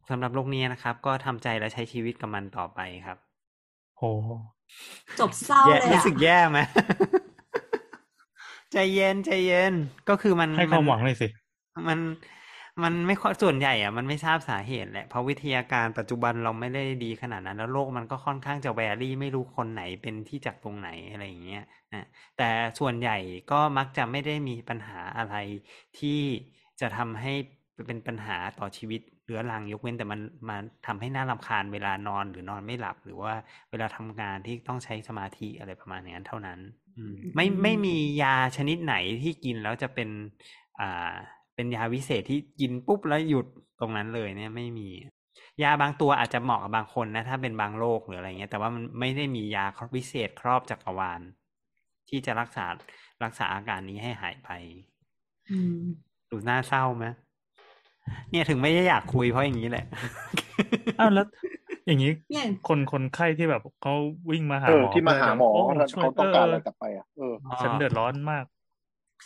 [0.09, 3.17] สำหรับโรคนี้นะครับ ก็ทำใจและใช้ชีวิตกับมันต่อไปครับ
[3.97, 4.03] โห
[5.19, 6.59] จบเศร้าแย่เลยรู้อะสึกแย่ไหม
[8.71, 9.73] ใจเย็นใจเย็น
[10.09, 11.27] ก็คือมันให้ความหวังเลยสิ
[11.87, 11.99] มัน
[12.83, 21.63] มันไม่ค่อยส่วนใหญ่อะมันไม่ทราบสาเหตุแหละเพราะวิทยาการปัจจุบันเราไม่ได้ดีขนาดนั้น แล้วโรคมันก็ค่อนข้างจะแวรี่ไม่รู้คนไหนเป็นที่จากตรงไหนอะไรอย่างเงี้ย
[21.93, 22.05] นะ
[22.37, 22.49] แต่
[22.79, 23.17] ส่วนใหญ่
[23.51, 25.35] ก็มักจะไม่ได้มีปัญหาอะไร
[25.99, 26.19] ที่
[26.81, 27.33] จะทำให้
[27.87, 30.19] เป็นปัญหาต่อชีวิตเรื้อรังยกเว้นแต่มัน
[30.49, 30.57] มา
[30.87, 33.33] ทำให้น่ารำคาญเวลานอนหรือนอนไม่หลับ หรือว่า
[33.71, 36.59] เวลาทำงานที่ต้องใช้สมาธิอะไรประมาณอย่างนั้นเท่านั้น
[36.97, 37.03] อื
[37.35, 40.09] ไม่ไม่มียาชนิดไหนที่กินแล้วจะเป็น
[40.79, 41.13] อ่า
[41.55, 43.45] เป็นยาวิเศษที่กินปุ๊บแล้วหยุด
[43.79, 44.89] ตรงนั้นเลยเนี่ยไม่มี
[45.63, 51.21] ยาบางตัวอาจจะเหมาะกับบางคนนะ ถ้าเป็นบางโรคหรืออะไรเงี้ย แต่ว่ามันไม่ได้มียาวิเศษครอบจักรวาล
[52.09, 52.65] ที่จะรักษา
[53.23, 54.49] รักษาอาการนี้ให้หายไป
[55.49, 55.81] อืม
[56.29, 57.05] ดูน่าเศร้าไหม
[58.31, 59.85] เนี่ยถึงไม่ได้อยากคุยเพราะอย่างนี้แหละ
[60.99, 61.25] อ้าวแล้ว
[61.85, 63.93] อย่างนี้อย่างคนคนไข้ที่แบบเขา
[64.31, 68.45] วิ่งมาหาเอหอมอที่มาหาหมอโถ้าช่วยเขาต้องการอะไรเกลับไปอะเออฉันเดือดร้อนมาก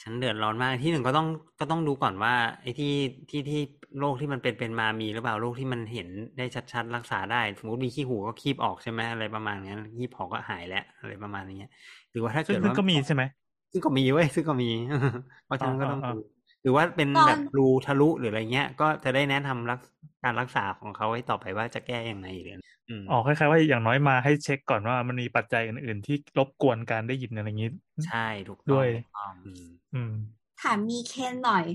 [0.04, 1.28] ฉันเดือดร้อนมากที่หนึ่งก็ต้อง
[1.60, 2.94] ก็ต้องดูก่อนว่า ไอ้ที่
[3.30, 3.62] ที่ที่
[4.00, 11.68] โรคที่มันเป็นเป็นมามีหรือเปล่าโรคที่มันเห็นได้ชัดๆรักษาได้ สมมติมีขี้หูก็คีบออกใช่ไหมอะไรประมาณนั้นคีบออกก็หายแล้วอะไรประมาณนี้
[12.12, 13.24] หรือว่าถ้าซึ่งเกิดซึ่งว่าก็มีใช่ไหม
[13.72, 14.70] ซึ่งก็มีเว้ยซึ่งก็มี
[15.46, 16.14] เพราะฉะนั้นก็ต้องอ่าดูอ่า
[16.62, 19.80] หรือว่าเป็นตอนแบบรูทะลุหรืออะไรเงี้ย ก็จะได้แนะนำรัก
[20.24, 22.58] การรักษาของเขาไว้ต่อไปว่าจะแก้ยังไงหรือ
[22.90, 27.72] อืมอ๋อคล้ายๆว่าอย่างน้อยมาให้เช็คก่อนว่ามันมีปัจจัยอื่น ๆ ที่รบกวนการได้ยินอะไรอย่างนี้
[28.08, 29.64] ใช่ถูกต้องด้วยถูกต้องอืม
[29.94, 30.12] อืม
[30.62, 31.66] ถามมีเคนหน่อย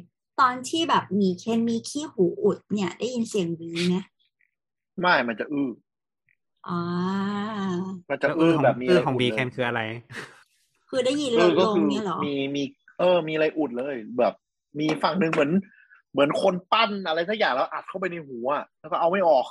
[0.40, 3.96] ตอนที่แบบมีเคนมีขี้หูอุด เนี่ย ได้ยินเสียงหวีไหม
[5.00, 5.70] ไม่มันจะอื้อ
[6.68, 6.80] อ่า
[8.10, 9.80] มันจะแล้วอื้อของแบบมีอื้อะอไรของอุดบีเลแคนยคืออะไร
[10.88, 12.62] คือได้ยินเอลอดก็ลงคือเนี่ยเหรอมีมี
[12.98, 14.34] เออ มีอะไรอุดเลยแบบ
[14.80, 15.50] มีฝั่งหนึ่งเหมือน
[16.14, 19.46] เหมือนคนปั้นอะไรสักอย่างแล้วอัดเข้าไปในหูอะแล้วก็เอาไม่ออก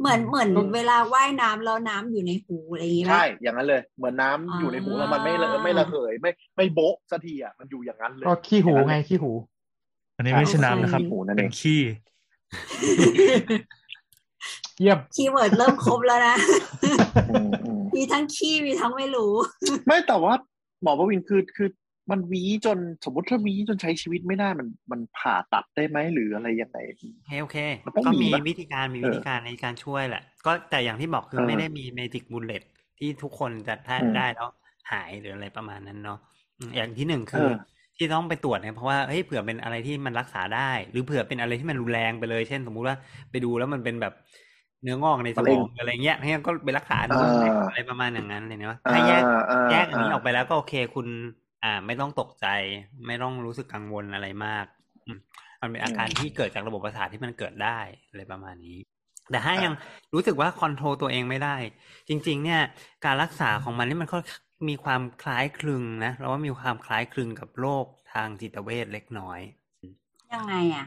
[0.00, 9.32] เหมือนเหมือนเวลาว่ายน้ำแล้วน้ำอยู่ในหูอะไรอย่างงี้ไหมใช่ อย่างนั้นเลย เหมือนน้ำอยู่ในหูแล้วมันไม่ระอ่าไม่ระเหยไม่ไม่โบ๊ะสักทีอะมันอยู่อย่างนั้นเลยก็ขี้หูไงขี้หู
[10.16, 11.80] อันนี้ไม่ใช่น้ำนะครับขี้หูนั่นเองเป็นขี้
[14.80, 16.36] เยี่ยม key word เริ่มครบแล้วนะ
[17.30, 19.32] อืมอืมมีทั้งขี้มีทั้งไม่รู้
[19.86, 20.34] ไม่แต่ว่า
[20.82, 21.68] หมอประวินคือคือ
[22.12, 26.78] มันหวีจนสมมติถ้าหวีจนใช้ชีวิตไม่ได้มันมันผ่าตัดได้ไหมหรืออะไรยังไง
[27.16, 32.62] โอเคโอเคมันต้องก็มีมีปะวิธีการมีเออวิธีการในการช่วยแหละ ก็แต่อย่างที่บอกคือเออไม่ได้มี magic bullet
[32.98, 34.48] ที่ทุกคนจะได้อืมได้แล้ว
[34.90, 36.18] หายหรืออะไรประมาณนั้นเนาะ
[36.58, 42.96] อืมอย่างที่หนึ่งคือเออที่ต้องไปตรวจเนี่ยเพราะว่าเฮ้ยเผื่อเป็นอะไรที่มันรักษาได้ หรือเผื่อเป็นอะไรที่มันรุนแรงไปเลยเช่น สมมุติว่า
[43.30, 44.12] ไปดูแล้วมันเป็นแบบ
[44.82, 51.06] เนื้องอกในสมองอะไรเงี้ยให้ก็ไปรักษานู่นอ่าอะไรประมาณอย่างนั้นเลยเนาะอ่าถ้าแยกอ่าแยกอันนี้ออ่าอกไปแล้วก็โอเคคุณ
[51.64, 52.46] อ่า ไม่ต้องตกใจ
[53.06, 54.66] ไม่ต้องรู้สึกกังวลอะไรมาก
[55.06, 55.18] อืม
[55.60, 57.78] มันเป็นอาการที่เกิดจากระบบประสาทที่มันเกิดได้
[58.10, 58.78] อะไรประมาณนี้
[59.30, 59.72] แต่ถ้ายัง
[60.14, 61.56] รู้สึกว่าคอนโทรลตัวเองไม่ได้
[62.08, 62.60] จริง ๆ เนี่ย
[63.04, 64.18] การรักษาของมันนี่มันก็
[64.68, 69.40] มีความคล้ายคลึงนะเราว่ามีความคล้ายคลึงกับโรคทางจิตเวชเล็กน้อย
[70.34, 70.86] ยังไงอะ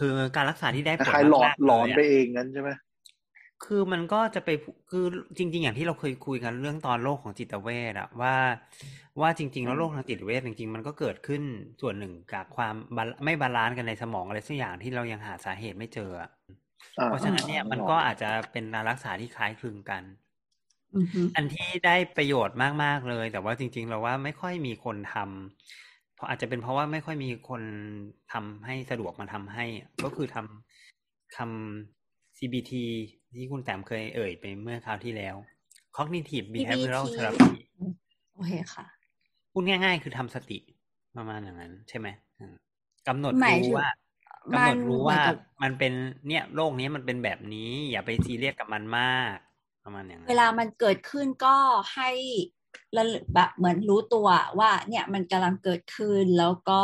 [0.00, 2.70] คือการรักษาที่ได้คผลล้ายๆหลอนมากๆหลอนเลยะไปเองงั้นใช่ไหม
[3.64, 4.48] คือมันก็จะไป
[4.90, 5.04] คือ
[5.38, 8.34] จริง ๆ อย่างที่เราเคยคุยกันเรื่องตอนโรคของจิตเวชอะว่า
[9.20, 11.42] ว่าจริง ๆ แล้วโรคทางจิตเวชจริง ๆ มันก็เกิดขึ้น
[11.80, 16.30] ส่วนหนึ่งจากความไม่ balance กันในสมองอะไรสักอย่างที่เรายังหาสาเหตุไม่เจออะ
[16.98, 20.02] อ่เพราะฉะนั้นเนี่ยมันก็อาจจะเป็นการรักษาที่คล้ายคลึงกัน
[20.94, 27.62] อือฮึอันที่ได้ประโยชน์มากๆเลย แต่ว่าจริง ๆ เราว่าไม่ค่อยมีคนทำเพราะอาจจะเป็นเพราะว่าไม่ค่อยมีคน
[28.32, 29.64] ทำให้สะดวกมาทำให้
[30.02, 32.84] ก็คือทำคำ CBT
[33.36, 35.34] ที่คุณแต้มเคยเอ่ยไปเมื่อคราวที่แล้ว
[35.96, 37.54] cognitive behavioral CBT therapy
[38.34, 38.86] โอเคค่ะ
[39.52, 40.58] พูดง่ายๆ คือทำสติ
[41.16, 42.08] ประมาณอย่างนั้น ใช่ไหม
[42.38, 42.54] อืม
[43.08, 43.90] กำหนดหมายรู้ถึงว่า
[44.52, 45.92] มักำหนนดรู้เหมือนว่ากับมันเป็น
[46.28, 49.36] เนี่ยโรคนี้มันเป็นแบบนี้ อย่าไปซีเรียสกับมันมาก
[49.84, 51.56] ประมาณอย่างนั้นเวลามันเกิดขึ้นก็
[51.94, 52.10] ให้
[52.96, 54.28] ระลึกแบบเหมือนรู้ตัว
[54.58, 56.82] ว่า เนี่ยมันกำลังเกิดขึ้นแล้วก็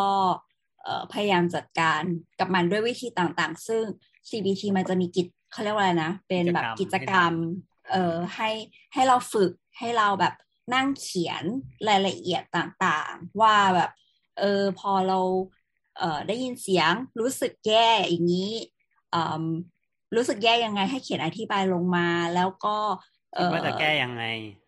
[0.82, 2.02] เอ่อพยายามจัดการ
[2.38, 3.84] กับมันด้วยวิธีต่างๆ ซึ่ง
[4.28, 7.32] CBT มันจะมีกิจ เขาเรียกว่าอะไรนะ เป็นแบบกิจกรรม
[7.90, 8.50] เอ่อให้
[8.92, 10.34] ให้เราฝึกให้เราแบบ
[10.74, 11.44] นั่งเขียน
[11.88, 13.90] รายละเอียดต่างๆ ว่าแบบ
[14.38, 15.18] เออพอเรา
[15.98, 18.52] เอ่อได้ยินเสียงรู้สึกแย่อย่างนี้
[19.14, 19.44] อืม
[20.16, 22.76] รู้สึกแย่ยังไงให้เขียนอธิบายลงมา แล้วก็
[23.34, 24.24] เอ่คิดอว่าจะแก้ยังไง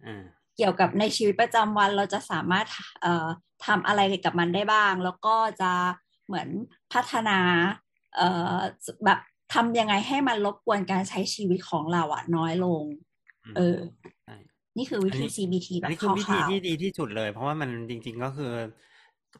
[0.06, 0.22] อ่า
[0.56, 2.66] เกี่ยวกับในชีวิตประจำวันเราจะสามารถ
[3.02, 3.26] เอ่อ
[3.66, 5.72] ทำอะไรกับมันได้บ้าง แล้วก็จะ
[6.26, 6.48] เหมือน
[6.92, 7.38] พัฒนา
[8.16, 8.56] เอ่อ
[9.04, 9.18] แบบ
[9.54, 12.84] ทำยังไงให้มันรบกวนการใช้ชีวิตของเราอะน้อยลง
[13.56, 13.78] เออ
[14.24, 14.36] ใช่
[14.76, 18.52] นี่คือวิธีอันนี้ CBT แบอันบนี้คคือวิธีร่าวที่ดีที่สุดเลย เพราะว่ามันจริง ๆ ก็คือ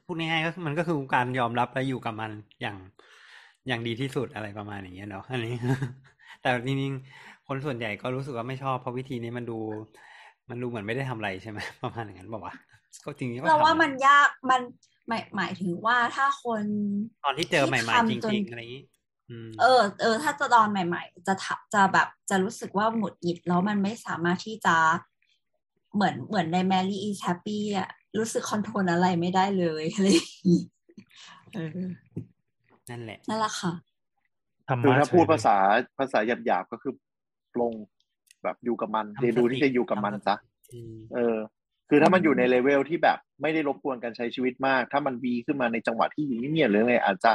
[0.05, 2.77] พูดง่ายๆก็คือมันก็คือการยอมรับและอยู่กับมันอย่าง
[3.69, 5.55] อย่างดีที่สุดอะไรประมาณอย่างเงี้ยเนาะอันนี้
[6.43, 9.59] แต่จริงๆคนส่วนใหญ่ก็รู้สึกว่าไม่ชอบเพราะวิธีนี้มันดู
[10.51, 12.55] มันดูเหมือนไม่ได้ทำอะไรใช่ไหมประมาณอย่างนั้นบอกว่าวะ
[13.05, 14.61] ก็จริงๆก็ๆเราว่าทำมันยากมัน
[15.09, 16.65] หมายหมายถึงว่าถ้าคน
[17.25, 19.04] ตอนที่เจอใหม่ๆจที่ทำจนริงๆอะไรอย่างนี้อืม
[19.61, 24.77] เออ เออ ถ้าจะตอนใหม่ ๆ จะทะจะแบบจะรู้สึกว่าหงุดหงิดแล้วมันไม่สามารถที่จะ
[25.95, 30.63] เหมือนเหมือนใน Mary is Happy อะรู้สึกคอนโทรลอะไรไม่ได้เลยอะไรอย่างงี้
[31.55, 31.69] เออ
[32.89, 33.73] นั่นแหละ นั่นแหละค่ะ
[34.69, 35.57] ธรรคือมะถ้าพูดเฉยเลยภาษา
[35.99, 36.93] ภาษาหยาบๆก็คือ
[37.55, 37.73] ปลง
[38.43, 40.37] แบบอยู่กับมันทำเรียนรู้สติที่จะอยู่กับมันทำสติซะ
[40.73, 41.37] อืมเออ
[41.89, 47.33] คือถ้ามันอยู่ในเลเวลที่แบบไม่ได้รบกวนการใช้ชีวิตมาก ถ้ามันวี้ขึ้นมาในจังหวะที่อยู่เงียบๆหรืออะไรอาจจะ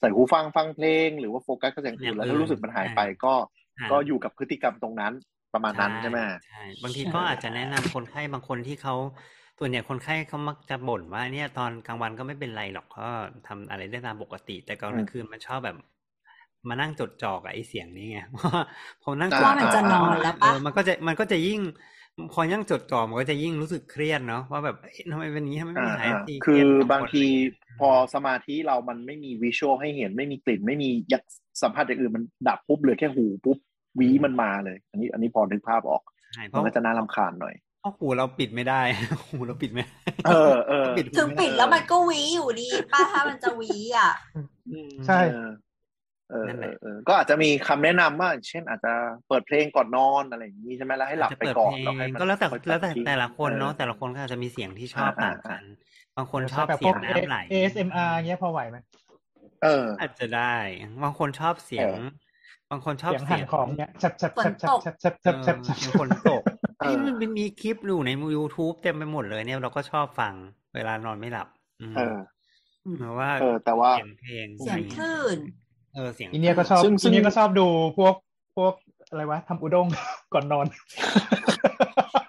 [0.00, 3.34] ใส่หูฟังฟังเพลง หรือว่าโฟกัสกับอย่างอื่นแล้วถ้ารู้สึกมันหายไปก็
[3.78, 5.12] อ่าก็อยู่กับพฤติกรรมตรงนั้น
[5.54, 8.94] ประมาณนั้นใช่ไหมใช่บางทีก็อาจจะแนะนำคนไข้บางคนที่เขา
[9.58, 13.08] ส่วนใหญ่คนไข้เขามักจะบ่นว่าเนี่ยตอนกลางวันก็ไม่เป็นไรหรอกก็
[13.46, 15.76] ทำอะไรได้ตามปกติ แต่กลางคืนมันชอบแบบ
[16.68, 18.60] มานั่งจดจ่อกับไอ้เสียงนี้ไงว่า
[19.02, 21.60] พอนั่งจดว่ามันจ่อจะนอนแล้วปะเออมันก็จะมันก็จะยิ่ง
[22.32, 31.22] พอนั่งจดจ่อมันก็จะยิ่งรู้สึกเครียดเนาะว่าแบบเอ๊ะทำไมเป็นอย่างนี้ทำไมไม่อ่าหายอ่าสักทีคืเครีอยดกังวลบางทีอะไรอย่างเงี้ยพอสมาธิเรามันไม่มีวิชวลให้เห็นไม่มีกลิ่น ไม่มียัก
[31.62, 33.58] สัมผัสอย่างอื่นมันดับปุ๊บเหลือแค่หูปุ๊บ
[33.98, 36.02] วีมันมาเลย อันนี้อันนี้พอนึกภาพออก
[36.34, 38.80] ใช่เพมันราะก็จะน่ารำคาญหน่อยเพราะหูเราปิดไม่ได้
[39.30, 44.10] หูเราปิดไม่ได้เออเออปิดหูถึงไม่ไปิดแล้วมันก็หวีอยู่ดีป้าถ้ามันจะหวีอะ
[44.70, 45.20] อืมใช่
[46.30, 48.92] เออเออนั่นแหเอละอเออก็อาจจะมีคำแนะนำว่าเช่น อาจจะ
[49.28, 55.62] เปิดเพลงก่อนนอนอะไรอย่างนี้ใช่ไหมแล้วให้หลับอาจจะไปเปิดก่อนเพลแล้วให้งมันก็แล้วแต่ค่อยแล้วแต่ทิ้งแต่ละคนเนาะออแต่ละคนก็อาจจะมีเสียงที่ชอบอ่าต่างกัน
[56.16, 58.76] อ่บางคนชอบแบบเสีพยวงกน้ำไหล ASMR เงี้ยพอไหวไหม
[59.62, 60.54] เออ อาจจะได้
[61.02, 66.42] บางคนชอบเสียงเออบางคนชอบเสียงเสีหั่นยงของเงี้ยชับชับชับชับชับชับเอชับอชับชับเสียงฝนตก
[66.78, 70.34] เออเอ้ยมันเป็นมีคลิปอยู่ใน YouTube เต็มไปหมดเลยเนี่ยเราก็ชอบฟัง
[70.74, 71.48] เวลานอนไม่หลับ
[71.80, 72.18] อืมเออ
[72.98, 75.38] เพราะว่าเออแต่ว่าเสียงเพลงเสียงคลื่น
[75.96, 77.66] เออเสียงอีเนี่ยก็ชอบซึ่งซึ่อีงเนี่ยก็ชอบดู
[77.98, 78.14] พวก
[78.56, 78.72] พวก
[79.08, 79.86] อะไรวะทำอุด้ง
[80.34, 80.66] ก่อนนอน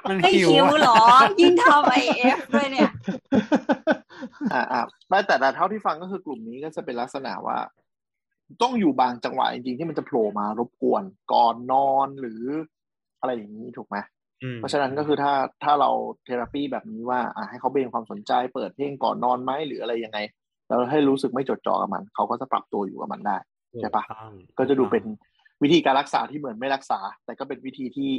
[0.10, 0.98] มันไม่หิวคิวอะเหรอ
[1.40, 2.92] ยิ่งทำไอเอฟด้วยเนี่ย
[4.54, 7.58] อ่าอ่าไม่แต่แต่เท่าที่ฟังก็คือกลุ่มนี้ก็จะเป็นลักษณะว่า
[8.62, 11.04] ต้องอยู่บางจังหวะจริงๆที่มันจะโผล่มารบกวน
[11.34, 12.44] ก่อนนอนหรือ
[13.20, 13.98] อะไรอย่างนี้ถูกไหม
[14.44, 15.34] อืมเพราะฉะนั้นก็คือถ้า
[15.64, 15.90] ถ้าเรา
[16.24, 20.20] เทอราปีแบบนี้ว่าอะให้เขาเบนความสนใจเปิดเพลงก่อนนอนไหมหรืออะไรยังไง
[20.68, 23.38] แล้วให้รู้สึกไม่จดจ่อกับมัน เขาก็จะปรับตัวอยู่กับมันได้
[23.80, 25.04] ใช่ปะถูต้องก็จะดูเป็น
[25.64, 28.10] วิธีการรักษาที่เหมือนไม่รักษา แต่ก็เป็นวิธีที่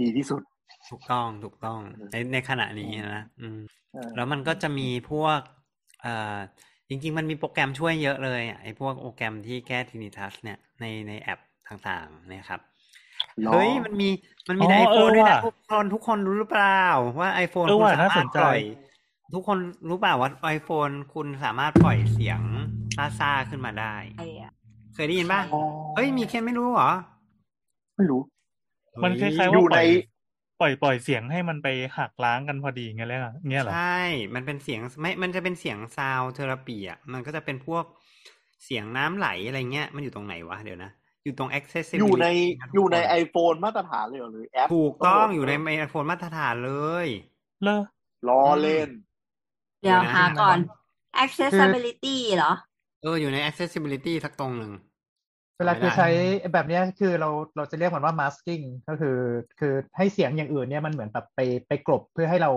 [0.00, 0.42] ดีที่สุด
[0.90, 1.80] ถูกต้องถูกต้อง
[2.12, 3.58] ในในขณะนี้นะอืม
[3.94, 5.38] เออแล้วมันก็จะมีพวก
[6.02, 6.36] เอ่อ
[6.88, 12.60] จริง ๆ มันมีโปรแกรมช่วยเยอะเลยอะไอ้พวกโปรแกรมที่แก้ทินิทัสเนี่ยในในแอปต่างๆเนี่ยครับ
[13.42, 14.08] หรอเฮ้ยมันมี
[14.48, 16.82] มันมีอ๋อในไอโฟนเออด้วยนะว่ะทุกคนทุกคนรู้หรือเปล่า
[17.20, 18.58] ว่า iPhone เออคุณว่ะสาน่าสมารถนใจปล่อย
[19.34, 19.58] ทุกคน
[19.88, 22.40] รู้เปล่าว่า iPhone คุณสามารถปล่อยเสียง
[23.18, 24.41] ซ่าๆขึ้นมาได้ไอ้อะ
[24.94, 25.62] เคยได้ยินป่ะอ๋อ
[25.96, 26.90] เฮ้ยมีแค่ไม่รู้เหรอ
[27.96, 28.20] ไม่รู้
[29.04, 33.20] มันคล้ายๆเฮ้ว่าอยู่ปล่อยในปล่อยปล่อยเสียงให้มันไปหักล้างกันพอดีไงแล้ว
[33.50, 34.02] เงี้ยเหรอ ใช่
[34.34, 37.84] มันเป็นเสียงไม่ มันจะเป็นเสียงซาวเทอราปีอะ มันก็จะเป็นพวก
[38.64, 40.90] เสียงน้ำไหลอะไรเงี้ย มันอยู่ตรงไหนวะเดี๋ยวนะ
[41.24, 46.72] อยู่ตรง accessibility อยู่ในะทุกอยู่ในค iPhone มาตรฐานเลยเหรอหรือแอปถูกต้องโหลดอยู่ในไอโฟนมาตรฐานเล
[47.04, 47.06] ย
[47.62, 47.82] เลอ
[48.28, 48.88] ล้อเล่น
[49.80, 50.58] เดี๋ยวเดี๋ยวนะหาก่อน
[51.22, 52.52] accessibility เหรอ
[53.02, 54.72] เอออยู่ใน accessibility สักตรงหนึ่ง
[55.58, 56.08] เวลาคือจำไม่ได้ใช้
[56.52, 59.18] แบบเนี้ยคือเราเราจะเรียกมันว่า masking ก็คือ
[59.60, 62.50] คือให้เสียงอย่างอื่นเนี่ยมันเหมือนแบบไปไปกลบเพื่อให้เรา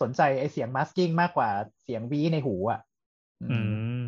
[0.00, 1.48] สนใจไอเสียง masking มากกว่า
[1.84, 2.80] เสียงวีในหูอะ
[3.42, 4.00] อือืมม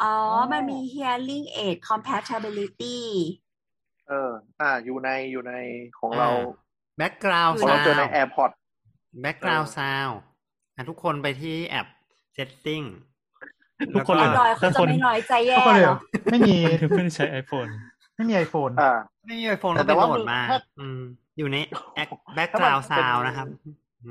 [0.00, 2.98] อ๋ออ๋อ มันมี hearing aid compatibility
[4.08, 5.52] เออ อ่า อยู่ในอยู่ใน
[5.98, 6.28] ของเรา
[7.00, 8.50] background ของเราเจอใน sound AirPod
[9.24, 10.14] background เออ sound
[10.76, 11.86] อะทุกคนไปที่แอป
[12.36, 12.84] setting
[13.94, 15.96] ทุกคนเลยแวเหรรอยเขาจะไม่น้อยใจแย่ก็เลยเหรอ
[16.30, 16.56] ไม่มี
[16.90, 17.70] ไม่ได้ใช้ iPhone
[18.16, 18.92] ไม่มี iPhone อ่า
[19.26, 21.00] ไม่มีไอโฟนแต่ก็แต่ไปว่าโหลดมึงมาถ้าอืม
[21.38, 21.56] อยู่ใน
[21.94, 22.08] แอป
[22.52, 23.46] ถ้า background มันเป็น sound นะครับ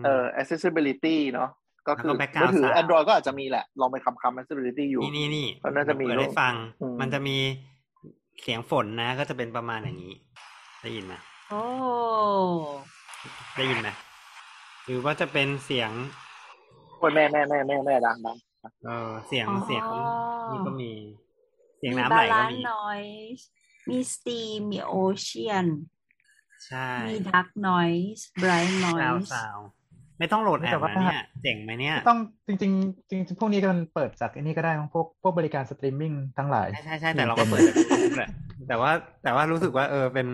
[0.01, 1.49] มเอ่อ accessibility เนาะ
[1.87, 7.37] ก็คือแล้วก็ background มือถือ sound Android ก็อาจจะมีแหละ ลองไปคำคำ accessibility อยู่ นี่นี่นี่ก็น่าจะมีเปิดให้ฟังอืมมันจะมี
[8.41, 10.13] เสียงฝนนะ ก็จะเป็นประมาณอย่างนี้
[10.81, 11.13] ได้ยินไหม
[11.49, 11.61] โอ้
[13.55, 13.89] ได้ยินไหม
[14.85, 15.91] หรือว่าจะเป็นเสียง
[16.97, 18.37] โอ้ยแม่แม่แม่แม่แม่ดังดัง
[18.85, 19.83] เออเสียงอ๋อเสียง
[20.51, 20.91] นี่ก็มี
[21.77, 23.43] เสียงมีน้ำไหลก็ balance มี noise
[23.89, 25.67] มี stream มี ocean
[26.65, 29.57] ใช่มี dark noise bright ซาว noise ซาว
[30.19, 38.29] ไม่ต้องโหลดแอแต่ว่านะเนี่ยเจ๋งไหมเนี่ยต้องจริงๆจริงๆพวกนี้ก็มันเปิดจากไออันนี้ก็ได้มั้งพวกพวกบริการสตรีมมิ่งทั้งหลาย ใช่ใช่ใช่แต่เราก็เปิดจาก YouTube แหละ
[38.67, 38.91] แต่ว่า
[39.23, 40.27] แต่ว่ารู้สึกว่าเออเป็น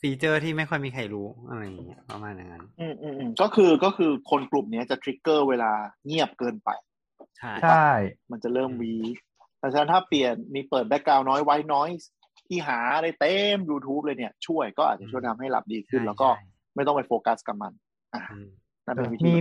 [0.00, 5.72] feature ที่ไม่ค่อยมีใครรู้อะไรอย่างเงี้ยประมาณอย่างนั้นอืมอืมอืมก็คือก็คือคนกลุ่มเนี้ยจะ trigger เวลา
[6.06, 6.70] เงียบเกินไป
[7.36, 7.90] ใช่ใช่
[8.30, 8.94] มันจะเริ่มวี้
[9.58, 11.88] เพราะฉะนั้นถ้าเปลี่ยนมีเปิด background noise white noise
[12.48, 16.28] ที่หาได้เต็ม YouTube เลยเนี่ย ช่วยก็อาจจะช่วยทำให้หลับดีขึ้น แล้วก็
[16.74, 17.72] ไม่ต้องไปโฟกัสกับมัน
[18.14, 18.48] อะอืม
[18.86, 19.34] นั่นเป็นวิธีมี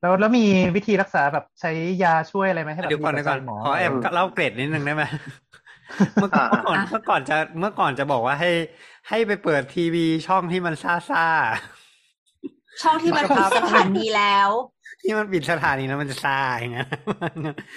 [0.00, 0.44] แล้วแล้วมี
[0.76, 1.70] วิธีรักษาแบบใช้
[2.04, 5.04] ยาช่วยอะไรไหมให้แบบเดี๋ยวก่อนมีเดี๋ยวก่อนปัจจัยหมอขอแอบเออเล่าเกร็ดนิดนึงได้ไหม
[6.14, 8.50] เมื่อก่อนอ่าเมื่อก่อนอะเมื่อก่อนจะเมื่อก่อนจะบอกว่าให้
[9.08, 11.26] ให้ไปเปิดทีวีช่องที่มันซ่าซ่า
[12.82, 16.88] ช่องที่มันปิดสถานีแล้วๆ ที่มันปิดสถานีแล้วมันจะซ่าอย่างนั้น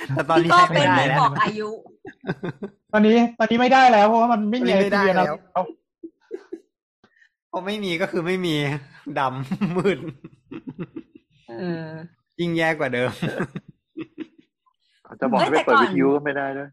[0.10, 1.70] แต่ตอนที่นี้ก็ใช้เป็ไม่นได้เหมือนแล้วบอกอายุ
[2.94, 5.66] ตอนนี้ตอนนี้ไม่ได้แล้วเพราะว่ามันไม่มีตอนนี้ไม่ได้ไอทีแล้แล้วว
[7.52, 8.56] พอไม่มีก็คือไม่มี
[9.20, 9.98] ดำมืด
[11.50, 11.86] เออ
[12.40, 13.12] ยิ่งแย่กว่าเดิม
[15.20, 16.70] จะบอกให้ไปเอ้ยแต่เปิดก่อนวิทยุก็ไม่ได้ด้วย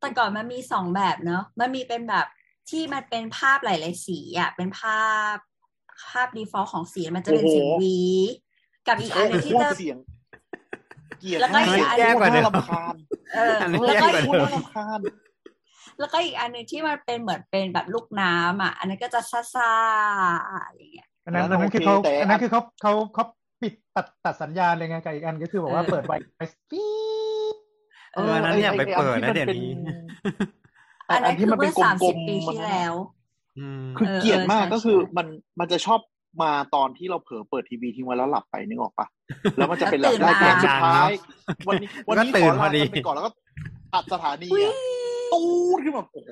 [0.00, 2.26] แต่ก่อนมันมีสองแบบเนอะมันมีเป็นแบบ
[2.70, 5.02] ที่มันเป็นภาพหลาย ๆ สีอะ เป็นภา
[5.34, 5.36] พ
[6.10, 7.98] ภาพ default ของสีมันจะเป็นโอ้โหเสียงหวี
[8.88, 9.96] กับอีกอันหนึงที่โคจะตรเสียง
[11.18, 12.94] เกลียดแล้วก็อีกอันแย่กว่าเดิมโคตรน่รำคาญ
[13.34, 15.00] เอออันนี้แล้วก็แย่อีกกว่าโคตรน่ารำคาญ
[15.98, 19.20] แล้วก็อีกอันหนึ่งที่มันเป็นเหมือนเป็นแบบลูกน้ำอะ อันนั้นก็จะ
[19.54, 23.24] ซ่าๆอะไรอย่างเงี้ยอันนั้นอัอันนนั้นั้นนคือโอเขาเคแต่อันนั้นคือเขาเขาเขา
[23.62, 26.40] ปิดตัดตัดสัญญาณเลยไงกับอีกอันก็คือบอกว่าเออเปิดไวไฟ
[26.70, 26.88] ปี๊
[27.52, 27.56] ด
[28.14, 29.70] เอออันนั้นอย่าไปเปิดนะเดี๋ยวนี้
[31.10, 32.94] อันนั้นที่คือมันเป็เมื่นอกสามลสิบมปีๆมันที่แล้ว
[33.58, 35.26] อืมคือเออเกลียดมากเออใช่ก็คือใช่มัน
[35.60, 36.00] มันจะชอบ
[36.42, 39.06] มาตอนที่เราเผลอเปิดทีวีทิ้งไว้แล้วหลับไปนึกออกปะ
[39.56, 41.12] แล้วมันจะเป็นแบบแล้วตื่นรายการมาสุดท้าย
[41.68, 43.32] วันนี้วันนี้ก็ตื่ขอนพอลาดีกันไปก่อนแล้วก็
[43.94, 44.74] ตัดสถานีอุ๊ยอะ
[45.32, 45.42] ตู
[45.76, 46.30] ดขึ้นมาโอ้โห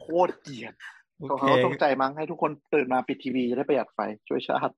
[0.00, 0.72] โคตรเกลียด
[1.18, 3.98] โอเขาเคเขาตกใจมั้งให้ทุกคนตื่นมาปิดทีวีจะได้ประหยัดไฟ
[4.28, 4.74] ช่วยชาติ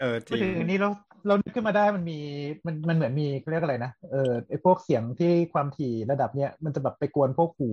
[0.00, 0.90] เออจพูดริงถึงอันนี้เรา
[1.26, 2.18] เรานึกขึ้นมาได้มันมี
[2.66, 7.70] มันมันเหมือนมีเขาเรียกอะไรนะเออไอพวกเสียงที่ความถี่ระดับเนี้ยมันจะแบบไปกวนพวกหู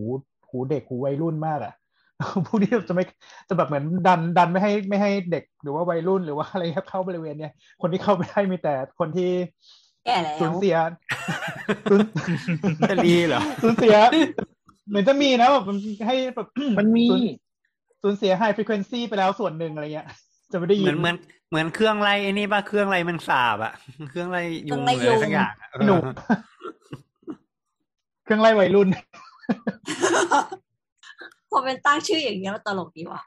[0.50, 1.74] หูเด็กหูวัยรุ่นมากอะ
[2.46, 3.04] พวกนี้จะไม่
[3.50, 9.32] จะแบบเหมือนดันดันไม่ให้ไม่ให้เด็กหรือว่าวัยรุ่นหรือว่าอะไรครับเข้าบริเวณเนี้ยคนที่เข้าไม่ได้มีแต่คนที่
[10.06, 10.76] แก่แล้วสูญเสีย
[11.90, 12.02] สูญ
[12.90, 13.96] จะรีเหรอสูญเสีย
[14.90, 15.78] เหมือนจะมีนะแบบมัน
[16.08, 16.48] ให้แบบ
[16.80, 17.22] มันมีสูญ
[18.04, 20.08] สูญเสีย high frequency ไปแล้วส่วนหนึ่งอะไรเงี้ย
[20.52, 21.16] จะไม่ได้เหยิมือนนเหมือน
[21.50, 23.74] เหมือนเครื่องไล่ไอ้นี่ป่ะเครื่องไล่แมันสาบอะ
[24.10, 26.38] เครื่องไล่ยุงเครื่องไล่เลยยุงสักอย่างอะหนูเออ
[28.26, 28.88] เครื่องไล่วัยรุ่น
[31.50, 33.24] พอเป็นตั้งชื่ออย่างเงี้ยมันตลกดีว่ะ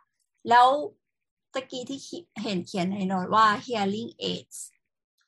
[0.49, 0.67] แล้ว
[1.55, 4.59] ตะกี้ที่ขีเห็นเขียนในโน้ตว่า hearing aids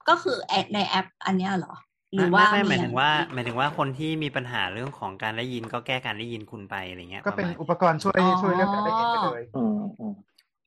[0.09, 1.75] ก็คือแอดในแอปอันเนี้ยเหรอ
[2.15, 10.15] หรือว่าไม่ไม่หมายถึงว่าอย่หมายถึงว่าคนที่มีปัญหาเรื่องของการได้ยินก็แก้การได้ยินคุณไปอะไรเงี้ย ก็เป็นระมาณอุปกรณ์ช่วยช่วยเรื่องการได้ยินไปเลยอืมอืม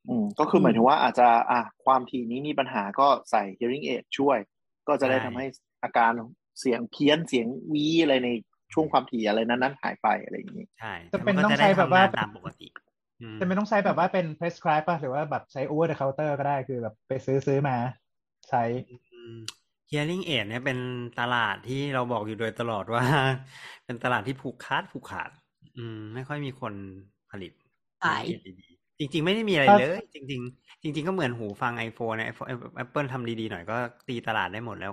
[0.09, 4.37] อืมก็คือหมายถึงว่าอาจจะอะความถี่นี้มีปัญหาก็ใส่ hearing aid ช่วย
[4.87, 5.45] ก็จะได้ทำให้
[5.83, 6.11] อาการ
[6.59, 8.29] เสียงเพี้ยนเสียงวีอะไรใน
[8.73, 12.67] ช่วงความถี่อะไรนั้นๆหายไปอะไรอย่างนี้ใช่จะเป็นมัก็ต้องจะใช้ได้แบบว่าทำงนตามปกติ
[13.21, 17.75] อืมจะไม่ต้องใช้แบบว่าเป็น prescribe ป่ะหรือว่าแบบใช้ over the counter ก็ได้คือแบบไปซื้อซื้อมา
[18.49, 19.33] ใช้อืม
[19.91, 20.77] hearing aid เนี่ยเป็น
[21.17, 23.03] ตลาดที่เราบอกอยู่โดยตลอดว่า
[23.85, 25.29] เป็นตลาดที่ผูกขาดผูกขาด
[25.75, 26.73] อืม ไม่ค่อยมีคน
[27.29, 27.51] ผลิต
[28.03, 32.27] ขาย hearing aid ดีๆจริง ๆ ไม่ได้มีอะไรครับเลย จริง ๆ จริง ๆ ก็เหมือนหูฟัง iPhone นะ
[32.83, 33.75] Apple ทำดี ๆ หน่อยก็
[34.07, 34.91] ตีตลาดได้หมดแล้ว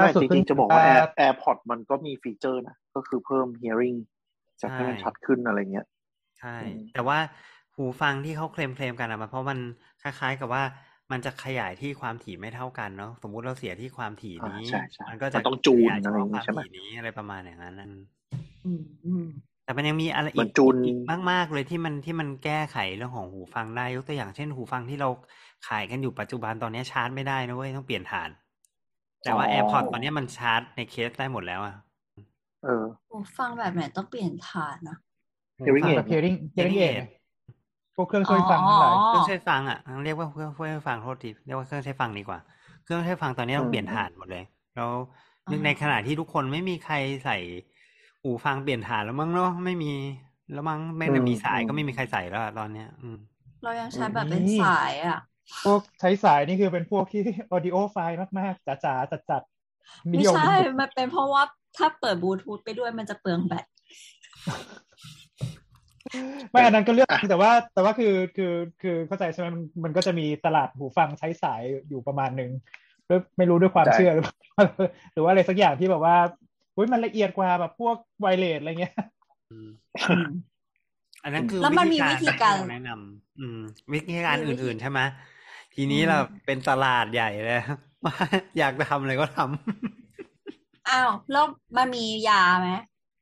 [0.00, 3.98] ล่าไม่สุดจเพิ่ริงงๆจะบอกว่าอ่า Air AirPod มันก็มีฟีเจอร์นะ ก็คือเพิ่ม hearing
[4.60, 5.86] จะให้มันใช่ชัดขึ้นอะไรเงี้ย
[6.38, 7.18] ใช่อืมแต่ว่า
[7.76, 9.58] หูฟังที่เขาเคลมเคลมกันอะมันเพราะมัน
[10.02, 10.62] คล้ายๆกับว่า
[11.12, 17.88] มันจะขยายที่ความถี่ไม่เท่ากันเนาะสมมุติเราเสียที่ความถี่อ่านี้ใช่ใช่มันก็มัจะนต้องจูนขยายเฉอะไรอย่างพาะงี้ความใช่ไหมถี่นี้อะไรประมาณอย่างนั้นนะ
[18.64, 19.24] อืมอืม
[19.64, 20.96] แต่มันยังมีอะไรเหมือีอนกจูนอีก
[21.30, 25.08] มาก ๆ เลยที่มันที่มันแก้ไขเรื่องของหูฟังได้ยกตัวอย่างเช่นหูฟังที่เรา
[25.68, 28.28] ขายกันอยู่ปัจจุบันตอนนี้ชาร์จไม่ได้นะเว้ยต้องเปลี่ยนฐาน
[29.24, 31.74] แต่ว่าอ๋อ AirPods ตอนนี้มันชาร์จในเคสได้หมดแล้วอะ
[32.62, 34.96] เออหูฟังแบบไหนต้องเปลี่ยนฐานนะ
[35.64, 37.04] hearing แบบ aid hearing hearing hearing aid aid
[37.94, 42.40] พวกเครื่องช่วยฟังทั้งหลายอ๋อเครื่องใช้ฟังอะเรียกว่าเครื่องช่วยฟังโทษทีเรียกว่าเครื่องใช้ฟังดีกว่า
[42.82, 44.44] เครื่องใช้ฟังตอนนี้ต้องอืมเปลี่ยนฐานหมดเลย
[44.74, 44.90] แล้ว
[45.46, 46.94] อ่าในขณะที่ทุกคนไม่มีใคร
[47.24, 47.36] ใส่
[48.22, 49.92] หูฟังเปลี่ยนฐานแล้วมั้งเนาะไม่มี
[50.52, 53.16] แล้วมั้งไม่ได้มีสายก็ไม่มีใครใส่แล้วอะตอนเนี้ย อืม
[53.62, 55.16] เรายังใช้แบบเป็นนี่สายอะ
[55.64, 57.22] พวกใช้สายนี่คือเป็นพวกที่
[57.54, 61.42] audio file มากๆจ๋าๆจัดๆไม่นิยมใช่ มันเป็นเพราะว่า
[61.76, 63.64] ถ้าเปิดบลูทูธไปด้วยมันจะเปลืองแบต
[66.50, 68.52] ไม่อันนั้นก็เรื่องอะแต่ว่า แต่ว่าคือคือ
[68.82, 72.50] คือเข้าใจใช่ไหมมันมันก็จะมีตลาดหูฟังใช้สายอยู่ประมาณหนึ่ง
[73.08, 74.36] ด้วยไม่รู้ด้วยความใช่เชื่อ หรือเปล่า
[75.12, 76.16] หรือว่าอะไรสักอย่างที่แบบว่า
[76.76, 78.94] อุ้ยมันละเอียดกว่าแบบพวกไวเลสอะไรเงี้ย
[79.50, 79.68] อืม
[80.10, 80.30] อืม
[81.24, 83.60] อันนั้นคือแล้วมันมีวิธีการที่เแนะนำอืม
[83.94, 85.00] วิธีการมีวิธีอื่นๆใช่ไหม
[85.74, 87.60] ทีนี้อืมเราเป็นตลาดใหญ่เลย
[88.04, 88.14] ว่า
[88.58, 89.46] อยากทำอะไรก็ทำ
[90.88, 91.44] อ้าวแล้ว
[91.76, 92.68] มันมียาไหม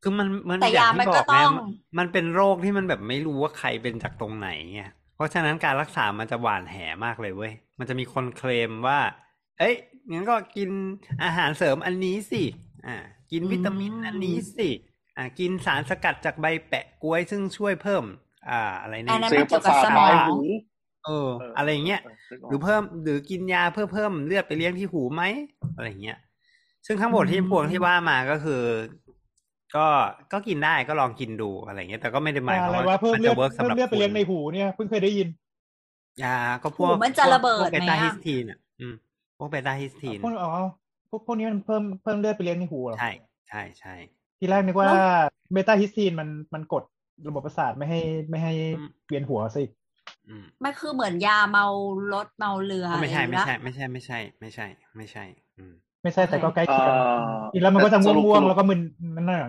[0.03, 1.67] คือมันมันแต่อย่างยามันที่บก็อกต้ไงองมัน
[1.99, 4.83] มันเป็นโรคที่มันแบบไม่รู้ว่าใครเป็นจากตรงไหนไง
[5.15, 9.01] เพราะฉะนั้นการรักษามันจะหวานแหมากเลยเว้ยมันจะมีคนเคลมว่า
[9.59, 9.75] เอ้ย
[10.11, 10.71] งั้นก็กิน
[11.25, 12.43] อาหารเสริมอันนี้สิ
[12.87, 12.97] อ่า
[13.33, 14.69] กินวิตามินอันนี้สิ
[15.17, 18.05] อ่ากินสารสกัดจากใบแปะกล้วยซึ่งช่วยเพิ่ม
[18.51, 20.37] อ่าอะไรอันเนี่ยนั้นเซลมันล์ปเกี่ยระวกับสาทสมปอลายงหู
[21.05, 22.01] เออ อะไรอย่างเงี้ย
[22.47, 25.23] หรือเพิ่มหรือกินยาเพื่อเพิ่มเลือดไปเลี้ยงที่หูไหม
[25.75, 26.19] อะไรอย่างเงี้ย
[26.87, 28.63] ซึ่งทั้งหมดที่อืมพวงที่ว่ามาก็คือ
[29.75, 29.87] ก็
[30.33, 35.29] ก็กินได้ก็ลองกินดูอะไรเงี้ย แต่ก็ไม่ได้หมายความอะไรว่าว่าเพิ่มมันเลือจะดเวิร์กสำเพิ่หมรับเลือดไปคุณเลี้ยงในหูเนี่ยเพิ่งเคยได้ยิน
[36.23, 38.95] ยาก็พวกหูมันจะระเบิดพวกเบไหมต้าอะฮิสตีนอะอืม
[39.37, 40.51] พวก betahistine พวกอ๋อ
[41.09, 43.09] พวกพวกนี้มันเพิ่มเพิ่มเลือดไปเลี้ยงในหูเหรอใช่
[43.49, 43.95] ใช่ใช่
[44.39, 44.97] ทีแรกนึกว่าแล้ว
[45.53, 46.83] betahistine มันมันกด
[47.27, 47.99] ระบบประสาทไม่ให้
[48.31, 49.67] ไม่ให้อืมเวียนหัวสิอื
[50.43, 51.67] มมันคือเหมือนยาเมา
[52.13, 54.67] รถเมาเรือก็ไม่ใช่อะรไม่อย่างใช่เงี้ยไม่ใช่ไม่ใช่ ไม่ใช่
[54.97, 55.25] ไม่ใช่
[55.57, 55.73] อืม
[56.03, 58.81] ไม่ใช่แต่ก็ใกล้เคียงเออกินแล้วมันก็จะสรุปง่วงสรุปๆแล้วก็มึน
[59.17, 59.43] นั่นน่ะ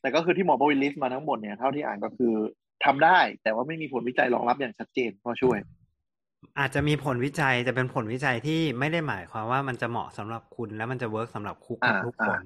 [0.00, 2.34] แต่ก็คือที่หมอประวิน list มาทั้งหมดเนี่ยเท่าที่อ่านก็คือ
[2.84, 5.58] ทำได้ แต่ว่าไม่มีผลวิจัยรองรับอย่างชัดเจนพอช่วย
[6.58, 12.40] อาจจะมีผลวิจัยแต่เป็นผลวิจัยที่ไม่ได้หมายความว่ามันจะเหมาะสำหรับคุณแล้วมันจะ work สำหรับทุกอ่าทุกคน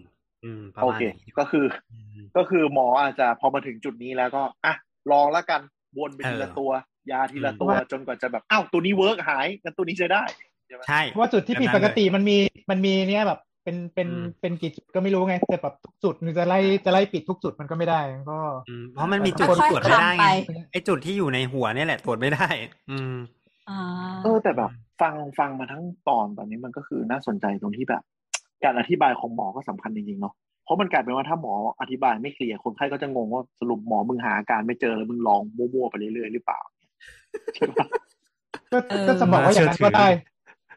[0.45, 4.75] อืมโอเคประมาณนี้ก็คืออืมก็คือหมออาจจะพอมาถึงจุดนี้แล้วก็อะ
[5.13, 5.61] ลองแล้วกัน
[5.99, 6.71] วนไปทีละเออตัว
[7.11, 10.23] ยาทีละอืมตัวจนกว่าจะแบบอ้าวตัวนี้ work หายงั้นตัวนี้ใช้ได้
[10.67, 12.37] ใช่ไหมใช่เพราะว่าจุดที่ผิดปกติมันมี
[12.71, 18.01] มันมีเนี่ยแบบเป็นเป็นอืมเป็นกี่จุดก็ไม่รู้ไงแต่แบบทุกจุดมันจะไล่จะไล่ปิดทุกจุดมันก็ไม่ได้
[18.31, 22.49] ก็อืมเพราะมันมีจุดค่อยๆตรวจไม่ได้ไงทำไปไอ้จุดที่อยู่ในหัวเนี่ยแหละตรวจไม่ได้
[22.91, 23.15] อืม
[23.69, 23.81] อ่า
[24.23, 24.71] เออแต่แบบ
[25.01, 28.03] ฟังฟังมาทั้งตอนตอนนี้มันก็คือน่าสนใจตรงที่แบบ
[28.65, 36.74] การอธิบายของหมอก็สำคัญจริงๆเนาะเพราะมันกลายเป็นว่าถ้าหมออธิบายไม่ clear คนไข้ก็จะงงว่าสรุปหมอมึงหาอาการไม่เจอแล้วมึงลองมั่วๆไปเรื่อยๆหรือเปล่าใช่ปะ
[38.73, 40.09] ก็เออก็จะบอกว่าอย่างนั้นก็ได้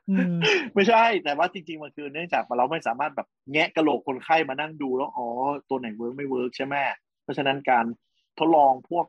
[0.09, 0.37] อืม
[0.73, 5.27] ไม่ใช่ แต่ว่าจริงๆมันคือเนื่องจากเราไม่สามารถแบบแงะกระโหลกคนไข้มานั่งดูแล้วอ๋อ
[5.69, 6.75] ตัวไหน work ไม่ work ใช่ไหม
[7.23, 7.85] เพราะฉะนั้นการ
[8.37, 9.05] ทดลองพวก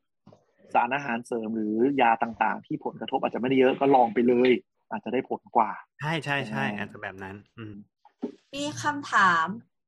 [0.74, 4.50] สารอาหารเสริมหรือยาต่างๆ ที่ผลกระทบอาจจะไม่ได้เยอะก็ลองไปเลย
[4.90, 5.70] อาจจะได้ผลกว่า
[6.00, 7.74] ใช่ใช่ใช่อ๋อออาจจะแบบนั้น อืม
[8.54, 9.46] มีคำถาม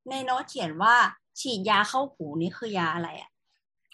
[0.09, 0.95] ในโน้ตเขียนว่า
[1.39, 3.29] ฉีดยาเข้าหูนี่คือยาอะไรอะ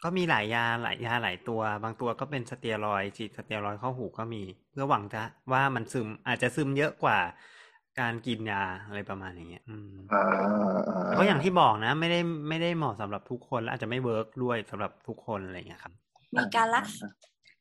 [0.03, 7.17] ก็มีหลายยาหลายยาหลายตัว บางตัวก็เป็นสเตียรอยด์ฉีดสเตียรอยด์เข้าหูก็มี เพื่อหวังจะว่ามันซึมอาจจะซึมเยอะกว่า
[7.99, 10.23] การกินยาอะไรประมาณอย่างเงี้ยอืมอ่า
[10.89, 12.19] อ่าก็อย่างที่บอกนะ ไม่ได้
[12.49, 15.93] ไม่ได้เหมาะสำหรับทุกคนและอาจจะไม่ work ด้วยสำหรับทุกคนอะไรอย่างเงี้ยครับ
[16.35, 17.07] มีการรักษา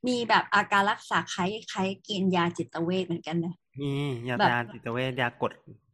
[0.09, 3.93] มีแบบอาการรักษาคล้ายคล้ายกินยาจิตเวชเหมือนกันนะมี
[4.29, 5.53] ยาแบบยาจิตเวชยากด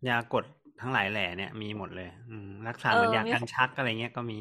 [0.09, 0.45] ยากด
[0.81, 4.41] ทั้งหลายแหล่เนี่ยมีหมดเลย อืมรักษาเหมือนเออมียากันชักอะไรเงี้ยก็มี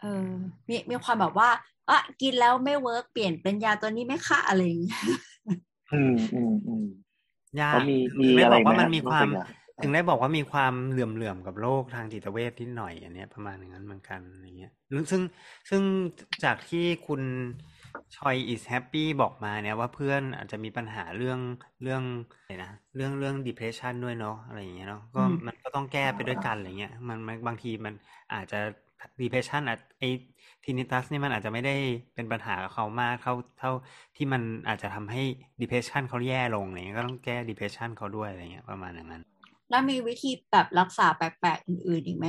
[0.00, 0.28] เออ
[0.68, 1.48] มีมีความแบบว่า
[1.88, 4.98] อะกินแล้วไม่ work เปลี่ยนเป็นยาตัวนี้ไหมคะอะไรอย่างเงี้ย
[5.92, 6.82] อืมอืมอืม
[7.60, 9.44] ยาเขามีมีถึงได้อะไรบอกว่าไหมมันมีนคอกวามจากยา
[9.80, 15.22] ถึงได้บอกว่ามีความเหลื่อมเหลื่อมๆกับโรคทางจิตเวชนิดหน่อยอันเนี้ยประมาณอย่างนั้นเหมือนกันอย่างเงี้ยหรือซึ่ง
[15.70, 15.82] ซึ่ง
[16.44, 17.22] จากที่คุณ
[18.16, 21.38] ชอย is happy บอกมาเนี่ยว่าเพื่อนอาจจะมีปัญหาเรื่อง
[21.82, 22.02] เรื่อง
[22.40, 27.94] อะไรนะเรื่องเรื่อง depression ด้วยเนาะอะไรอย่างเงี้ยเนาะก็อืมมันก็ต้องแก้ไปด้วยกันอะไรเงี้ยมันมันบางทีมัน
[28.32, 28.56] อาจจะ
[29.20, 30.04] depression อาจไอ
[30.64, 31.76] ทินิตัสนี่ยมันอาจจะไม่ได้
[32.14, 33.72] เป็นปัญหากับเขามากเท่าเท่า
[34.16, 35.22] ที่มันอาจจะทำให้
[35.60, 39.22] depression เขาแย่ลงอะไรเงี้ยก็ต้องแก้ depression เขาด้วยอะไรเงี้ยประมาณอย่างนั้น
[39.70, 42.28] แล้วมีวิธีแบบรักษาแปลกๆอื่นๆอีกไหม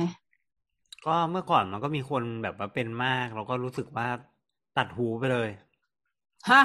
[1.06, 4.08] ก็เมื่อก่อนมันก็มีคนแบบว่าเป็นมากเราก็รู้สึกว่า
[4.76, 5.48] ตัดหูไปเลย
[6.50, 6.62] ฮะ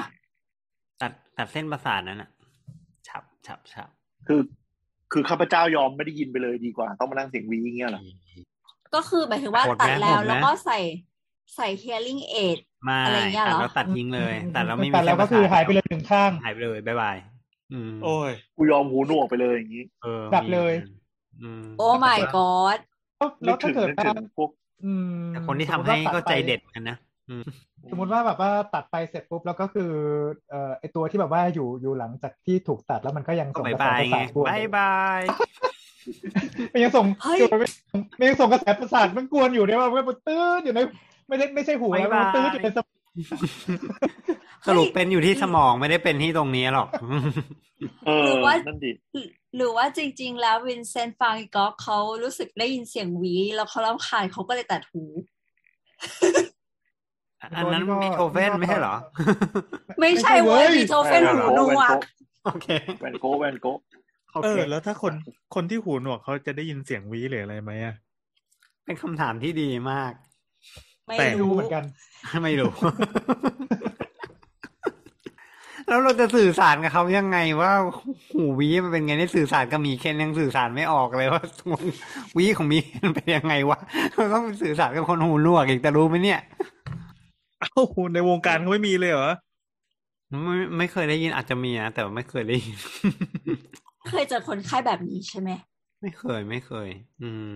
[1.00, 2.30] ตัดตัดเส้นประสาทนั้นอะ
[3.08, 3.88] ฉับฉับฉับ
[4.26, 4.40] คือ
[5.12, 8.02] คือข้าพเจ้ายอมไม่ได้ยินไปเลยดีกว่า ต้องมานั่งเสียงวีอย่างเงี้ยเหรอ
[8.94, 10.78] ก็คือหมายถึงว่าโหดไหมตัดแล้โหวดไหมแล้วก็ใส่
[11.56, 17.16] ใส่ hearing aid ไม่อะไรเงี้ยเหรอตัดแล้วตัดทิ้งเลยตัดแล้วไม่มีแต่แล้วก็คือหายไปเลยหนึ่งข้างหายไปเลยบายบาย
[17.72, 20.74] อืมโอ้ยกูยอมหูหนวกไปเลยอย่างงี้เออดับเลย
[21.42, 22.78] อืมโอ้ my god
[23.42, 24.50] แล้วนึถ้ากถึงเกิดนึกว่าถึงพวก
[24.84, 26.96] อืมแต่คนที่ทำสมมุติให้ว่าก็ตัดไปใจเด็ดเหมือนกันนะ
[27.30, 27.44] อืม
[27.90, 29.90] สมมติว่าแบบว่าตัดไปเสร็จปุ๊บแล้วก็คือ
[30.50, 35.20] เอ่อไอตัวที่แบบว่าอยู่อยู่หลังจากที่ถูกตัดแล้วมันก็ยังก็ส่งบายกระแสบายประไงสาทกวนบายบาย
[36.72, 37.38] มันยังส่งเฮ้ย
[38.18, 40.80] มันยังส่งกระแสประสาทมันกวนอยู่เนี่ยว่ามันตื้ออยู่ใน
[41.28, 43.00] ไม่ได้ไม่ใช่หูแล้วมันตื้ออยู่ในสมอง
[44.66, 46.88] สรุปเป็นอยู่ที่สมองไม่ได้เป็นที่ตรงนี้หรอก
[48.06, 49.26] เออหรือว่านั่นดิหรือ
[49.56, 55.02] หรือว่าจริง ๆ แล้ววินเซนต์ฟานก็อกเขารู้สึกได้ยินเสียงวี้ แล้วเขารำคาญเขาก็เลยตัดหู
[57.40, 58.94] อันนั้นบีโทเฟนไม่ใช่เหรอ
[60.00, 61.98] ไม่ใช่เว้ยบีโทเฟนหูหนวก
[62.44, 62.66] โอเค
[63.00, 65.12] แวนโกะแวนโกะโอเอเคอแล้วถ้าคน
[65.54, 67.94] คนที่หูหนวกเขาจะได้ยินเสียงวีหรืออะไรไหมอะ
[68.84, 70.12] เป็นคำถามที่ดีมาก
[71.06, 71.84] ไม่แต่ไม่รู้รู้เหมือนกัน
[72.44, 72.70] ไม่รู้
[75.88, 77.72] แล้วเราจะสื่อสารกับเขายังไงว่า
[78.32, 81.42] หูวีมันเป็นไงนี่สื่อสารกับหมีเคนยังสื่อสารไม่ออกเลยว่า
[82.36, 83.78] วีของหมีเคนเป็นยังไงวะ
[84.14, 86.40] เราต้องสื่อสารกับคนหูหนวกอีกแต่รู้ไหมเนี่ย
[87.60, 87.82] เอ้า
[88.14, 89.32] ในวงการเขาไม่มีเลยเหรอ
[90.44, 92.76] ไม่ไม่เคยได้ยินอาจจะมีนะแต่ว่าไม่เคยได้ยิน
[94.08, 95.50] เคยเจอคนไข้แบบนี้ใช่ไหม
[96.00, 96.88] ไม่เคยไม่เคย
[97.22, 97.52] อืม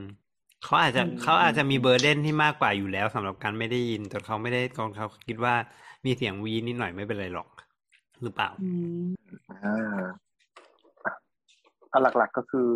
[0.65, 5.55] เขาอาจจะเขาอาจจะมีเบอร์เดนที่มากกว่าอยู่แล้วสำหรับการไม่ได้ยินแต่เขาไม่ได้ตอนเขาคิดว่า
[6.05, 7.49] มีเสียงวีนิดหน่อยไม่เป็นไรหรอก
[8.23, 8.71] หรือเปล่าอื
[9.05, 9.07] ม
[9.51, 10.01] อ่า
[11.93, 12.71] อันหลักๆก็คือ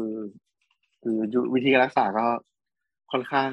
[1.01, 1.17] คือ
[1.55, 2.27] วิธีการรักษาก็
[3.13, 3.51] ค่อนข้าง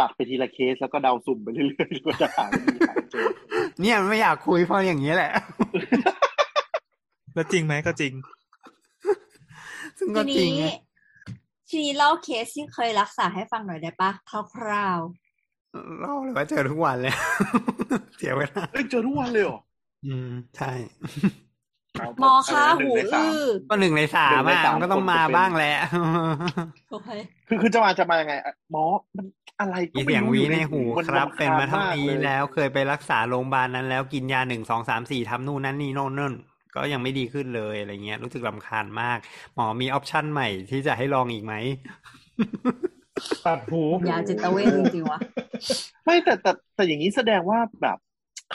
[0.00, 3.26] ตัดไปทีละเคสแล้วก็เดาสุ่มไปเรื่อยๆก็จะหาวิธีหาเจอ
[3.80, 5.32] เนี่ยไม่อยากคุยเพราะอย่างนี้แหละ
[7.34, 8.12] แล้วจริงไหมก็จริง
[10.06, 10.66] ซึ่งก็ทีจริงนี้ไง
[11.68, 15.00] ทีนี้เล่าเคสที่เคยรักษาให้ฟังหน่อยได้ปะคร่าว
[16.00, 17.14] เล่าเลยว่าเจอทุกวันเลย
[18.16, 19.60] เสียเวลาเอ้ยเจอทุกวันเลยเหรอ
[20.06, 25.74] อืมใช่ๆหมอคะหนึ่หูงในสามอื้อก็หนึ่งในสามหนึ่งในอะสามมันก็ต้องคนมาจะเป็นบ้างแหละ
[26.90, 27.08] โอเค
[27.48, 28.84] คือคือจะมาจะมายังไงอะหมอ
[29.16, 29.26] มัน
[29.60, 36.34] อะไรก็มีไม่เสียงรู้วีอยู่ในหูมันครับำญเป็นมาเท่านี้กยแล้วเคยไปรักษาโรงพยาบาลนั้นแล้วกินยาหนึ่งสองสามสี่ทำนู่นนั่นนี่โน่นนั่น
[36.76, 39.18] ก็ยังไม่ดีขึ้นเลยอะไรเงี้ย รู้สึกรำคาญมาก
[39.54, 41.54] หมอมี option ใหม่ที่จะให้ลองอีกไหม
[43.46, 45.18] ตัดหูยาจิตเวชจริงๆวะ
[46.04, 47.98] ไม่แต่แต่แต่อย่างนี้แสดงว่าแบบ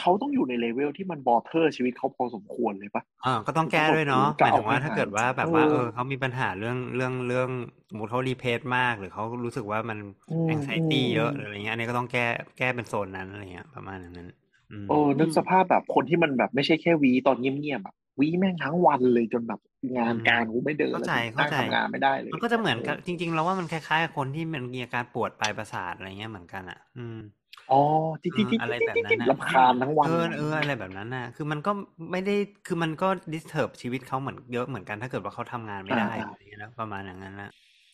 [0.00, 7.48] เขาต้องอยู่ในเลเวลที่มัน bother ชีวิตเขาพอสมควรเลยปะอ่าก็ต้องแก้ด้วยเนาะหจะมายเอาถึงว่าไปถ้าหาเกิดว่าแบบว่าเออเออเขามีปัญหาเรื่องเรื่องเรื่อง
[7.90, 12.20] สมมติเขารีเพทมาก หรือเขารู้สึกว่ามันอืมแองไซตี้อืมเยอะหรืออะไรเงี้ยอันนี้ก็ต้องแก้
[12.58, 14.28] แก้เป็นโซนนั้นอะไรเงี้ยประมาณอย่างนั้น
[14.70, 19.60] อืมเออนึกสภาพแบบคนที่มันแบบไม่ใช่แค่วีตอนเงียบๆแบบ วีแม่งทั้งวันเลยจนแบบ
[19.96, 27.18] งานการกูไม่เดินเข้าใจนั่งเข้าใจทำงานไม่ได้เลยมันก็จะเหมือนกับจริง ๆ เราว่ามันคล้ายๆกับคนที่มันมีอาการปวดปลายประสาทอะไรเงี้ยเหมือนกันอะ อืม
[27.70, 27.80] อ๋อ
[28.22, 31.70] จิ๊ดจิ๊ดจิ๊ดอะไรแบบนั้นจิ๊ดน่ะรำคาญทั้งวันเออเอออะไรแบบนั้นน่ะ คือมันก็
[32.12, 32.34] ไม่ได้
[32.66, 37.50] คือมันก็disturb ชีวิตเขาเหมือนเยอะเหมือนกันถ้าเกิดว่าเขาทำงานไม่ได้อะไรเงี้ยนะประมาณอย่างนั้นนะ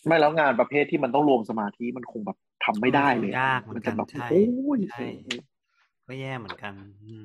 [0.07, 4.41] ไม่แล้วงานประเภทที่มันต้องรวมสมาธิมันคงแบบทำไม่ได้เลยยากเหมือนกันจะแบบใช่โอ้
[4.77, 5.03] ยใช่
[6.09, 6.73] ก็แย่เหมือนกัน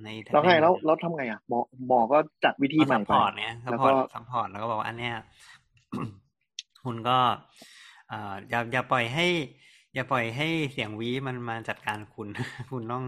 [0.04, 5.16] ในแล้วไงแล้วแล้วทำไงอะหมอหมอก็จัดวิธีที่ใหม่ support ไปเนี่ย support แล้วก็ sup port แล้วก็บอกว่าอันเนี้ย
[6.84, 7.18] คุณก็
[8.10, 9.28] เอ่ออย่าอย่าปล่อยให้
[9.94, 12.28] อย่าปล่อยให้เสียงวี้มันมาจัดการคุณ
[12.72, 13.04] คุณต้อง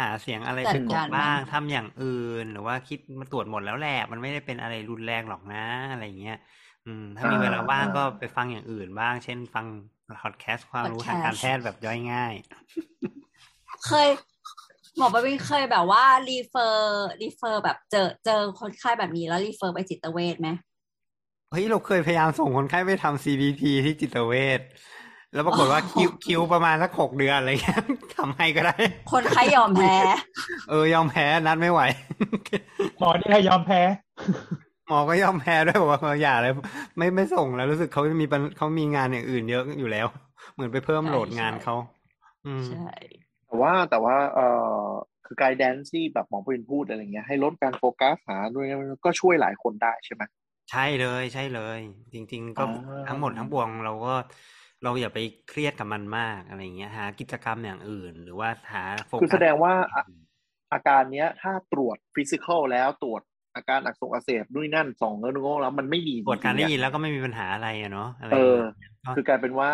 [0.00, 6.38] หาเสียงอะไรจัไปดกกาดรบ้างมันทำอย่างอื่น หรือว่าคิดมาตรวจหมดแล้วแหละมันไม่ได้เป็นอะไรรุนแรงหรอกนะอะไรเงี้ย
[6.86, 9.66] อืม ถ้ามีอ่าเวลาว่างอ่าก็ไปฟังอย่างอื่นบ้าง เช่น ฟัง
[10.22, 12.34] พอดแคสต์ความรู้ทางการแพทย์แบบย่อยง่าย
[13.86, 14.08] เคย
[14.96, 20.48] หมอประวินเคยแบบว่า refer refer แบบเจอเจอคนไข้แบบนี้แล้ว refer ไปจิตเวชไหม
[21.50, 24.60] เฮ้ยเราเคยพยายามส่งคนไข้ไปทำ CBT ที่จิตเวช
[25.34, 27.82] แล้วปรากฏว่าคิวคิวประมาณสักหกเดือนอะไรเงี้ย
[28.16, 28.76] ทำให้ก็ได้
[29.12, 29.94] คนไข้ยอมแพ้
[30.70, 31.80] เออยอมแพ้นัดไม่ไหว
[32.98, 33.80] หมอนี่ให้ยอมแพ้
[34.88, 36.52] หมอก็ยอมแพ้ด้วยบอกว่าเอออย่าเลย
[36.96, 40.06] ไม่ไม่ส่งแล้วรู้สึกเขาจะมีปัญเขามีงานอย่างอื่นเยอะอยู่แล้ว
[40.52, 41.74] เหมือนไปเพิ่มใช่ load งานใช่เขา
[42.46, 43.23] อืมใช่แต่
[43.62, 44.46] ว่าแต่ว่าเอ่
[44.78, 44.88] อ
[45.26, 50.22] คือ guidance ที่แบบหมอปรินพูดอะไรเงี้ยให้ลดการโฟกัสหาด้วยนะก็ช่วยหลายคนได้ใช่ไหม
[50.70, 51.78] ใช่เลยใช่เลย
[52.14, 54.14] จริง ๆ ก็อ่าทั้งหมดทั้งปวงเราก็
[54.82, 55.18] เราอย่าไป
[55.48, 60.04] เครียดกับมันมากอะไรเงี้ยหากิจกรรมอย่างอื่น หรือว่าหาโฟกัสคือแสดงว่าอะ
[60.72, 63.22] อาการเนี้ย ถ้าตรวจ physical แล้วตรวจ
[63.56, 69.70] อาการอักเสบอักเสบนู่นนนั่นสองเงินงงแล้วมันไม่มีตรวจการได้จยิงนๆแล้วก็ไม่มีปัญหาอะไรอะเนาะอะไรเออเงี้ยก็คือกลายเป็นว่า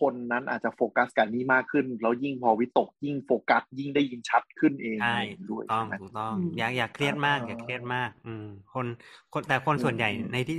[0.00, 8.86] คนนั้นอาจจะโฟกัสกับนี้มากขึ้น แล้วยิ่งพอวิตกยิ่งโฟกัส ยิ่งได้ยินชัดขึ้นเองใช่ด้วยต้องใช่ไหมถูกต้องอืมอย่าอย่าเครียดมากอ่าอย่าเครียดมาก อืม คน
[9.32, 10.58] คนแต่คนส่วนใหญ่อืมในที่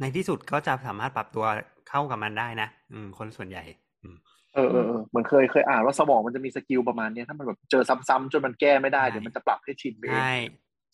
[0.00, 1.44] ในที่สุดก็จะสามารถปรับตัว
[1.88, 3.64] เข้ากับมันได้นะอืม คนส่วนใหญ่
[4.02, 4.16] อืม
[4.54, 10.32] เออเออเออเหมือนเคยเคยอ่านว่าสมองมันจะมี skill ประมาณเนี้ยถ้ามันแบบเจอซ้ำๆจนมันแก้ไม่ได้ใช่เดี๋ยวมันจะปรับให้ชินไปเองใช่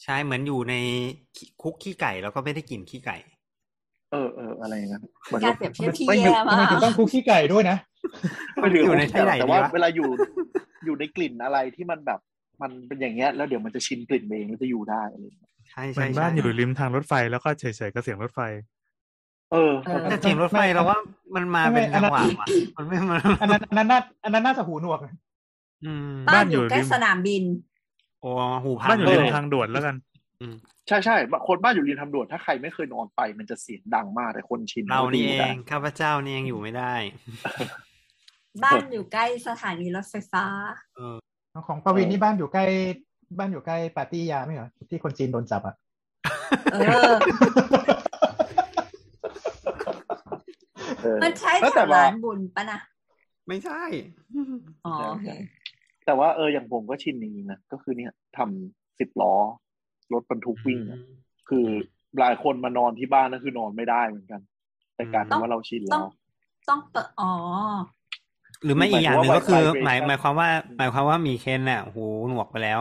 [0.04, 0.74] ใช่เหมือนอยู่ใน
[1.62, 3.16] คุกขี้ไก่แล้วก็ไม่ได้กลิ่นขี้ไก่
[4.12, 7.76] เออเอออะไรอย่างเงี้ยเหมือนการว่าเปรียบเทียบที่ไม่แย่ทำมาไมกถึงต้องคุกขี้ไก่ด้วยนะ
[8.60, 10.08] ไม่ถึงอยู่ในที่ไหนแต่ว่าดีวะเวลาอยู่
[10.84, 12.20] อยู่ในกลิ่นอะไรที่มันแบบ
[12.62, 18.40] มันเป็นอย่างเงี้ยแล้วเดี๋ยวมันจะชินกลิ่นเองมันจะอยู่ได้อะไรอย่างเงี้ยใช่เหมืใช่อนใช่บ้านอยู่ริมทางรถไฟแล้วก็เฉยๆกับเสียงรถไฟ
[19.52, 20.98] เออเออแต่เสียงรถไฟเราว่า
[21.34, 25.00] มันมาไม่เป็นไม่จังหวะอันนั้นว่ะมันไม่มันอันนั้นอันนั้นน่าอันนั้นน่าจะหูหนวก
[25.84, 27.44] อืมบ้าบ้านนออยู่ยู่ใกล้ริมสนามบิน
[28.20, 28.30] โอ้
[28.64, 29.96] หูพังบ้านอยู่เลริมยทางด่วนแล้วกัน
[30.88, 31.16] ใช่ใช่
[31.48, 36.94] คนบ้านอยู่ริมทางด่วนถ้าใครไม่เคยนอนไป มันจะเสียงดังมากแต่คนชินเรานี่ก็เอดูได้งข้าพเจ้านี่ยังอยู่ไม่ได้
[38.64, 40.44] บ้านอยู่ใกล้สถานีรถไฟฟ้า
[41.66, 42.66] ของปวินนี่บ้านอยู่ใกล้
[43.38, 45.74] บ้านอยู่ใกล้ปาร์ตี้ยาไม่เหรอที่คนจีนโดนจับอะ
[46.72, 46.76] เอ
[47.10, 47.14] อ
[51.02, 52.80] เออมันใช้แล้วแถแต่วว่าร้านบุญปะนะ
[53.48, 53.82] ไม่ใช่
[54.86, 55.28] อ๋อโอเค
[56.06, 59.34] แต่ว่าเอออย่างผมก็ชินจริงๆนะก็คือเนี่ยทำสิบล้อ
[60.12, 61.00] รถบรรทุกวิ่งอะ
[61.48, 61.66] คือ
[62.20, 64.40] หลายคนมานอนที่บ้านนั่นคือนอนไม่ได้เหมือนกัน
[64.94, 66.08] แต่กลารเป็นว่าเราชินต้แล้องว
[66.68, 67.32] ต้องเปิดอ๋อ
[68.64, 70.48] หรือไม่อีกอย่างหนึ่งก็คือ หมาย vibration หมายความว่า
[70.78, 72.80] หมายความว่ามีเคนน่ะหูหนวกไปแล้ว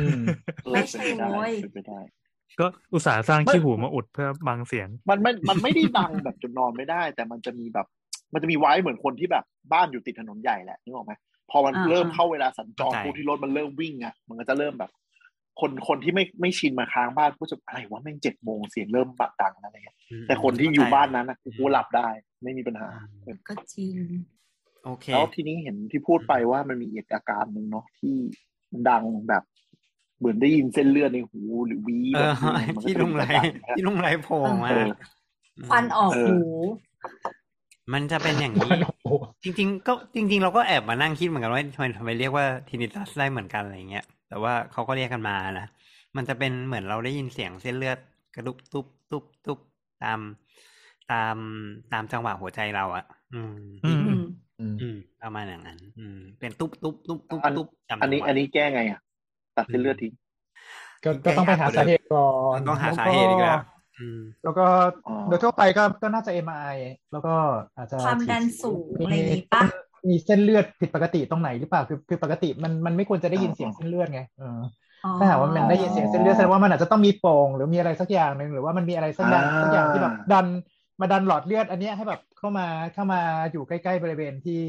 [0.00, 0.22] อืม
[0.64, 2.00] เออไม่ใช่เป็นปด้โว้ยเป็นไปได้
[2.60, 7.86] ก็อุตส่าห์สร้างขี้หูมาอุดเพื่อบังเสียง มันไม่มันไม่ได้ดังแบบจนนอนไม่ได้ แต่มันจะมีแบบ
[8.32, 11.12] มันจะมีไว้เหมือนคนที่แบบบ้านอยู่ติดถนนใหญ่แหละนึกออกไหม
[11.50, 14.90] พอมันอ่าเริ่มเข้าเวลาสัญจรเข้าใจปุ๊บที่รถมันเริ่มวิ่งอะมันก็จะเริ่มแบบ
[15.60, 22.08] คนคนที่ไม่ไม่ชินมาค้างบ้านก็จะอะไรวะแม่งเจ็ดโมงเสียงเริ่มบัดดังอะไรเงี้ยอืมแต่คนที่อยู่เข้ใจบ้านนั้นนะกูหลับได้
[22.42, 22.88] ไม่มีปัญหา
[23.26, 23.94] อืมก็จริง
[24.84, 28.14] โอเคแล้วทีนี้เห็นที่พูดไปว่ามันมีอีกอาการหนึ่งเนาะที่
[28.88, 29.42] ดังแบบ
[30.18, 34.88] เหมือนได้ยินเส้นเลือดในหูหรือวีเอแบบอนี้มันก็ที่จะลุงไรมีอาการอย่างเงี้ยที่ลุงไรโผล่มาเออ
[35.68, 36.38] ควันออกเออหู
[37.92, 45.66] มันจะเป็นอย่างนี้โอ้โหจริง ๆ ก็จริง ๆ เราก็แอบมานั่งคิดเหมือนกันว่าทำไมทำไมเรียกว่าทินิตัสได้เหมือนกันอะไรเงี้ย แต่ว่าเขาก็เรียกกันมานะ
[46.16, 47.98] มันจะเป็นเหมือนเราได้ยินเสียงเส้นเลือด
[48.34, 49.58] กระดุบตุบตุบตุบ
[50.04, 50.18] ตาม
[51.12, 51.36] ตาม
[51.92, 53.04] ตามจังหวะหัวใจเราอะ
[53.34, 53.54] อืม
[53.84, 54.22] อืมอืม
[54.60, 59.00] อืม อืมประมาณอย่างนั้น อืม เป็นตุบตุบตุบตุบอันตุบจำอันนี้จังหวะอันนี้แก้ไงอะ
[59.56, 60.12] ตัดเส้นเลือดทิ้ง
[61.04, 63.60] ก็ก็ต้องไปหาสาเหตุก่อนต้องหาสาเหตุอีกแล้ว
[64.00, 64.66] อืมแล้วก็
[65.06, 66.76] อ๋อโดยทั่วไปก็ก็น่าจะ MRI
[67.12, 67.34] แล้วก็
[67.76, 69.62] อาจจะความดันสูงอะไรอย่างงี้ปะ
[70.08, 74.60] มีเส้นเลือดผิดปกติตรงไหนหรือเปล่าคือคือปกติมันมันไม่ควรจะได้ยินเสียงเส้นเลือดไงเออ
[75.04, 80.46] อ๋อถ้าหากว่ามันได้ยินเสียงเส้นเลือดแสดงว่ามันอาจจะต้องมีโป่งหรือมีอะไรสักอย่างหนึ่งหรือว่ามันมีอะไรสักอย่างอ่าสักอย่างที่แบบดัน
[81.00, 83.20] มาดันหลอดเลือด อันเนี้ยให้แบบเข้ามาเข้ามา
[83.52, 84.62] อยู่ใกล้ๆบริเวณที่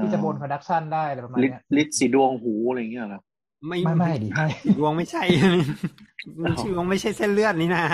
[0.00, 3.20] ที่จะ bone conduction ได้อะไรประมาณลิดเนี้ยลิดสีดวงหูอะไรอย่างเงี้ยเหรอ
[3.66, 4.46] ไม่ไม่ไม่ดิไม่
[4.78, 5.22] ดวงไม่ใช่
[6.42, 7.84] มันชื่อดวงไม่ใช่เส้นเลือดนี่นะ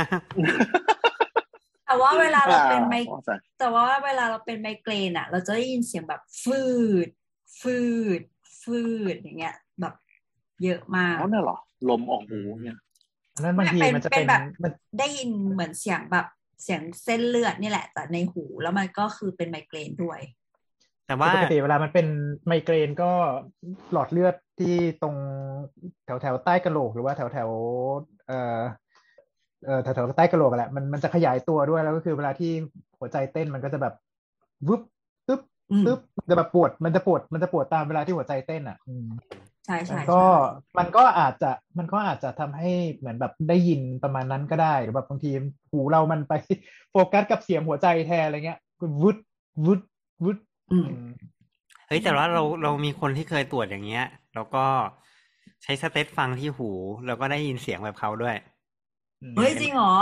[1.93, 6.63] แต่ว่าเวลาเราเป็นไมอ๋อใช่แต่ว่าเวลาเราเป็นไมเกรนอะ เราจะได้ยินเสียงแบบฟื
[7.07, 7.09] ด
[7.61, 7.79] ฟื
[8.21, 8.23] ด
[8.63, 8.81] ฟื
[9.15, 9.95] ดอย่างเงี้ย แบบ
[10.63, 11.59] เยอะมากอ๋อเนี่ยเหรอ
[11.89, 12.79] ลมออกหูเนี่ย
[13.35, 16.27] อันนั้นบางทีเป็นมันจะเป็เป็นนแบบมันได้ยินเหมือนเสียงแบบ
[16.63, 20.21] เสียงเส้นเลือดนี่แหละแต่ในหูแล้วมันก็คือเป็นไมเกรนด้วย
[21.07, 22.07] แต่ว่าปกติเวลามันเป็น
[22.47, 23.11] ไมเกรนก็
[23.93, 25.17] หลอดเลือดที่ตรง
[26.05, 27.51] แถวแถวใต้กระโหลกหรือว่าแถวแถว
[28.27, 28.63] เอ่อเอ่อ
[29.83, 32.51] แถวแถวใต้กระโหลกอะแหละมันมันจะขยายตัวด้วยแล้วก็คือเวลาที่
[32.99, 33.95] หัวใจเต้นมันก็จะแบบ
[34.69, 34.83] วึบ
[35.29, 35.41] ตึ๊บ
[35.73, 35.99] อืมตึ๊บ
[36.31, 39.07] จะแบบปวดมันจะปวดมันจะปวดตามเวลาที่หัวใจเต้นอะอืม
[39.67, 40.21] ใช่ใช่มันใช่ก็
[40.79, 45.31] มันก็อาจจะมันก็อาจจะทำให้เหมือนแบบได้ยินประมาณนั้นก็ได้หรือแบบบางที
[45.71, 46.33] หูเรามันไป
[46.91, 49.17] โฟกัสกับเสียงหัวใจแทนอะไรเงี้ยก็วุด
[49.67, 49.81] วุด
[50.25, 50.37] วุด
[50.73, 51.09] อืมอืม
[51.89, 54.65] เฮ้ยแต่ว่าเราเรามีคนที่เคยตรวจอย่างเงี้ย แล้วก็
[55.63, 56.71] ใช้สเตตฟังที่หู
[57.07, 58.37] แล้วก็ได้ยินเสียงแบบเขาด้วย
[59.37, 59.97] เฮ้ยจริงเหรอ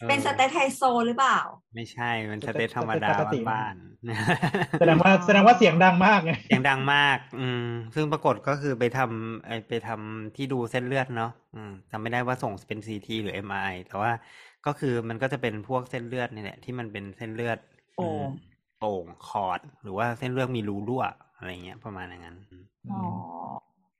[0.00, 1.38] ออเป็น steth ไฮโซหรือเปล่า
[1.74, 3.74] ไม่ใช่ มัน steth ธรรมดาปกติบ้าน
[4.80, 13.58] แสดงว่าแสดงว่าเสียงดังมากไงๆเสียงดังมาก อืม ซึ่งปรากฏก็คือไปทำไอไปทำที่ดูเส้นเลือดเนาะอืมจำไม่ได้ว่าส่งเป็น CT หรือ MRI
[13.88, 14.12] แต่ว่า
[14.66, 17.58] ก็คือมันก็จะเป็นพวกเส้นเลือดนี่แหละที่มันเป็นเส้นเลือด
[17.96, 21.04] โป่งอืมโป่งคอร์ดหรือว่าเส้นเลือดมีรูรั่ว
[21.36, 23.00] อะไรเงี้ยประมาณอย่างนั้นอืมอ๋อ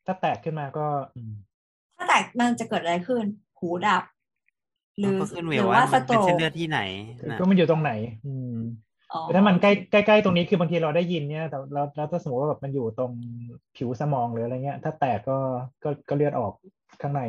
[0.07, 0.87] ถ้าแตกขึ้นมาก็
[1.17, 1.35] อืม
[1.97, 3.25] ถ้าแตกมันจะเกิดอะไรขึ้น
[3.59, 4.03] หูดับ
[5.01, 6.81] หรือก็ขึ้นหเวรืลอว่าว่าสมันโตรเป็นกเส้นเลือดที่ไหน
[7.31, 7.93] นะก็มันอยู่ตรงไหน
[8.27, 8.55] อืม
[9.13, 9.73] อ๋อแต่ถ้ามันใกล้
[10.07, 13.13] ใกล้ๆตรงนี้คือบางทีเราได้ยินเนี่ยแต่แล้วแล้วถ้าสมมติว่าแบบมันอยู่ตรง
[13.77, 15.39] ผิวสมองหรืออะไรเงี้ย ถ้าแตกก็
[15.85, 16.53] ก็ก็เลือดออก
[17.03, 17.23] ข้างใน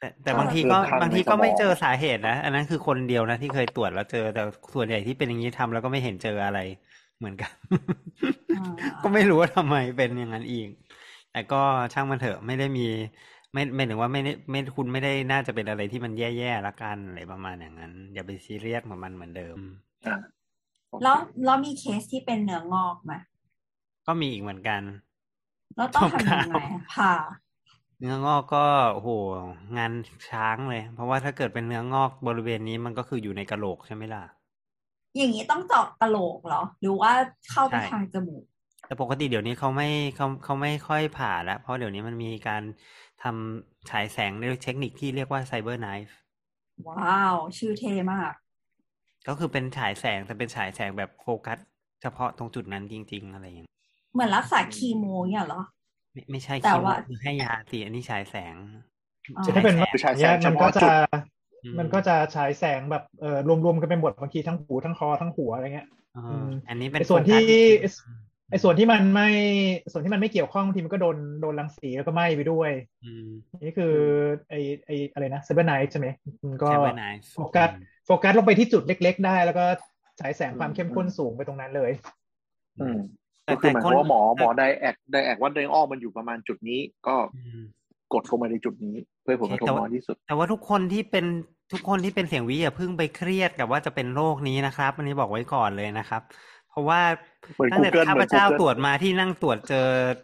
[0.00, 4.42] แต่แต่บางทีก็บางทีก็ไม่เจอสาเหตุนะ อันนั้นคือคนเดียวนะที่เคยตรวจแล้วเจอแต่
[4.74, 6.60] ส่วนใหญ่ที่เป็นอย่างนี้ทำแล้วก็ไม่เห็นเจออะไร
[7.18, 7.52] เหมือนกัน
[8.58, 10.68] อ่าก็ไม่รู้ว่าทำไมเป็นอย่างนั้นอีก
[11.32, 11.62] แต่ก็
[11.92, 12.86] ช่างมันเถอะไม่ได้มี
[13.58, 19.58] ไม่ไม่ถึงว่าไม่ได้ไม่คุณไม่ได้น่าจะเป็นอะไรที่มันแย่ๆละกันอะไรประมาณอย่างนั้น อย่าไปซีเรียสกับมันเหมือนเดิม
[20.06, 20.16] อะ
[21.02, 23.12] แล้วแล้วมีเคสที่เป็นเนื้องอกไหม
[24.06, 24.82] ก็มีอีกเหมือนกัน
[25.76, 27.14] แล้วต้องทำยังไงอะผ่า
[27.98, 29.10] เนื้องอกก็โอ้โห
[29.78, 29.92] งาน
[30.30, 34.24] ช้างเลย เพราะว่าถ้าเกิดเป็นเนื้องอกบริเวณนี้มันก็คืออยู่ในกระโหลกใช่ไหมล่ะ
[35.16, 37.12] อย่างนี้ต้องเจาะกะโหลกเหรอ หรือว่า
[37.50, 38.44] เข้าไปใช่ทางจมูก
[38.86, 42.62] แต่ปกติเดี๋ยวนี้เขาไม่เขาเขาไม่ค่อยผ่าแล้ว เพราะเดี๋ยวนี้มันมีการ
[43.22, 46.14] ทำฉายแสงด้วยเทคนิคที่เรียกว่า CyberKnife
[46.88, 48.32] ว้าว ชื่อเท่มาก
[49.28, 51.58] ก็คือเป็นฉายแสงแต่เป็นฉายแสงแบบโฟกัส
[52.02, 53.68] เฉพาะตรงจุดนั้นจริง ๆ อะไรอย่างเงี้ย
[54.12, 55.62] เหมือนรักษาคีโมเนี่ยเหรอ
[56.12, 58.54] ไม่ไม่ใช่แต่คีโมว่าคือให้ยาสิอันนี้ฉายแสง
[59.36, 60.92] อ๋อแต่ถ้าเป็นคือฉายแสเนี่ยเฉมันก็พาะจุด
[61.64, 67.94] อืมันก็จะฉายแสงแบบเอ่อรวมๆกันเป็นหมดบางทีทั้งหูทั้งคอทั้งหัวอะไรเงี้ยเออมอันนี้เป็นไอ้ส่วนที่โฟกัส
[68.50, 69.28] ไอ้ส่วนที่มันไม่
[69.92, 72.70] ส่วนที่มันไม่เกี่ยวข้องบางทีมันก็โดนโดนรังสีแล้วก็ไหม้ไปด้วย
[73.04, 73.28] อืม
[73.60, 73.94] นี่คือ
[74.50, 74.54] ไอ
[74.86, 76.08] ไออะไรนะ Cyber Knight ใช่ไหม
[76.50, 77.70] มันก็ CyberKnife โฟกัส
[78.06, 79.64] โฟกัสลงไปที่จุดเล็ก ๆ ได้ แล้วก็
[80.20, 81.92] ฉายแสงความเข้มข้นสูงไปตรงนั้นเลย
[82.80, 82.98] อืม
[83.44, 87.62] แต่ก็คือหมายความว่าหมอหมอแต่ diag diag ว่าเนื้องอกมันอยู่ประมาณจุดนี้ก็อืม
[88.12, 91.26] กดเข้ามาในจุดนี้ เพื่อให้ผลกระทบแต่ว่าน้อยที่สุด แต่ว่าทุกคนที่เป็น
[91.72, 96.22] ทุกคนที่เป็นเสียงวี้อย่าเพิ่งไปเครียดกับว่าจะเป็นโรคนี้นะครับ อันนี้บอกไว้ก่อนเลยนะครับ
[96.57, 97.02] เพ ราะว่า
[97.54, 99.76] เหมือนตั้งแต่ Google ข้าพเจ้าเหมือน Google ตรวจมาที่นั่งตรวจเจอ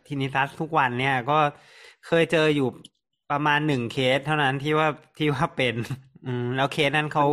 [0.07, 1.39] tinnitus ทุกวันเนี่ย ก็
[2.03, 2.65] เคยเจออยู่
[3.31, 5.75] ประมาณหนึ่งเคสเท่านั้นที่ว่าที่ว่าเป็น
[6.25, 7.25] อืม แล้วเคสนั้นเขา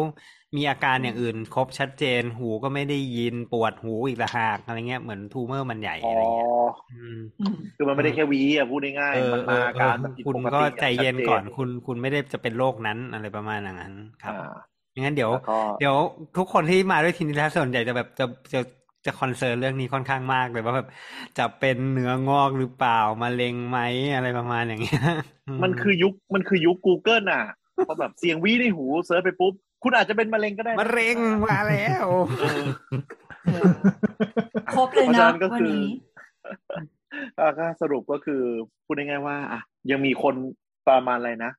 [0.57, 6.47] มีอาการอย่างอื่น ครบชัดเจน หูก็ไม่ได้ยินปวดหูอีกต่างหากอะไรเงี้ยเหมือน tumor มันใหญ่อ๋ออะไรเงี้ย
[6.89, 14.33] อืมอืมคือมันไม่ได้แค่วี้อะพูดง่ายๆ เออเออเออมันมาอาการแบบผิดคุณก็ใจเย็นก่อนคุณคุณไม่ได้จะเป็นโรคนั้นอะไรประมาณอย่างนั้นครับอ่า
[15.05, 15.95] งั้นเดี๋ยวแล้วก็เดี๋ยว
[16.37, 18.59] ทุกคนที่มาด้วย tinnitus ส่วนใหญ่จะแบบจะจะ
[19.05, 20.87] จะ concern เรื่องนี้ค่อนข้างมากเลยว่าแบบ
[21.37, 23.79] จะเป็นเนื้องอกหรือเปล่ามะเร็งไหม
[24.15, 25.03] อะไรประมาณอย่างเงี้ย
[25.63, 27.43] มันคือยุคมันคือยุค Google อะ
[27.87, 29.53] พอแบบเสียงวี้ในหู search ไปปุ๊บ
[29.83, 31.17] คุณอาจจะเป็นมะเร็งก็ได้นะมะเร็ง
[31.47, 32.05] มาแล้ว
[32.39, 32.63] เออ
[34.73, 35.87] ครบเลยเพราะฉะเนาะนั้นก็วันคือนี้
[37.39, 38.41] อ่าก็สรุปก็คือ
[38.85, 39.61] พูดง่ายๆว่าอะ
[39.91, 40.35] ยังมีคน
[40.87, 41.51] ประมาณอะไรนะ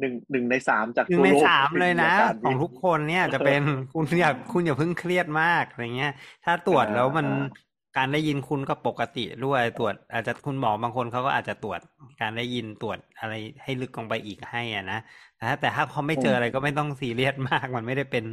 [0.00, 3.62] หนึ่งหนึ่งในสามจากหนึ่งทั่วในโลกสามเลยนะที่มีาการของทุกคนเนี่ยจะเป็น
[3.94, 6.12] คุณอย่าคุณอย่าเพิ่งเครียดมากอะไรเงี้ย
[6.44, 11.80] ถ้าตรวจแล้วมันอ่าการได้ยินคุณก็ปกติด้วยตรวจ อาจจะคุณหมอบางคนเขาก็อาจจะตรวจ
[12.20, 15.00] การได้ยินตรวจอะไรให้ลึกลงไปอีกให้อะนะ
[15.36, 18.24] แต่ถ้าแต่ถ้าเขาไม่เจออะไรก็ไม่ต้องซีเรียสมาก มันไม่ได้เป็น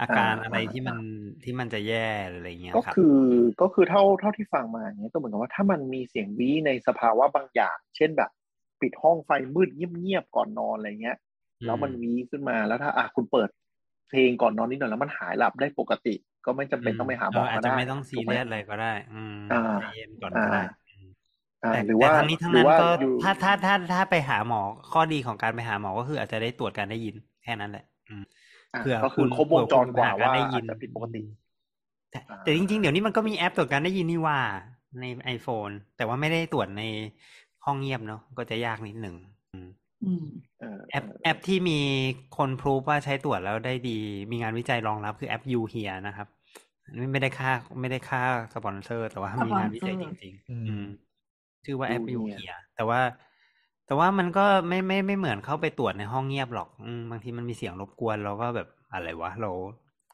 [0.00, 0.98] อาการอะไรที่มัน
[1.44, 3.18] ที่มันจะแย่หรืออะไรเงี้ยก็ครับคือ
[3.60, 8.30] ก็คือเท่าเท่าที่ฟังมาอย่างเงี้ยก็เหมือนกับว่าถ้ามันมีเสียงวีในสภาวะบางอย่าง เช่นแบบ
[8.80, 11.16] ปิดห้องไฟมืดเงียบๆก่อนนอนอะไรเงี้ย
[11.64, 13.48] แล้วมันวีขึ้นมาแล้วถ้าอะคุณเปิด
[14.08, 16.14] เพลงก่อนนอนนิดหน่อยแล้วมันหายหลับได้ปกติ
[16.44, 21.06] ก็ไม่จำเป็นต้องไปหาหมอเอาจก็จะได้ไม่ต้องซีถูกไหมเรียสอะไรก็ได้ อืมอ่าใจเย็นก่อนก็ได้อ่าอืม
[21.62, 24.60] อ่าแต่หรือว่าแต่ทั้งนี้ทั้งหรืนั้นว่าก็อยู่ถ้าถ้าถ้าถ้าไปหาหมอ
[24.90, 28.22] ข้อดีของการไปหาหมอก็คืออาจจะได้ตรวจการได้ยินแค่นั้นแหละอืม
[28.74, 31.22] อะเผื่อก็คือณครบวงจรกว่าเผื่อคุณหว่าได้อายิจนจะผิดปกติ
[32.10, 34.38] แต่อ่าแต่จริงๆ เดี๋ยวนี้มันก็มีแอปตรวจการได้ยินนี่ว่า
[34.98, 36.80] ใน iPhone แต่ว่าไม่ได้ตรวจใน
[37.68, 39.16] ห้องเงียบเนาะก็จะยากนิดหนึ่ง
[39.52, 39.68] อืม
[40.04, 40.24] อืม
[40.60, 41.78] เออแอปแอปที่มี
[42.36, 43.98] คนพรูฟว่าใช้ตรวจแล้วได้ดี
[44.30, 46.28] มีงานวิจัยรองรับคือแอป You Here นะครับ
[46.84, 47.50] อันนี้ไม่ได้ค่า
[47.80, 48.22] ไม่ได้ค่า
[48.54, 50.86] สปอนเซอร์ แต่ว่ามีงานวิจัยจริงๆอืมอืม
[51.64, 53.00] ชื่อว่าแอป You ยู Here เฮียแต่ว่า
[53.86, 59.50] แต่ว่ามันก็ไม่ไม่ไม่เหมือนเข้าไปตรวจในห้องเงียบหรอกอืมบางทีมันมีเสียงรบกวนเราก็แบบอะไรวะเรา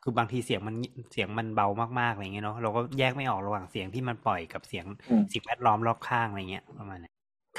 [0.02, 0.74] คือบางทีเสียงมัน
[1.12, 1.68] เสียงมันเบา
[2.00, 7.10] มากๆอะไรเงี้ยเนาะเราก็แยกไม่ออกระหว่างเสียงที่มันปล่อยกับเสียงอืมสิ่งแวดล้อมรอบข้างอะไรเงี้ยประมาณนี้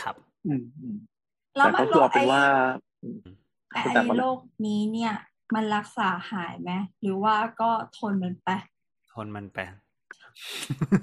[0.01, 0.15] ครับ
[0.47, 0.97] อืมอืม
[1.57, 2.43] แล้วแต่มัก็นคือเอาเป็นไอ้ว่า
[3.03, 3.19] อืม
[3.71, 5.13] ไอ้คุณแต่ก่อนโรคนี้เนี่ย
[5.55, 8.49] มันรักษาหายไหมหรือว่าก็ทนมันไป
[9.13, 9.59] ทนมันไป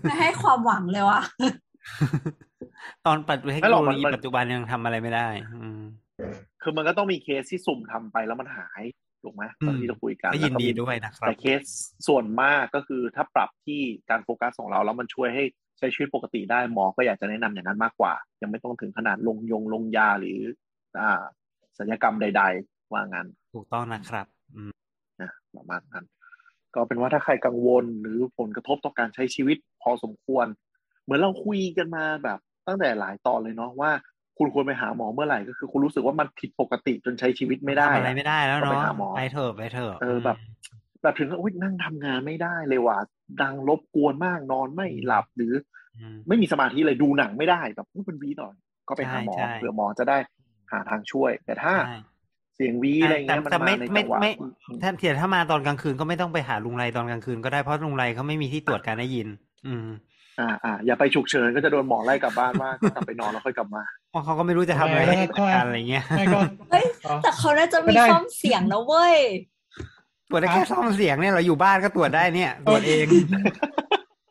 [0.03, 1.23] ไม่ให้ความหวังเลยว่ะ
[3.07, 5.81] ตอนปัจจุบันเทคไม่โนหรอกโลมันยีมันปัจจุบันยังทำอะไรไม่ได้ อืม
[6.63, 8.83] คือมันก็ต้องมีเคสที่สุ่มทำไปแล้วมันหาย
[9.23, 11.63] ถูกไหมตอนที่เราคุยกันก็ยินแล้วดีมีด้วยนะครับแต่เคส
[12.09, 20.39] ส่วนมากก็คือถ้าปรับที่การโฟกัสของเราแล้วมันช่วยให้ใช้ชีวิตปกติได้หมอก็อยากจะแนะนำอย่างนั้นมากกว่า ยังไม่ต้องถึงขนาดลงยงลงยาหรือ
[20.99, 21.23] อ่า
[21.79, 24.73] สัญญกรรมใด ๆ ว่างั้น ถูกต้องนะครับ อืม
[25.21, 26.05] นะประมาณนั้น
[26.75, 30.47] ก็เป็นว่าถ้าใครกังวลหรือผลกระทบต่อการใช้ชีวิตพอสมควร
[31.03, 33.91] เหมือนเราคุยกันมาแบบตั้งแต่หลายตอนเลยเนาะว่า
[34.39, 40.37] คุณควรไปหาหมอเมื่อไหร่ก็คือคุณรู้สึกว่ามันผิดปกติจนใช้ชีวิตไม่ได้ทำอะไรอะไม่ได้แล้วก็ไปเนาะหาหมอไปเถอะไปเถอะเออแบบ
[41.03, 42.99] แบบถึงกับอุ๊ยนั่งทำงานไม่ได้เลยว่ะ
[43.43, 45.55] ดังรบกวนมากนอนไม่หลับหรือ
[45.99, 48.55] อืมไม่มีสมาธิเลยดูหนังไม่ได้แบบอุ๊ยเป็นวีหน่อย
[48.89, 50.19] ก็ไปหาหมอใช่ใช่เผื่อหมอจะได้
[50.73, 51.97] หาทางช่วย แต่ถ้าใช่
[52.55, 54.33] เสียงวีอะไรเงี้ยมันแต่มาไม่ในไม่จังหวะไม่
[54.69, 59.29] ที่ถ้าเถียถ้ามาตอนกลางคืนก็ไม่ต้องไปหาลุงไรตอนกลางคืนก็ได้เพราะลุงไรเขาไม่มีที่ตรวจการได้ยิน
[59.67, 59.89] อืม
[60.41, 66.39] อ่าอ่าอย่าไปฉุกเฉินก็จะโดนหมอไล่กลับบ้านว่าก็กลับไปนอนแล้วค่อยกลับมาเพราะเขาก็ไม่รู้จะทำอะไรไม่ให้ไม่จัดการอะไรเงี้ยไม่ก็
[66.71, 69.17] เฮ้ยอ๋อแต่เขาน่าจะมีก็ได้ซ่อมเสียงนะเว้ย
[70.31, 73.07] ตรวจได้แค่ซ่อมเสียงเนี่ยเราอยู่บ้านก็ตรวจได้เนี่ยตรวจเอง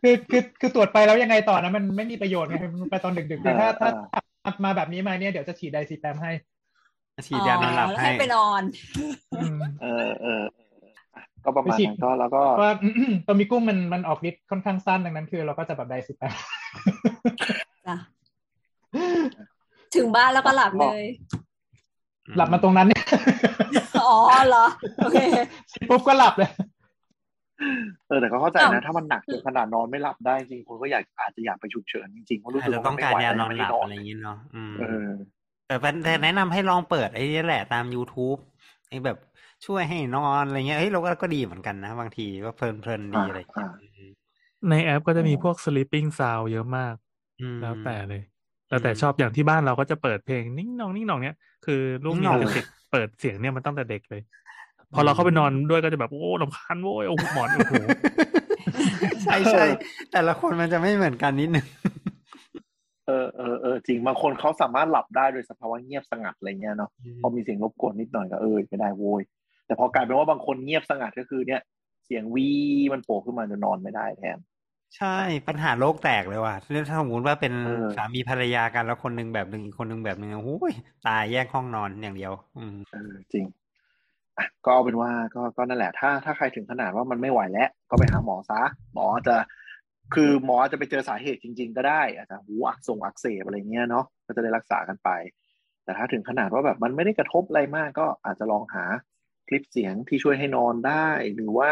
[0.01, 3.89] คือคือคือตรวจไปแล้วยังไงต่อนะมันไม่มีประโยชน์ไงมันไปตอนดึกๆคือถ้าถ้า
[4.65, 6.31] มาแบบนี้มาเนี่ยเดี๋ยวจะฉีดไดซีแปมให้
[7.27, 8.61] ฉีดยานอนหลับแล้วให้ให้ไปนอน
[9.37, 10.43] อืมเออเออ
[10.81, 12.73] เอออะก็ประมาณไปฉีดนั้นก็แล้วก็ว่า
[13.27, 16.33] ตัวมีกุ้งมันมันออกฤทธิ์ค่อนข้างสั้นดังนั้นคือ เราก็จะแบบไดซีแปม
[17.87, 17.97] จ้ะ
[19.95, 21.03] ถึงบ้านแล้วก็หลับเลย
[22.37, 23.03] หลับมาตรงนั้นเนี่ย
[24.03, 24.13] อ๋อ
[24.47, 24.65] เหรอ
[25.03, 25.17] โอเค
[25.89, 26.51] ปุ๊บก็หลับเลย
[28.07, 35.07] เออแต่ก็เข้าใจอ้าวนะ ถ้ามันหนักจนขนาดนอนไม่หลับได้จริงคนก็อยากอาจจะอยากไปฉุกเฉินจริงๆเพราะรู้อาสึจกจะว่าต้องไม่การไหวยานอนไม่หลับนอนอะไรอย่างงี้เนาะอืมเออ
[35.67, 38.39] แต่เป็นแต่แนะนำให้ลองเปิดไอ้นี่แหละตาม youtube
[38.89, 39.17] ไอ้แบบ
[39.65, 43.69] ช่วยให้นอนอะไรเงี้ยเฮ้ยเราก็ก็ดีเหมือนกันนะ บางทีก็เพลินเพลินๆดีอะไรอย่างเงี้ยอ่า
[44.69, 46.95] ในแอปก็จะมีพวก sleeping sound เยอะมาก
[47.41, 48.21] อืมแล้วแต่เลย
[48.71, 51.35] แล้วแต่ชอบอย่างที่บ้านเราก็จะเปิดเพลงนิ่งนองนิ่งนองเนี้ย
[51.65, 54.21] คือลูกนิ่มีงหน่องจะติดเปิดเสียงเนี่ยมันตั้งแต่เด็กเลย
[54.93, 57.73] พอเราเข้าไปนอนด้วยก็จะแบบโอ้ลำคาญโว้ยโอ้หมอนโอ้โห
[59.23, 59.63] ใช่ใช่
[60.11, 61.65] แต่ละคนมันจะไม่เหมือนกันนิดนึง
[63.07, 66.89] เออเออเออจริงบางคนเขาสามารถหลับได้โดยสภาวะเงียบสงัดอะไรเงี้ยเนาะ
[67.21, 69.21] พอมีเสียงรบกวนนิดหน่อยก็เออไม่ได้โวย
[69.65, 71.61] แต่พอกลายเป็นว่าบางคนเงียบสงัดก็คือเนี่ย
[72.05, 72.47] เสียงวี
[72.93, 74.37] มันโผล่ขึ้นมาจะนอนไม่ได้แทน
[74.97, 76.55] ใช่ปัญหาโลกแตกเลยว่ะ
[76.89, 80.73] ถ้าสมมติว่าเป็นเออสามีภรรยากันแล้วคนหนึงแบบหนึ่งอีกคนหนึงแบบหนึ่งโอ้ย
[81.07, 83.45] ตายแยกห้องนอนอย่างเดียว อืมเออจริง
[84.37, 88.61] อะก็เอาเป็นว่าก็ก็นั่นแหละ ถ้าถ้าใครถึงขนาดว่ามันไม่ไหวแล้ว ก็ไปหาหมอซะ
[88.93, 89.35] หมอจะ
[90.13, 95.09] คือหมอจะไปเจอสาเหตุจริง ๆ ก็ได้ อาจจะหูอักส่งอักเสบอะไรเงี้ยเนาะก็จะได้รักษากันไป
[95.83, 98.83] แต่ถ้าถึงขนาดว่าแบบมันไม่ได้กระทบอะไรมาก ก็อาจจะลองหา
[99.47, 101.71] คลิปเสียงที่ช่วยให้นอนได้ หรือว่า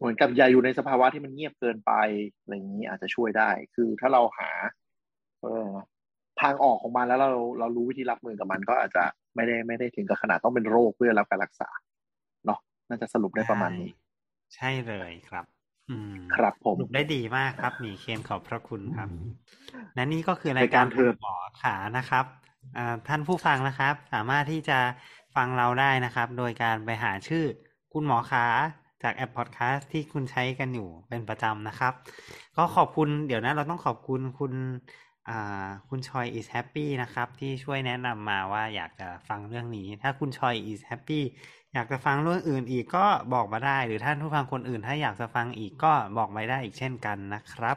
[0.00, 1.92] เหมือนกับอย่าอยู่ในสภาวะที่มันเงียบเกินไป
[2.40, 4.50] อะไรอย่างนี้อาจจะช่วยได้ คือถ้าเราหา
[5.42, 5.68] เออ
[6.40, 9.04] ทางออกของมันแล้วเราเรารู้วิธีรับมือกับมันก็อาจจะ
[9.34, 11.68] ไม่ได้ไม่ได้ถึงกับขนาดต้องเป็นโรคเพื่อรับการรักษา
[12.46, 12.58] เนาะ
[12.88, 13.90] น่าจะสรุปได้ประมาณนี้
[14.54, 15.44] ใช่เลยครับ
[15.90, 19.08] อืมครับผมสรุปได้ดีมากครับหมีเคนขอบพระคุณครับ
[19.94, 22.24] และนี่ก็คือรายการรายการเถิดหมอขานะครับ
[22.76, 24.78] อ่าท่านผู้ฟังนะครับ สามารถที่จะ
[25.36, 27.44] ฟังเราได้นะครับ โดยการไปหาชื่อ
[27.92, 28.46] คุณหมอขา
[29.02, 31.94] จากแอปพอดแคสต์ที่คุณใช้กันอยู่เป็นประจำนะครับ
[32.56, 34.52] ก็ขอบคุณเดี๋ยวนะเราต้องขอบคุณคุณ
[35.88, 41.20] คุณชอย is happy นะครับ ที่ช่วยแนะนำมาว่าอยากจะฟังเรื่องนี้ ถ้าคุณชอย is happy
[41.74, 43.04] อยากจะฟังเรื่องอื่นอีกก็
[43.34, 47.76] บอกมาได้ หรือท่านผู้ฟังคนอื่น ถ้าอยากจะฟังอีกก็บอกมาได้อีกเช่นกันนะครับ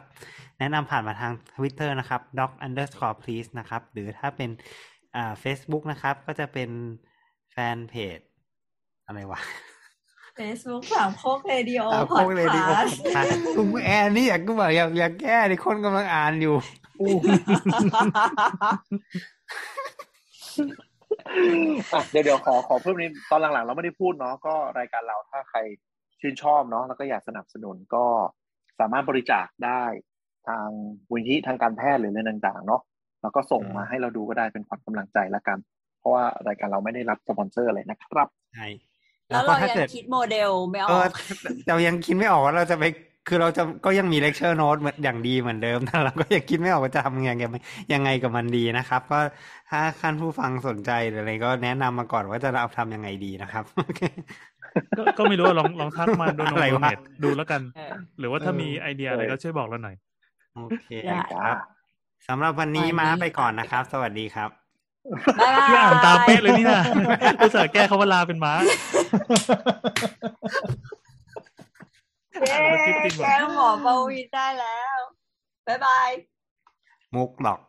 [0.60, 4.50] แนะนำผ่านมาทาง Twitter นะครับ doc underscore please นะครับ หรือถ้าเป็น
[5.16, 6.70] อ่า Facebook นะครับ ก็จะเป็น
[7.52, 8.20] แฟนเพจ
[9.06, 9.40] อะไรวะ
[10.38, 12.98] Facebook สามโคกเรดิโออ่าพโคอดกเลยดีคาสต์
[13.56, 16.56] คุณแอนนี่อยากก็บอกอยากอยากแก้ดิคนกำลังอ่านอยู่
[21.94, 25.60] อะเดี๋ยวเดี๋ยวขอขอเพิ่มนิดตอนหลังๆ เราไม่ได้พูดเนาะก็รายการเราถ้าใคร
[26.22, 28.06] ชื่นชอบเนาะแล้วก็อยากสนับสนุนก็
[28.80, 29.84] สามารถบริจาคได้
[30.48, 30.68] ทาง
[31.10, 32.82] มูลนิธิทางการแพทย์หรืออะไรต่างๆ เนาะ
[33.22, 35.58] แล้วก็ส่งมาให้เราดูก็ได้เป็นขวัญกำลังใจละกัน
[36.00, 38.68] เพราะว่ารายการเราไม่ได้รับสปอนเซอร์อะไรนะครับใช่
[39.34, 41.12] แล้วก็เราถ้ายังเกิดคิดโมเดลไม่อเอออก
[41.68, 42.86] เรายังคิดไม่ออกว่าเราจะไป
[43.28, 47.62] คือเราจะก็ยังมี lecture note เหมือนอย่างดีเหมือนเดิมแต่เราก็ยังคิดไม่ออกว่าจะทำยังไงกับมัน
[47.94, 49.20] ยังไงกับมันดีนะครับ ก็
[49.70, 54.02] ถ้าท่านผู้ฟังสนใจหรืออะไรก็แนะนำมาก่อนว่าจะเอาทำยังไงดีนะครับโอเค
[54.98, 59.96] ก็ก็ไม่รู้ว่าลองลองทักมาโดนอะไรวะเน็ตดูแล้วกันเออหรือว่าถ้ามีไอเดียอะไรเออก็ช่วยบอกเราหน่อย
[60.56, 61.58] โอเคได้ครับ
[62.28, 64.63] สำหรับวันนี้วันนี้ม้าไปก่อนนะครับ สวัสดีครับบ๊ายบาย
[65.68, 66.84] พี่อ่านตามเป๊ะเลยนี่นะ
[67.40, 68.54] อุตส่าห์แก้เขาว่าลาเป็นม้า
[72.40, 72.58] เย้
[73.24, 74.98] แกหมอปวีณได้แล้ว
[75.68, 76.10] บ๊ายบาย
[77.16, 77.60] มุกหรอก